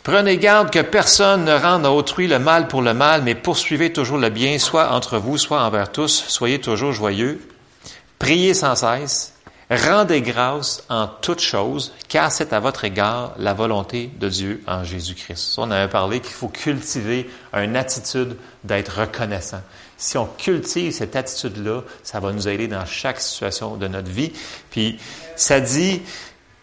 Prenez 0.03 0.37
garde 0.37 0.69
que 0.69 0.79
personne 0.79 1.45
ne 1.45 1.53
rende 1.53 1.85
à 1.85 1.91
autrui 1.91 2.27
le 2.27 2.37
mal 2.37 2.67
pour 2.67 2.81
le 2.81 2.93
mal, 2.93 3.23
mais 3.23 3.35
poursuivez 3.35 3.93
toujours 3.93 4.17
le 4.17 4.29
bien, 4.29 4.59
soit 4.59 4.91
entre 4.91 5.17
vous, 5.17 5.37
soit 5.37 5.63
envers 5.63 5.91
tous. 5.91 6.25
Soyez 6.27 6.59
toujours 6.59 6.91
joyeux. 6.91 7.39
Priez 8.19 8.53
sans 8.53 8.75
cesse, 8.75 9.32
rendez 9.75 10.21
grâce 10.21 10.83
en 10.89 11.07
toutes 11.07 11.41
choses, 11.41 11.93
car 12.07 12.31
c'est 12.31 12.53
à 12.53 12.59
votre 12.59 12.83
égard 12.83 13.33
la 13.37 13.53
volonté 13.53 14.09
de 14.19 14.29
Dieu 14.29 14.63
en 14.67 14.83
Jésus-Christ. 14.83 15.55
On 15.57 15.71
avait 15.71 15.91
parlé 15.91 16.19
qu'il 16.19 16.33
faut 16.33 16.49
cultiver 16.49 17.29
une 17.53 17.75
attitude 17.75 18.35
d'être 18.63 19.01
reconnaissant. 19.01 19.61
Si 19.97 20.17
on 20.17 20.25
cultive 20.25 20.91
cette 20.91 21.15
attitude-là, 21.15 21.81
ça 22.03 22.19
va 22.19 22.31
nous 22.33 22.47
aider 22.47 22.67
dans 22.67 22.85
chaque 22.85 23.21
situation 23.21 23.77
de 23.77 23.87
notre 23.87 24.09
vie. 24.09 24.33
Puis 24.69 24.99
ça 25.35 25.59
dit, 25.59 26.01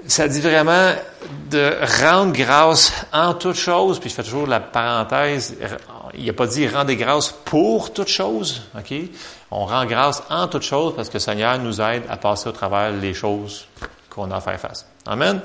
ça 0.07 0.28
dit 0.28 0.40
vraiment 0.40 0.92
de 1.51 1.72
rendre 2.03 2.32
grâce 2.32 2.92
en 3.12 3.34
toutes 3.34 3.57
choses. 3.57 3.98
Puis 3.98 4.11
je 4.11 4.14
fais 4.14 4.22
toujours 4.22 4.46
la 4.46 4.61
parenthèse. 4.61 5.57
Il 6.14 6.26
n'a 6.26 6.32
pas 6.32 6.46
dit 6.46 6.66
rendez 6.68 6.96
grâce 6.96 7.34
pour 7.44 7.92
toutes 7.92 8.09
choses. 8.09 8.62
OK? 8.76 8.94
On 9.51 9.66
rend 9.66 9.84
grâce 9.84 10.22
en 10.30 10.46
toutes 10.48 10.62
choses 10.62 10.94
parce 10.94 11.09
que 11.09 11.14
le 11.14 11.20
Seigneur 11.20 11.59
nous 11.59 11.80
aide 11.80 12.03
à 12.09 12.16
passer 12.16 12.48
au 12.48 12.53
travers 12.53 12.92
les 12.92 13.14
choses 13.14 13.66
qu'on 14.09 14.30
a 14.30 14.36
à 14.36 14.40
faire 14.40 14.61
face. 14.61 14.86
Amen? 15.07 15.40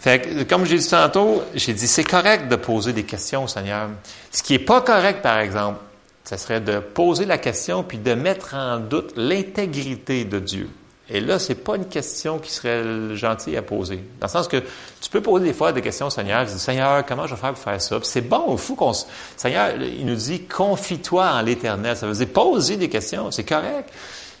Fait 0.00 0.20
que, 0.20 0.42
comme 0.44 0.64
j'ai 0.64 0.78
dit 0.78 0.88
tantôt, 0.88 1.42
j'ai 1.54 1.72
dit 1.72 1.88
c'est 1.88 2.04
correct 2.04 2.48
de 2.48 2.56
poser 2.56 2.92
des 2.92 3.04
questions 3.04 3.44
au 3.44 3.48
Seigneur. 3.48 3.88
Ce 4.30 4.42
qui 4.42 4.54
est 4.54 4.60
pas 4.60 4.80
correct, 4.80 5.22
par 5.22 5.38
exemple, 5.38 5.80
ce 6.24 6.36
serait 6.36 6.60
de 6.60 6.78
poser 6.78 7.24
la 7.24 7.38
question 7.38 7.82
puis 7.82 7.98
de 7.98 8.14
mettre 8.14 8.54
en 8.54 8.78
doute 8.78 9.12
l'intégrité 9.16 10.24
de 10.24 10.38
Dieu. 10.38 10.68
Et 11.10 11.20
là, 11.20 11.38
c'est 11.38 11.54
pas 11.54 11.76
une 11.76 11.86
question 11.86 12.38
qui 12.38 12.50
serait 12.50 13.16
gentille 13.16 13.56
à 13.56 13.62
poser. 13.62 13.96
Dans 14.20 14.26
le 14.26 14.30
sens 14.30 14.46
que 14.46 14.58
tu 15.00 15.10
peux 15.10 15.22
poser 15.22 15.46
des 15.46 15.52
fois 15.54 15.72
des 15.72 15.80
questions 15.80 16.06
au 16.06 16.10
Seigneur. 16.10 16.44
Tu 16.46 16.52
dis, 16.52 16.58
Seigneur, 16.58 17.04
comment 17.06 17.26
je 17.26 17.34
vais 17.34 17.40
faire 17.40 17.54
pour 17.54 17.62
faire 17.62 17.80
ça? 17.80 17.98
c'est 18.02 18.20
bon, 18.20 18.44
il 18.52 18.58
faut 18.58 18.74
qu'on... 18.74 18.92
Seigneur, 19.36 19.70
il 19.80 20.04
nous 20.04 20.14
dit, 20.14 20.42
confie-toi 20.42 21.30
en 21.30 21.40
l'Éternel. 21.40 21.96
Ça 21.96 22.06
veut 22.06 22.12
dire, 22.12 22.28
poser 22.28 22.76
des 22.76 22.88
questions, 22.88 23.30
c'est 23.30 23.44
correct. 23.44 23.90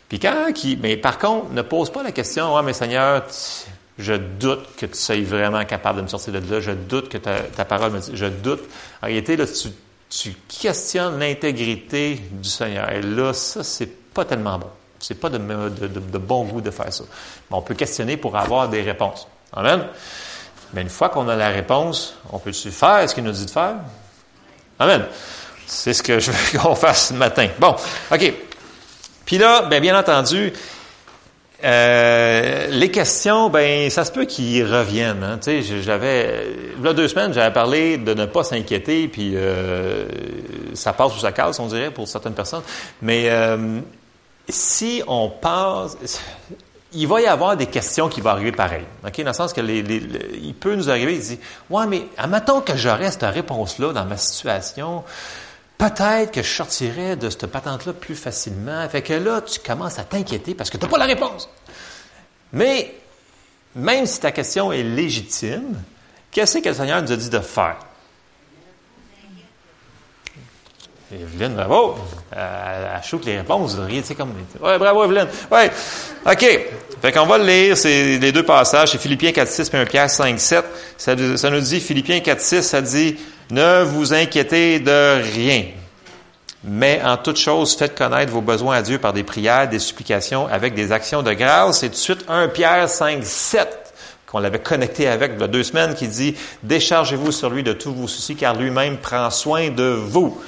Puis 0.08 0.18
quand 0.18 0.52
qui... 0.54 0.78
Mais 0.80 0.96
par 0.96 1.18
contre, 1.18 1.52
ne 1.52 1.62
pose 1.62 1.90
pas 1.90 2.02
la 2.02 2.12
question, 2.12 2.54
ouais, 2.54 2.62
mais 2.62 2.74
Seigneur, 2.74 3.24
je 3.98 4.14
doute 4.14 4.76
que 4.76 4.86
tu 4.86 4.96
sois 4.96 5.20
vraiment 5.22 5.64
capable 5.64 5.98
de 5.98 6.02
me 6.02 6.08
sortir 6.08 6.34
de 6.34 6.52
là. 6.52 6.60
Je 6.60 6.72
doute 6.72 7.08
que 7.08 7.18
ta, 7.18 7.40
ta 7.40 7.64
parole 7.64 7.92
me 7.92 8.00
dit, 8.00 8.10
je 8.14 8.26
doute. 8.26 8.62
En 9.02 9.06
réalité, 9.06 9.36
là, 9.36 9.46
tu 9.46 9.68
tu 10.10 10.34
questionnes 10.48 11.18
l'intégrité 11.18 12.20
du 12.32 12.48
Seigneur. 12.48 12.90
Et 12.90 13.02
là, 13.02 13.32
ça, 13.32 13.62
c'est 13.62 13.90
pas 14.12 14.24
tellement 14.24 14.58
bon. 14.58 14.70
C'est 15.00 15.14
pas 15.14 15.28
de, 15.28 15.38
de, 15.38 16.18
bon 16.18 16.44
goût 16.44 16.60
de 16.60 16.70
faire 16.70 16.92
ça. 16.92 17.04
Mais 17.50 17.56
on 17.56 17.62
peut 17.62 17.74
questionner 17.74 18.16
pour 18.16 18.36
avoir 18.36 18.68
des 18.68 18.82
réponses. 18.82 19.26
Amen. 19.52 19.86
Mais 20.74 20.82
une 20.82 20.88
fois 20.88 21.08
qu'on 21.08 21.28
a 21.28 21.36
la 21.36 21.48
réponse, 21.48 22.14
on 22.30 22.38
peut-tu 22.38 22.70
faire? 22.70 23.08
Ce 23.08 23.14
qu'il 23.14 23.24
nous 23.24 23.32
dit 23.32 23.46
de 23.46 23.50
faire? 23.50 23.76
Amen. 24.78 25.06
C'est 25.66 25.94
ce 25.94 26.02
que 26.02 26.18
je 26.18 26.30
veux 26.30 26.58
qu'on 26.62 26.74
fasse 26.74 27.08
ce 27.08 27.14
matin. 27.14 27.48
Bon, 27.58 27.74
OK. 28.10 28.32
Puis 29.24 29.38
là, 29.38 29.62
bien, 29.62 29.80
bien 29.80 29.98
entendu, 29.98 30.52
euh, 31.64 32.68
les 32.68 32.90
questions, 32.90 33.50
ben 33.50 33.90
ça 33.90 34.04
se 34.04 34.12
peut 34.12 34.26
qu'ils 34.26 34.64
reviennent. 34.64 35.24
Hein. 35.24 35.38
Tu 35.42 35.62
sais, 35.62 35.82
j'avais, 35.82 36.46
a 36.84 36.92
deux 36.92 37.08
semaines, 37.08 37.32
j'avais 37.32 37.52
parlé 37.52 37.98
de 37.98 38.14
ne 38.14 38.26
pas 38.26 38.44
s'inquiéter, 38.44 39.08
puis 39.08 39.32
euh, 39.34 40.06
ça 40.74 40.92
passe 40.92 41.16
ou 41.16 41.18
ça 41.18 41.32
casse, 41.32 41.58
on 41.58 41.66
dirait, 41.66 41.90
pour 41.90 42.06
certaines 42.06 42.34
personnes. 42.34 42.62
Mais 43.02 43.28
euh, 43.28 43.80
si 44.48 45.02
on 45.06 45.28
passe, 45.28 45.96
il 46.92 47.06
va 47.06 47.20
y 47.20 47.26
avoir 47.26 47.56
des 47.56 47.66
questions 47.66 48.08
qui 48.08 48.20
vont 48.20 48.30
arriver 48.30 48.52
pareil. 48.52 48.84
Ok, 49.06 49.20
dans 49.20 49.30
le 49.30 49.32
sens 49.34 49.52
que 49.52 49.60
les, 49.60 49.80
il 49.80 50.54
peut 50.54 50.74
nous 50.74 50.88
arriver, 50.90 51.14
il 51.14 51.20
dit, 51.20 51.38
ouais, 51.70 51.86
mais 51.86 52.06
admettons 52.16 52.60
que 52.60 52.76
j'aurais 52.76 53.10
cette 53.10 53.22
réponse-là 53.22 53.92
dans 53.92 54.04
ma 54.04 54.16
situation 54.16 55.04
peut-être 55.78 56.32
que 56.32 56.42
je 56.42 56.48
sortirais 56.48 57.16
de 57.16 57.30
cette 57.30 57.46
patente-là 57.46 57.92
plus 57.92 58.16
facilement. 58.16 58.86
Fait 58.88 59.02
que 59.02 59.14
là, 59.14 59.40
tu 59.40 59.60
commences 59.60 59.98
à 59.98 60.04
t'inquiéter 60.04 60.54
parce 60.54 60.68
que 60.68 60.76
tu 60.76 60.84
n'as 60.84 60.90
pas 60.90 60.98
la 60.98 61.06
réponse. 61.06 61.48
Mais, 62.52 62.94
même 63.76 64.04
si 64.04 64.20
ta 64.20 64.32
question 64.32 64.72
est 64.72 64.82
légitime, 64.82 65.80
qu'est-ce 66.30 66.58
que 66.58 66.68
le 66.68 66.74
Seigneur 66.74 67.00
nous 67.00 67.12
a 67.12 67.16
dit 67.16 67.30
de 67.30 67.38
faire? 67.38 67.78
Evelyne, 71.10 71.54
bravo! 71.54 71.96
Euh, 72.36 72.98
elle 73.02 73.20
les 73.24 73.38
réponses, 73.38 73.76
vous 73.76 73.86
tu 73.86 74.02
sais, 74.02 74.14
comme... 74.14 74.34
Ouais, 74.60 74.78
bravo, 74.78 75.04
Evelyne! 75.04 75.26
Ouais! 75.50 75.70
OK! 76.26 76.68
Fait 77.00 77.12
qu'on 77.12 77.24
va 77.24 77.38
le 77.38 77.44
lire, 77.44 77.76
c'est 77.78 78.18
les 78.18 78.30
deux 78.30 78.42
passages, 78.42 78.90
c'est 78.90 79.00
Philippiens 79.00 79.32
4, 79.32 79.48
6 79.48 79.70
et 79.72 79.76
1 79.78 79.86
Pierre 79.86 80.10
5, 80.10 80.38
7. 80.38 80.64
Ça, 80.98 81.14
ça 81.36 81.50
nous 81.50 81.60
dit, 81.60 81.80
Philippiens 81.80 82.20
4, 82.20 82.40
6, 82.40 82.62
ça 82.62 82.82
dit, 82.82 83.16
ne 83.50 83.84
vous 83.84 84.12
inquiétez 84.12 84.80
de 84.80 85.22
rien. 85.34 85.64
Mais 86.64 87.00
en 87.02 87.16
toute 87.16 87.38
chose, 87.38 87.74
faites 87.74 87.96
connaître 87.96 88.30
vos 88.30 88.42
besoins 88.42 88.76
à 88.76 88.82
Dieu 88.82 88.98
par 88.98 89.14
des 89.14 89.22
prières, 89.22 89.66
des 89.66 89.78
supplications, 89.78 90.46
avec 90.48 90.74
des 90.74 90.92
actions 90.92 91.22
de 91.22 91.32
grâce. 91.32 91.82
Et 91.84 91.86
tout 91.86 91.94
de 91.94 91.98
suite, 91.98 92.24
1 92.28 92.48
Pierre 92.48 92.90
5, 92.90 93.20
7, 93.22 93.94
qu'on 94.26 94.40
l'avait 94.40 94.58
connecté 94.58 95.08
avec 95.08 95.32
il 95.36 95.40
y 95.40 95.44
a 95.44 95.48
deux 95.48 95.64
semaines, 95.64 95.94
qui 95.94 96.06
dit, 96.06 96.34
déchargez-vous 96.64 97.32
sur 97.32 97.48
lui 97.48 97.62
de 97.62 97.72
tous 97.72 97.94
vos 97.94 98.08
soucis, 98.08 98.36
car 98.36 98.54
lui-même 98.54 98.98
prend 98.98 99.30
soin 99.30 99.70
de 99.70 99.84
vous. 99.84 100.38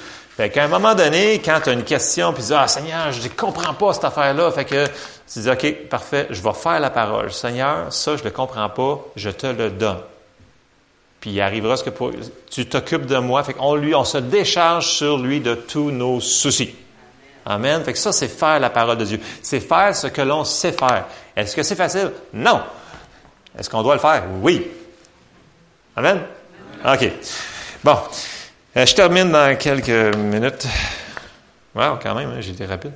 Fait 0.40 0.48
qu'à 0.48 0.64
un 0.64 0.68
moment 0.68 0.94
donné, 0.94 1.42
quand 1.44 1.60
tu 1.62 1.68
as 1.68 1.74
une 1.74 1.84
question, 1.84 2.32
puis 2.32 2.42
tu 2.42 2.48
dis, 2.48 2.54
ah 2.54 2.66
Seigneur, 2.66 3.12
je 3.12 3.22
ne 3.22 3.28
comprends 3.28 3.74
pas 3.74 3.92
cette 3.92 4.04
affaire-là, 4.04 4.50
fait 4.50 4.64
que 4.64 4.86
tu 4.86 5.38
dis, 5.38 5.50
OK, 5.50 5.88
parfait, 5.90 6.28
je 6.30 6.40
vais 6.40 6.54
faire 6.54 6.80
la 6.80 6.88
parole. 6.88 7.30
Seigneur, 7.30 7.92
ça, 7.92 8.16
je 8.16 8.22
ne 8.22 8.24
le 8.24 8.30
comprends 8.30 8.70
pas, 8.70 9.04
je 9.16 9.28
te 9.28 9.46
le 9.48 9.68
donne. 9.68 9.98
Puis 11.20 11.32
il 11.32 11.40
arrivera 11.42 11.76
ce 11.76 11.84
que 11.84 11.90
tu 12.48 12.64
t'occupes 12.64 13.04
de 13.04 13.18
moi. 13.18 13.44
Fait 13.44 13.52
qu'on 13.52 13.74
lui, 13.74 13.94
on 13.94 14.06
se 14.06 14.16
décharge 14.16 14.88
sur 14.88 15.18
lui 15.18 15.40
de 15.40 15.54
tous 15.54 15.90
nos 15.90 16.20
soucis. 16.20 16.74
Amen. 17.44 17.84
Fait 17.84 17.92
que 17.92 17.98
ça, 17.98 18.10
c'est 18.10 18.28
faire 18.28 18.60
la 18.60 18.70
parole 18.70 18.96
de 18.96 19.04
Dieu. 19.04 19.20
C'est 19.42 19.60
faire 19.60 19.94
ce 19.94 20.06
que 20.06 20.22
l'on 20.22 20.44
sait 20.44 20.72
faire. 20.72 21.04
Est-ce 21.36 21.54
que 21.54 21.62
c'est 21.62 21.76
facile? 21.76 22.12
Non. 22.32 22.62
Est-ce 23.58 23.68
qu'on 23.68 23.82
doit 23.82 23.94
le 23.94 24.00
faire? 24.00 24.24
Oui. 24.40 24.66
Amen? 25.96 26.22
OK. 26.82 27.12
Bon. 27.84 27.98
Euh, 28.76 28.86
je 28.86 28.94
termine 28.94 29.32
dans 29.32 29.56
quelques 29.58 30.14
minutes. 30.16 30.64
Wow, 31.74 31.98
quand 32.00 32.14
même, 32.14 32.30
hein, 32.30 32.40
j'ai 32.40 32.52
été 32.52 32.66
rapide. 32.66 32.92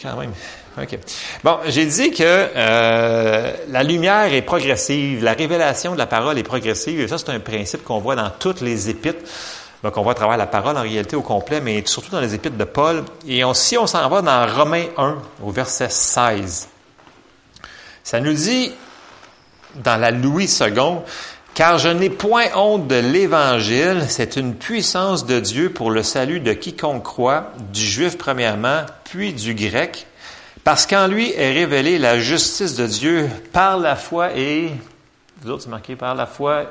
Quand 0.00 0.16
même. 0.16 0.32
OK. 0.80 0.98
Bon, 1.44 1.58
j'ai 1.66 1.84
dit 1.84 2.10
que 2.10 2.22
euh, 2.24 3.52
la 3.68 3.82
lumière 3.82 4.32
est 4.32 4.40
progressive, 4.40 5.22
la 5.22 5.34
révélation 5.34 5.92
de 5.92 5.98
la 5.98 6.06
parole 6.06 6.38
est 6.38 6.42
progressive, 6.42 7.00
et 7.00 7.08
ça, 7.08 7.18
c'est 7.18 7.28
un 7.30 7.40
principe 7.40 7.84
qu'on 7.84 7.98
voit 7.98 8.16
dans 8.16 8.30
toutes 8.30 8.62
les 8.62 8.88
épîtres. 8.88 9.24
Donc, 9.82 9.94
on 9.98 10.02
voit 10.02 10.12
à 10.12 10.14
travers 10.14 10.38
la 10.38 10.46
parole 10.46 10.78
en 10.78 10.82
réalité 10.82 11.16
au 11.16 11.22
complet, 11.22 11.60
mais 11.60 11.82
surtout 11.84 12.10
dans 12.10 12.20
les 12.20 12.34
épîtres 12.34 12.56
de 12.56 12.64
Paul. 12.64 13.04
Et 13.28 13.42
si 13.52 13.76
on 13.76 13.86
s'en 13.86 14.08
va 14.08 14.22
dans 14.22 14.46
Romains 14.54 14.86
1, 14.96 15.18
au 15.42 15.50
verset 15.50 15.90
16, 15.90 16.68
ça 18.02 18.20
nous 18.20 18.32
dit, 18.32 18.72
dans 19.74 20.00
la 20.00 20.10
Louis 20.10 20.46
II, 20.46 21.00
car 21.56 21.78
je 21.78 21.88
n'ai 21.88 22.10
point 22.10 22.48
honte 22.54 22.86
de 22.86 22.96
l'Évangile, 22.96 24.04
c'est 24.08 24.36
une 24.36 24.54
puissance 24.54 25.24
de 25.24 25.40
Dieu 25.40 25.70
pour 25.70 25.90
le 25.90 26.02
salut 26.02 26.38
de 26.38 26.52
quiconque 26.52 27.02
croit, 27.02 27.50
du 27.72 27.80
juif 27.80 28.18
premièrement, 28.18 28.82
puis 29.04 29.32
du 29.32 29.54
grec, 29.54 30.06
parce 30.64 30.86
qu'en 30.86 31.06
lui 31.06 31.32
est 31.32 31.52
révélée 31.52 31.98
la 31.98 32.18
justice 32.18 32.76
de 32.76 32.86
Dieu 32.86 33.30
par 33.54 33.78
la 33.78 33.96
foi 33.96 34.36
et... 34.36 34.70
Vous 35.40 35.50
autres, 35.50 35.62
c'est 35.62 35.70
marqué 35.70 35.96
par 35.96 36.14
la 36.14 36.26
foi 36.26 36.64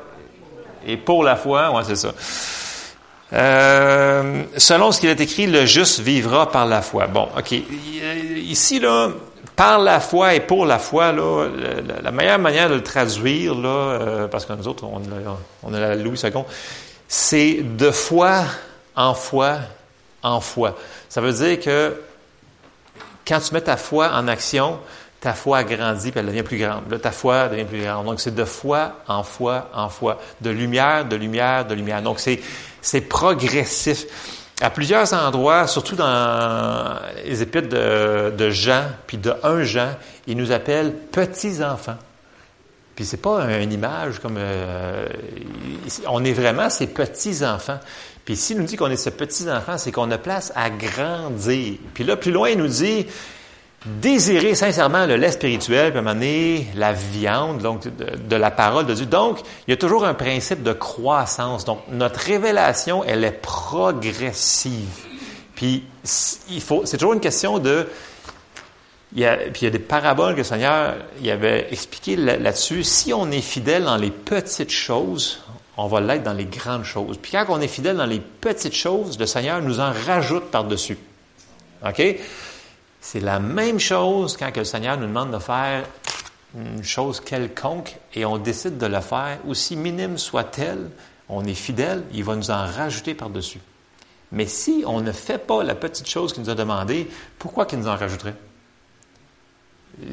et 0.86 0.98
pour 0.98 1.24
la 1.24 1.36
foi. 1.36 1.72
Ouais, 1.72 1.82
c'est 1.84 1.96
ça. 1.96 2.14
Euh, 3.34 4.44
selon 4.56 4.92
ce 4.92 5.00
qu'il 5.00 5.10
est 5.10 5.20
écrit, 5.20 5.48
le 5.48 5.66
juste 5.66 6.00
vivra 6.00 6.52
par 6.52 6.68
la 6.68 6.84
foi. 6.84 7.08
Bon, 7.08 7.28
OK. 7.36 7.56
Ici, 8.38 8.80
là, 8.80 9.10
par 9.56 9.80
la 9.80 10.00
foi 10.00 10.36
et 10.36 10.40
pour 10.40 10.66
la 10.66 10.80
foi, 10.80 11.12
la, 11.12 12.12
meilleure 12.12 12.40
manière 12.40 12.70
de 12.70 12.76
le 12.76 12.84
traduire, 12.84 13.54
euh, 13.64 14.28
parce 14.28 14.46
que 14.46 14.54
nous 14.54 14.68
autres, 14.68 14.86
on 14.86 15.02
on 15.64 15.74
a 15.74 15.80
la 15.80 15.96
Louis 15.96 16.20
II, 16.22 16.32
c'est 17.08 17.62
de 17.62 17.92
foi 17.92 18.44
en 18.96 19.14
foi 19.14 19.58
en 20.24 20.42
foi. 20.42 20.76
Ça 21.10 21.22
veut 21.22 21.34
dire 21.34 21.60
que 21.60 22.02
quand 23.28 23.40
tu 23.40 23.54
mets 23.54 23.62
ta 23.62 23.78
foi 23.78 24.10
en 24.12 24.28
action, 24.28 24.80
ta 25.20 25.34
foi 25.34 25.64
grandit 25.64 26.12
puis 26.12 26.20
elle 26.20 26.28
devient 26.28 26.44
plus 26.44 26.58
grande. 26.58 26.84
Là, 26.90 27.00
ta 27.00 27.12
foi 27.12 27.48
devient 27.48 27.66
plus 27.66 27.82
grande. 27.82 28.06
Donc, 28.06 28.20
c'est 28.20 28.36
de 28.36 28.46
foi 28.46 28.94
en 29.08 29.24
foi 29.24 29.70
en 29.74 29.90
foi, 29.90 30.20
de 30.42 30.50
lumière, 30.50 31.06
de 31.06 31.16
lumière, 31.16 31.66
de 31.66 31.74
lumière. 31.74 32.02
Donc, 32.02 32.20
c'est 32.20 33.02
progressif. 33.02 34.06
À 34.62 34.70
plusieurs 34.70 35.14
endroits, 35.14 35.68
surtout 35.68 35.96
dans 35.96 36.98
les 37.26 37.42
épîtres 37.42 37.68
de, 37.68 38.50
Jean, 38.50 38.84
puis 39.06 39.18
de 39.18 39.34
un 39.44 39.64
Jean, 39.64 39.96
il 40.28 40.38
nous 40.38 40.52
appelle 40.52 40.94
petits-enfants. 40.94 41.98
Puis 42.96 43.04
c'est 43.04 43.18
pas 43.18 43.44
une 43.60 43.74
image 43.74 44.20
comme... 44.20 44.38
Euh, 44.38 45.06
on 46.08 46.24
est 46.24 46.32
vraiment 46.32 46.70
ces 46.70 46.88
petits-enfants. 46.88 47.80
Puis 48.24 48.38
s'il 48.38 48.58
nous 48.58 48.64
dit 48.64 48.78
qu'on 48.78 48.90
est 48.90 48.96
ce 48.96 49.10
petit 49.10 49.52
enfant, 49.52 49.78
c'est 49.78 49.92
qu'on 49.92 50.10
a 50.10 50.18
place 50.18 50.54
à 50.56 50.70
grandir. 50.70 51.74
Puis 51.94 52.06
là, 52.06 52.16
plus 52.16 52.32
loin, 52.32 52.50
il 52.50 52.58
nous 52.58 52.68
dit 52.68 53.06
désirer 53.86 54.56
sincèrement 54.56 55.06
le 55.06 55.16
lait 55.16 55.32
spirituel, 55.32 55.92
puis 55.92 56.00
amener 56.00 56.68
la 56.76 56.94
viande, 56.94 57.60
donc 57.60 57.84
de, 57.86 58.36
la 58.36 58.52
parole 58.52 58.86
de 58.86 58.94
Dieu. 58.94 59.06
Donc, 59.06 59.40
il 59.68 59.72
y 59.72 59.74
a 59.74 59.78
toujours 59.78 60.06
un 60.06 60.14
principe 60.14 60.64
de 60.64 60.74
croissance. 60.74 61.66
Donc, 61.66 61.80
notre 61.90 62.20
révélation, 62.20 63.04
elle 63.04 63.24
est 63.24 63.40
progressive. 63.42 65.06
Puis, 65.56 65.84
il 66.50 66.62
faut, 66.62 66.86
c'est 66.86 66.98
toujours 66.98 67.14
une 67.14 67.20
question 67.20 67.60
de 67.60 67.88
il 69.14 69.22
y 69.22 69.26
a, 69.26 69.38
puis 69.38 69.62
il 69.62 69.64
y 69.66 69.68
a 69.68 69.70
des 69.70 69.80
paraboles 69.80 70.34
que 70.34 70.40
le 70.40 70.44
Seigneur 70.44 70.96
il 71.22 71.30
avait 71.32 71.68
expliqué 71.72 72.18
là-dessus. 72.18 72.84
Si 72.84 73.14
on 73.14 73.32
est 73.32 73.40
fidèle 73.40 73.86
dans 73.86 73.96
les 73.96 74.12
petites 74.12 74.72
choses, 74.72 75.42
on 75.78 75.88
va 75.88 76.02
l'être 76.02 76.24
dans 76.24 76.34
les 76.34 76.46
grandes 76.46 76.84
choses. 76.84 77.18
Puis 77.22 77.32
quand 77.32 77.46
on 77.50 77.62
est 77.62 77.68
fidèle 77.68 77.96
dans 77.96 78.06
les 78.06 78.20
petites 78.20 78.76
choses, 78.76 79.18
le 79.18 79.26
Seigneur 79.26 79.62
nous 79.62 79.80
en 79.80 79.94
rajoute 80.06 80.46
par-dessus. 80.52 80.98
OK? 81.86 82.02
C'est 83.08 83.20
la 83.20 83.40
même 83.40 83.80
chose 83.80 84.36
quand 84.36 84.58
le 84.58 84.64
Seigneur 84.64 84.98
nous 84.98 85.06
demande 85.06 85.30
de 85.30 85.38
faire 85.38 85.84
une 86.58 86.84
chose 86.84 87.20
quelconque 87.20 87.98
et 88.16 88.26
on 88.26 88.40
décide 88.40 88.80
de 88.80 88.88
le 88.88 89.00
faire, 89.00 89.38
aussi 89.48 89.76
minime 89.76 90.18
soit-elle, 90.18 90.90
on 91.30 91.46
est 91.46 91.54
fidèle, 91.54 92.02
il 92.14 92.24
va 92.24 92.36
nous 92.36 92.50
en 92.50 92.66
rajouter 92.66 93.14
par-dessus. 93.14 93.60
Mais 94.32 94.48
si 94.48 94.84
on 94.88 95.02
ne 95.02 95.12
fait 95.12 95.38
pas 95.38 95.64
la 95.64 95.76
petite 95.76 96.10
chose 96.10 96.34
qu'il 96.34 96.42
nous 96.42 96.50
a 96.50 96.56
demandé, 96.56 97.08
pourquoi 97.38 97.68
qu'il 97.68 97.78
nous 97.78 97.88
en 97.88 97.96
rajouterait? 97.96 98.34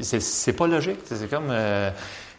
C'est 0.03 0.53
pas 0.53 0.67
logique. 0.67 0.99
C'est 1.05 1.27
comme 1.27 1.49
euh, 1.49 1.89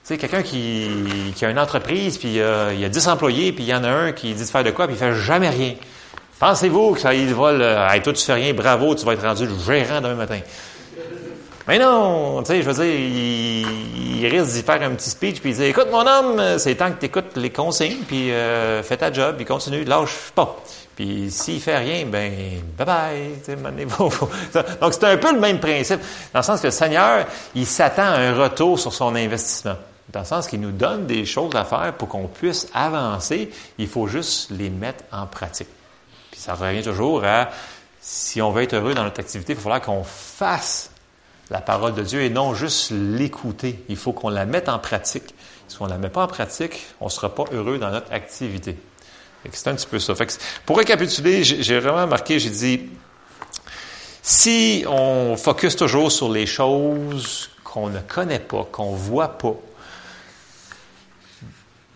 quelqu'un 0.06 0.44
qui, 0.44 1.32
qui, 1.34 1.44
a 1.44 1.50
une 1.50 1.58
entreprise, 1.58 2.16
puis 2.16 2.38
euh, 2.38 2.72
il 2.72 2.78
y 2.78 2.84
a 2.84 2.88
10 2.88 3.08
employés, 3.08 3.52
puis 3.52 3.64
il 3.64 3.70
y 3.70 3.74
en 3.74 3.82
a 3.82 3.90
un 3.90 4.12
qui 4.12 4.32
dit 4.32 4.44
de 4.44 4.46
faire 4.46 4.62
de 4.62 4.70
quoi, 4.70 4.86
puis 4.86 4.94
il 4.94 4.98
fait 5.00 5.16
jamais 5.16 5.50
rien. 5.50 5.74
Pensez-vous 6.38 6.92
que 6.92 7.00
ça, 7.00 7.14
il 7.14 7.32
va, 7.34 7.52
le, 7.52 7.76
hey, 7.90 8.02
toi 8.02 8.12
tu 8.12 8.24
fais 8.24 8.34
rien, 8.34 8.52
bravo, 8.52 8.94
tu 8.94 9.04
vas 9.04 9.12
être 9.12 9.26
rendu 9.26 9.46
gérant 9.64 10.00
demain 10.00 10.14
matin. 10.14 10.40
Mais 11.66 11.78
non, 11.78 12.42
tu 12.42 12.48
sais, 12.48 12.62
je 12.62 12.70
veux 12.70 12.74
dire, 12.74 12.94
il, 12.94 14.20
il 14.24 14.26
risque 14.26 14.52
d'y 14.52 14.62
faire 14.62 14.82
un 14.82 14.90
petit 14.90 15.08
speech, 15.08 15.40
puis 15.40 15.50
il 15.50 15.56
dit, 15.56 15.64
écoute 15.64 15.88
mon 15.90 16.06
homme, 16.06 16.58
c'est 16.58 16.74
temps 16.74 16.90
que 16.90 16.98
tu 17.00 17.06
écoutes 17.06 17.36
les 17.36 17.50
consignes, 17.50 18.02
puis 18.06 18.32
euh, 18.32 18.82
fais 18.82 18.96
ta 18.96 19.12
job, 19.12 19.36
puis 19.36 19.46
continue, 19.46 19.84
lâche 19.84 20.30
pas. 20.34 20.56
Puis 20.94 21.30
s'il 21.30 21.60
fait 21.60 21.78
rien, 21.78 22.04
ben 22.06 22.32
bye 22.76 22.86
bye. 22.86 23.56
Donc 24.80 24.92
c'est 24.92 25.04
un 25.04 25.16
peu 25.16 25.32
le 25.32 25.40
même 25.40 25.58
principe, 25.60 26.00
dans 26.32 26.40
le 26.40 26.44
sens 26.44 26.60
que 26.60 26.66
le 26.66 26.72
Seigneur, 26.72 27.26
il 27.54 27.66
s'attend 27.66 28.02
à 28.02 28.18
un 28.18 28.34
retour 28.34 28.78
sur 28.78 28.92
son 28.92 29.14
investissement. 29.14 29.76
Dans 30.12 30.20
le 30.20 30.26
sens 30.26 30.46
qu'il 30.46 30.60
nous 30.60 30.70
donne 30.70 31.06
des 31.06 31.24
choses 31.24 31.54
à 31.56 31.64
faire 31.64 31.94
pour 31.98 32.08
qu'on 32.08 32.28
puisse 32.28 32.68
avancer, 32.74 33.50
il 33.78 33.88
faut 33.88 34.06
juste 34.06 34.50
les 34.50 34.68
mettre 34.68 35.04
en 35.10 35.26
pratique. 35.26 35.68
Ça 36.44 36.54
revient 36.54 36.82
toujours 36.82 37.24
à 37.24 37.48
si 38.02 38.42
on 38.42 38.50
veut 38.50 38.64
être 38.64 38.74
heureux 38.74 38.92
dans 38.92 39.04
notre 39.04 39.18
activité, 39.18 39.54
il 39.54 39.56
va 39.56 39.62
falloir 39.62 39.80
qu'on 39.80 40.04
fasse 40.04 40.90
la 41.48 41.62
parole 41.62 41.94
de 41.94 42.02
Dieu 42.02 42.20
et 42.20 42.28
non 42.28 42.54
juste 42.54 42.90
l'écouter. 42.90 43.82
Il 43.88 43.96
faut 43.96 44.12
qu'on 44.12 44.28
la 44.28 44.44
mette 44.44 44.68
en 44.68 44.78
pratique. 44.78 45.34
Si 45.68 45.80
on 45.80 45.86
ne 45.86 45.90
la 45.90 45.96
met 45.96 46.10
pas 46.10 46.24
en 46.24 46.26
pratique, 46.26 46.84
on 47.00 47.06
ne 47.06 47.10
sera 47.10 47.34
pas 47.34 47.44
heureux 47.50 47.78
dans 47.78 47.90
notre 47.90 48.12
activité. 48.12 48.76
C'est 49.50 49.68
un 49.68 49.74
petit 49.74 49.86
peu 49.86 49.98
ça. 49.98 50.12
pour 50.66 50.76
récapituler, 50.76 51.44
j'ai 51.44 51.78
vraiment 51.78 52.06
marqué, 52.06 52.38
j'ai 52.38 52.50
dit, 52.50 52.90
si 54.20 54.84
on 54.86 55.38
focus 55.38 55.76
toujours 55.76 56.12
sur 56.12 56.30
les 56.30 56.44
choses 56.44 57.48
qu'on 57.64 57.88
ne 57.88 58.00
connaît 58.00 58.38
pas, 58.38 58.68
qu'on 58.70 58.94
voit 58.94 59.38
pas, 59.38 59.54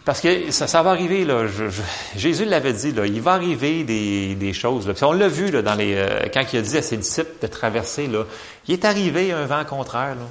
parce 0.09 0.23
que 0.23 0.51
ça, 0.53 0.83
va 0.83 0.93
arriver, 0.93 1.27
là, 1.27 1.45
Jésus 2.17 2.47
l'avait 2.47 2.73
dit, 2.73 2.93
là, 2.93 3.05
il 3.05 3.21
va 3.21 3.33
arriver 3.35 3.85
des, 3.85 4.53
choses. 4.55 4.89
Là. 4.89 4.95
on 5.03 5.13
l'a 5.13 5.29
vu 5.29 5.51
là, 5.51 5.61
dans 5.61 5.75
les, 5.75 5.97
euh, 5.97 6.29
quand 6.33 6.43
il 6.51 6.61
a 6.61 6.63
dit 6.63 6.79
à 6.79 6.81
ses 6.81 6.97
disciples 6.97 7.35
de 7.43 7.47
traverser, 7.47 8.07
là, 8.07 8.25
il 8.67 8.73
est 8.73 8.87
arrivé 8.87 9.33
un 9.33 9.45
vent 9.45 9.67
contraire. 9.67 10.15
Là 10.15 10.25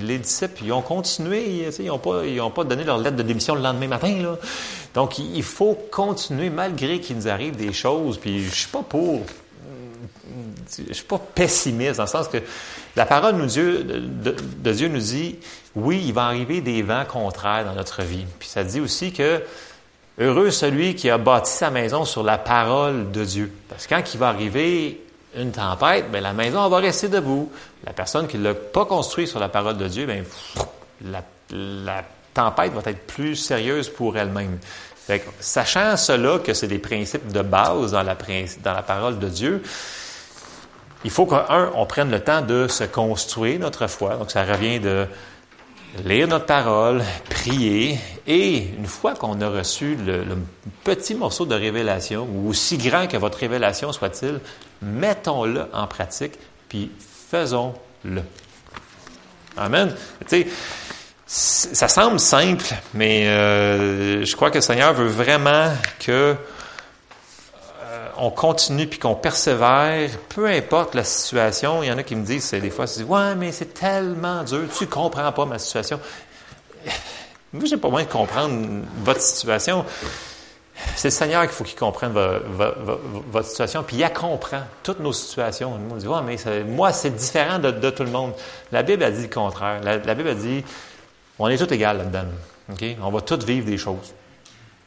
les 0.00 0.18
disciples, 0.18 0.64
ils 0.64 0.72
ont 0.72 0.82
continué, 0.82 1.68
ils 1.78 1.86
n'ont 1.86 1.98
pas, 1.98 2.22
pas 2.54 2.64
donné 2.64 2.82
leur 2.84 2.98
lettre 2.98 3.16
de 3.16 3.22
démission 3.22 3.54
le 3.54 3.62
lendemain 3.62 3.88
matin. 3.88 4.16
Là. 4.22 4.36
Donc, 4.94 5.18
il 5.18 5.42
faut 5.42 5.76
continuer 5.90 6.50
malgré 6.50 7.00
qu'il 7.00 7.16
nous 7.16 7.28
arrive 7.28 7.56
des 7.56 7.72
choses. 7.72 8.18
Puis, 8.18 8.44
je 8.44 8.54
suis 8.54 8.68
pas 8.68 8.82
pour, 8.82 9.22
je 10.88 10.92
suis 10.92 11.04
pas 11.04 11.18
pessimiste 11.18 11.96
dans 11.96 12.04
le 12.04 12.08
sens 12.08 12.28
que 12.28 12.38
la 12.96 13.06
parole 13.06 13.36
de 13.38 14.72
Dieu, 14.72 14.88
nous 14.88 14.98
dit, 14.98 15.36
oui, 15.76 16.02
il 16.06 16.12
va 16.12 16.24
arriver 16.24 16.60
des 16.60 16.82
vents 16.82 17.04
contraires 17.04 17.64
dans 17.64 17.74
notre 17.74 18.02
vie. 18.02 18.26
Puis, 18.38 18.48
ça 18.48 18.64
dit 18.64 18.80
aussi 18.80 19.12
que 19.12 19.42
heureux 20.18 20.50
celui 20.50 20.94
qui 20.94 21.08
a 21.08 21.18
bâti 21.18 21.52
sa 21.52 21.70
maison 21.70 22.04
sur 22.04 22.22
la 22.22 22.38
parole 22.38 23.10
de 23.12 23.24
Dieu. 23.24 23.52
Parce 23.68 23.86
que 23.86 23.94
quand 23.94 24.14
il 24.14 24.18
va 24.18 24.28
arriver 24.28 25.00
une 25.36 25.52
tempête, 25.52 26.10
bien, 26.10 26.20
la 26.20 26.32
maison 26.32 26.68
va 26.68 26.78
rester 26.78 27.08
debout. 27.08 27.50
La 27.84 27.92
personne 27.92 28.26
qui 28.26 28.36
ne 28.36 28.44
l'a 28.44 28.54
pas 28.54 28.84
construit 28.84 29.28
sur 29.28 29.38
la 29.38 29.48
parole 29.48 29.76
de 29.76 29.86
Dieu, 29.86 30.06
bien, 30.06 30.22
la, 31.02 32.04
tempête 32.34 32.72
va 32.72 32.90
être 32.90 33.06
plus 33.06 33.36
sérieuse 33.36 33.88
pour 33.88 34.16
elle-même. 34.16 34.58
sachant 35.40 35.96
cela, 35.96 36.38
que 36.38 36.54
c'est 36.54 36.68
des 36.68 36.78
principes 36.78 37.32
de 37.32 37.42
base 37.42 37.92
dans 37.92 38.02
la 38.02 38.82
parole 38.82 39.18
de 39.18 39.28
Dieu, 39.28 39.62
il 41.04 41.10
faut 41.10 41.26
qu'un, 41.26 41.70
on 41.74 41.86
prenne 41.86 42.10
le 42.10 42.20
temps 42.20 42.42
de 42.42 42.68
se 42.68 42.84
construire 42.84 43.60
notre 43.60 43.86
foi. 43.86 44.16
Donc, 44.16 44.30
ça 44.30 44.44
revient 44.44 44.80
de 44.80 45.06
lire 46.04 46.28
notre 46.28 46.46
parole, 46.46 47.02
prier, 47.28 47.98
et 48.26 48.58
une 48.58 48.86
fois 48.86 49.14
qu'on 49.14 49.40
a 49.40 49.48
reçu 49.48 49.96
le, 49.96 50.24
petit 50.84 51.14
morceau 51.14 51.46
de 51.46 51.54
révélation, 51.54 52.28
ou 52.32 52.50
aussi 52.50 52.78
grand 52.78 53.06
que 53.06 53.16
votre 53.16 53.38
révélation 53.38 53.92
soit-il, 53.92 54.40
mettons-le 54.82 55.66
en 55.72 55.86
pratique, 55.86 56.34
puis 56.68 56.90
faisons-le. 57.30 58.22
Amen. 59.56 59.94
Tu 60.28 60.44
sais, 60.44 60.46
ça 61.26 61.88
semble 61.88 62.20
simple, 62.20 62.66
mais 62.94 63.28
euh, 63.28 64.24
je 64.24 64.36
crois 64.36 64.50
que 64.50 64.56
le 64.56 64.62
Seigneur 64.62 64.94
veut 64.94 65.08
vraiment 65.08 65.72
que 65.98 66.36
on 68.20 68.30
continue 68.30 68.86
puis 68.86 68.98
qu'on 68.98 69.14
persévère, 69.14 70.10
peu 70.28 70.46
importe 70.46 70.94
la 70.94 71.04
situation. 71.04 71.82
Il 71.82 71.88
y 71.88 71.92
en 71.92 71.98
a 71.98 72.02
qui 72.02 72.14
me 72.14 72.24
disent, 72.24 72.44
c'est 72.44 72.60
des 72.60 72.70
fois, 72.70 72.84
disent, 72.84 73.02
ouais, 73.02 73.34
mais 73.34 73.50
c'est 73.50 73.72
tellement 73.72 74.44
dur, 74.44 74.68
tu 74.76 74.86
comprends 74.86 75.32
pas 75.32 75.46
ma 75.46 75.58
situation. 75.58 75.98
Moi, 77.52 77.64
j'ai 77.64 77.78
pas 77.78 77.88
besoin 77.88 78.04
de 78.04 78.08
comprendre 78.08 78.84
votre 79.02 79.22
situation. 79.22 79.84
C'est 80.96 81.08
le 81.08 81.12
Seigneur 81.12 81.42
qu'il 81.42 81.50
faut 81.50 81.64
qu'il 81.64 81.78
comprenne 81.78 82.12
votre 82.12 83.48
situation, 83.48 83.82
puis 83.82 83.96
il 83.96 84.12
comprend 84.12 84.62
toutes 84.82 85.00
nos 85.00 85.12
situations. 85.12 85.78
On 85.90 85.96
dit, 85.96 86.06
ouais, 86.06 86.20
mais 86.24 86.36
moi, 86.64 86.92
c'est 86.92 87.10
différent 87.10 87.58
de, 87.58 87.90
tout 87.90 88.04
le 88.04 88.10
monde. 88.10 88.32
La 88.70 88.82
Bible 88.82 89.02
a 89.02 89.10
dit 89.10 89.22
le 89.22 89.28
contraire. 89.28 89.80
La, 89.82 89.98
Bible 90.14 90.28
a 90.28 90.34
dit, 90.34 90.62
on 91.38 91.48
est 91.48 91.56
tous 91.56 91.72
égaux 91.72 91.84
là-dedans. 91.84 92.24
On 93.02 93.10
va 93.10 93.20
tous 93.22 93.44
vivre 93.44 93.66
des 93.66 93.78
choses. 93.78 94.14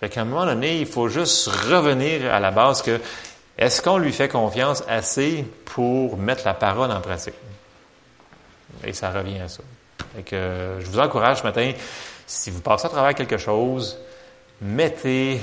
Fait 0.04 0.10
qu'à 0.10 0.24
un 0.24 0.26
moment 0.26 0.46
donné, 0.46 0.82
il 0.82 0.86
faut 0.86 1.08
juste 1.08 1.48
revenir 1.48 2.30
à 2.30 2.42
la 2.42 2.52
base 2.52 2.82
que, 2.82 3.00
est-ce 3.58 3.82
qu'on 3.82 3.98
lui 3.98 4.12
fait 4.12 4.28
confiance 4.28 4.84
assez 4.86 5.46
pour 5.64 6.18
mettre 6.18 6.44
la 6.44 6.54
parole 6.54 6.92
en 6.92 7.00
pratique? 7.00 7.36
Et 8.84 8.92
ça 8.92 9.12
revient 9.12 9.40
à 9.40 9.48
ça. 9.48 9.64
Que, 10.26 10.76
je 10.82 10.86
vous 10.88 11.00
encourage 11.00 11.38
ce 11.38 11.44
matin, 11.44 11.72
si 12.28 12.50
vous 12.50 12.60
passez 12.60 12.88
à 12.88 12.90
travers 12.90 13.16
quelque 13.16 13.38
chose, 13.38 13.98
mettez 14.62 15.40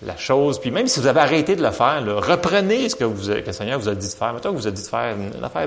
la 0.00 0.16
chose. 0.16 0.60
Puis 0.60 0.70
même 0.70 0.86
si 0.86 1.00
vous 1.00 1.08
avez 1.08 1.18
arrêté 1.18 1.56
de 1.56 1.64
le 1.64 1.72
faire, 1.72 2.00
reprenez 2.06 2.88
ce 2.90 2.94
que, 2.94 3.02
vous, 3.02 3.28
le 3.28 3.52
Seigneur 3.52 3.80
vous 3.80 3.88
a 3.88 3.96
dit 3.96 4.06
de 4.06 4.12
faire. 4.12 4.32
Mettons 4.32 4.52
que 4.52 4.58
vous 4.58 4.68
a 4.68 4.70
dit 4.70 4.82
de 4.82 4.86
faire 4.86 5.16
une, 5.16 5.42
affaire 5.42 5.66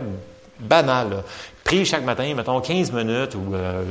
banale. 0.58 1.22
Priez 1.66 1.84
chaque 1.84 2.06
matin, 2.06 2.34
mettons 2.34 2.62
15 2.62 2.93
minutes 2.93 3.36
ou... 3.36 3.54
Euh, 3.54 3.84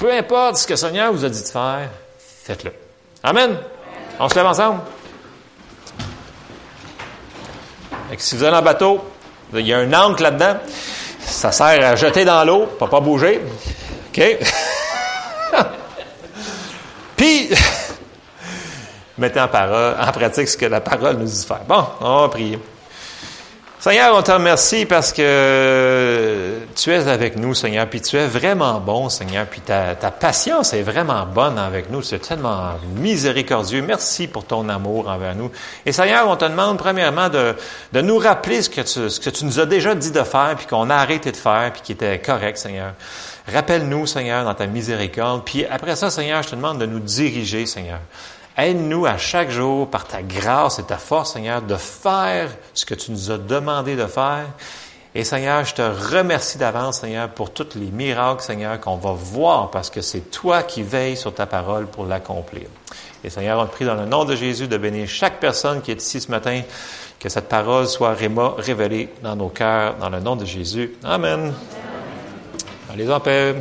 peu 0.00 0.10
importe 0.10 0.56
ce 0.56 0.66
que 0.66 0.72
le 0.72 0.76
Seigneur 0.78 1.12
vous 1.12 1.24
a 1.26 1.28
dit 1.28 1.42
de 1.42 1.48
faire, 1.48 1.90
faites-le. 2.18 2.72
Amen. 3.22 3.58
On 4.18 4.28
se 4.30 4.34
lève 4.34 4.46
ensemble. 4.46 4.80
Si 8.16 8.34
vous 8.34 8.44
allez 8.44 8.56
en 8.56 8.62
bateau, 8.62 9.04
il 9.52 9.66
y 9.66 9.74
a 9.74 9.78
un 9.78 9.92
ancre 9.92 10.22
là-dedans. 10.22 10.56
Ça 11.20 11.52
sert 11.52 11.84
à 11.84 11.96
jeter 11.96 12.24
dans 12.24 12.42
l'eau, 12.44 12.66
pas 12.78 12.86
pas 12.86 13.00
bouger. 13.00 13.42
OK? 14.08 14.38
Puis, 17.16 17.50
mettez 19.18 19.40
en, 19.40 19.48
parole, 19.48 19.96
en 20.00 20.12
pratique 20.12 20.48
ce 20.48 20.56
que 20.56 20.66
la 20.66 20.80
parole 20.80 21.16
nous 21.16 21.26
dit 21.26 21.40
de 21.40 21.46
faire. 21.46 21.64
Bon, 21.68 21.84
on 22.00 22.22
va 22.22 22.28
prier. 22.30 22.58
Seigneur, 23.80 24.14
on 24.14 24.20
te 24.20 24.30
remercie 24.30 24.84
parce 24.84 25.10
que 25.10 26.58
tu 26.76 26.90
es 26.90 27.08
avec 27.08 27.36
nous, 27.36 27.54
Seigneur, 27.54 27.86
puis 27.86 28.02
tu 28.02 28.14
es 28.18 28.26
vraiment 28.26 28.78
bon, 28.78 29.08
Seigneur, 29.08 29.46
puis 29.46 29.62
ta, 29.62 29.94
patience 29.94 30.74
est 30.74 30.82
vraiment 30.82 31.24
bonne 31.24 31.58
avec 31.58 31.88
nous. 31.88 32.02
Es 32.14 32.18
tellement 32.18 32.72
miséricordieux. 32.96 33.80
Merci 33.80 34.26
pour 34.26 34.44
ton 34.44 34.68
amour 34.68 35.08
envers 35.08 35.34
nous. 35.34 35.50
Et 35.86 35.92
Seigneur, 35.92 36.28
on 36.28 36.36
te 36.36 36.44
demande 36.44 36.76
premièrement 36.76 37.30
de, 37.30 37.54
de 37.94 38.00
nous 38.02 38.18
rappeler 38.18 38.60
ce 38.60 38.68
que, 38.68 38.82
tu, 38.82 39.08
ce 39.08 39.18
que 39.18 39.30
tu 39.30 39.46
nous 39.46 39.58
as 39.58 39.64
déjà 39.64 39.94
dit 39.94 40.10
de 40.10 40.24
faire, 40.24 40.56
puis 40.58 40.66
qu'on 40.66 40.90
a 40.90 40.96
arrêté 40.96 41.32
de 41.32 41.38
faire, 41.38 41.72
puis 41.72 41.80
qui 41.80 41.92
était 41.92 42.18
correct, 42.18 42.58
Seigneur. 42.58 42.92
Rappelle-nous, 43.50 44.06
Seigneur, 44.06 44.44
dans 44.44 44.52
ta 44.52 44.66
miséricorde. 44.66 45.42
Puis 45.46 45.64
après 45.64 45.96
ça, 45.96 46.10
Seigneur, 46.10 46.42
je 46.42 46.50
te 46.50 46.54
demande 46.54 46.78
de 46.80 46.86
nous 46.86 47.00
diriger, 47.00 47.64
Seigneur. 47.64 48.00
Aide-nous 48.60 49.06
à 49.06 49.16
chaque 49.16 49.50
jour, 49.50 49.88
par 49.88 50.06
ta 50.06 50.20
grâce 50.22 50.78
et 50.78 50.82
ta 50.82 50.98
force, 50.98 51.32
Seigneur, 51.32 51.62
de 51.62 51.76
faire 51.76 52.50
ce 52.74 52.84
que 52.84 52.94
tu 52.94 53.10
nous 53.10 53.30
as 53.30 53.38
demandé 53.38 53.96
de 53.96 54.04
faire. 54.04 54.48
Et 55.14 55.24
Seigneur, 55.24 55.64
je 55.64 55.74
te 55.74 55.82
remercie 55.82 56.58
d'avance, 56.58 57.00
Seigneur, 57.00 57.30
pour 57.30 57.54
tous 57.54 57.74
les 57.74 57.86
miracles, 57.86 58.42
Seigneur, 58.42 58.78
qu'on 58.78 58.96
va 58.96 59.12
voir 59.12 59.70
parce 59.70 59.88
que 59.88 60.02
c'est 60.02 60.30
toi 60.30 60.62
qui 60.62 60.82
veilles 60.82 61.16
sur 61.16 61.32
ta 61.34 61.46
parole 61.46 61.86
pour 61.86 62.04
l'accomplir. 62.04 62.66
Et 63.24 63.30
Seigneur, 63.30 63.58
on 63.60 63.66
prie 63.66 63.86
dans 63.86 63.94
le 63.94 64.04
nom 64.04 64.26
de 64.26 64.36
Jésus 64.36 64.68
de 64.68 64.76
bénir 64.76 65.08
chaque 65.08 65.40
personne 65.40 65.80
qui 65.80 65.90
est 65.90 66.02
ici 66.02 66.20
ce 66.20 66.30
matin, 66.30 66.60
que 67.18 67.30
cette 67.30 67.48
parole 67.48 67.88
soit 67.88 68.14
révélée 68.58 69.08
dans 69.22 69.36
nos 69.36 69.48
cœurs, 69.48 69.96
dans 69.96 70.10
le 70.10 70.20
nom 70.20 70.36
de 70.36 70.44
Jésus. 70.44 70.92
Amen. 71.02 71.54
Allez 72.92 73.10
en 73.10 73.20
paix. 73.20 73.56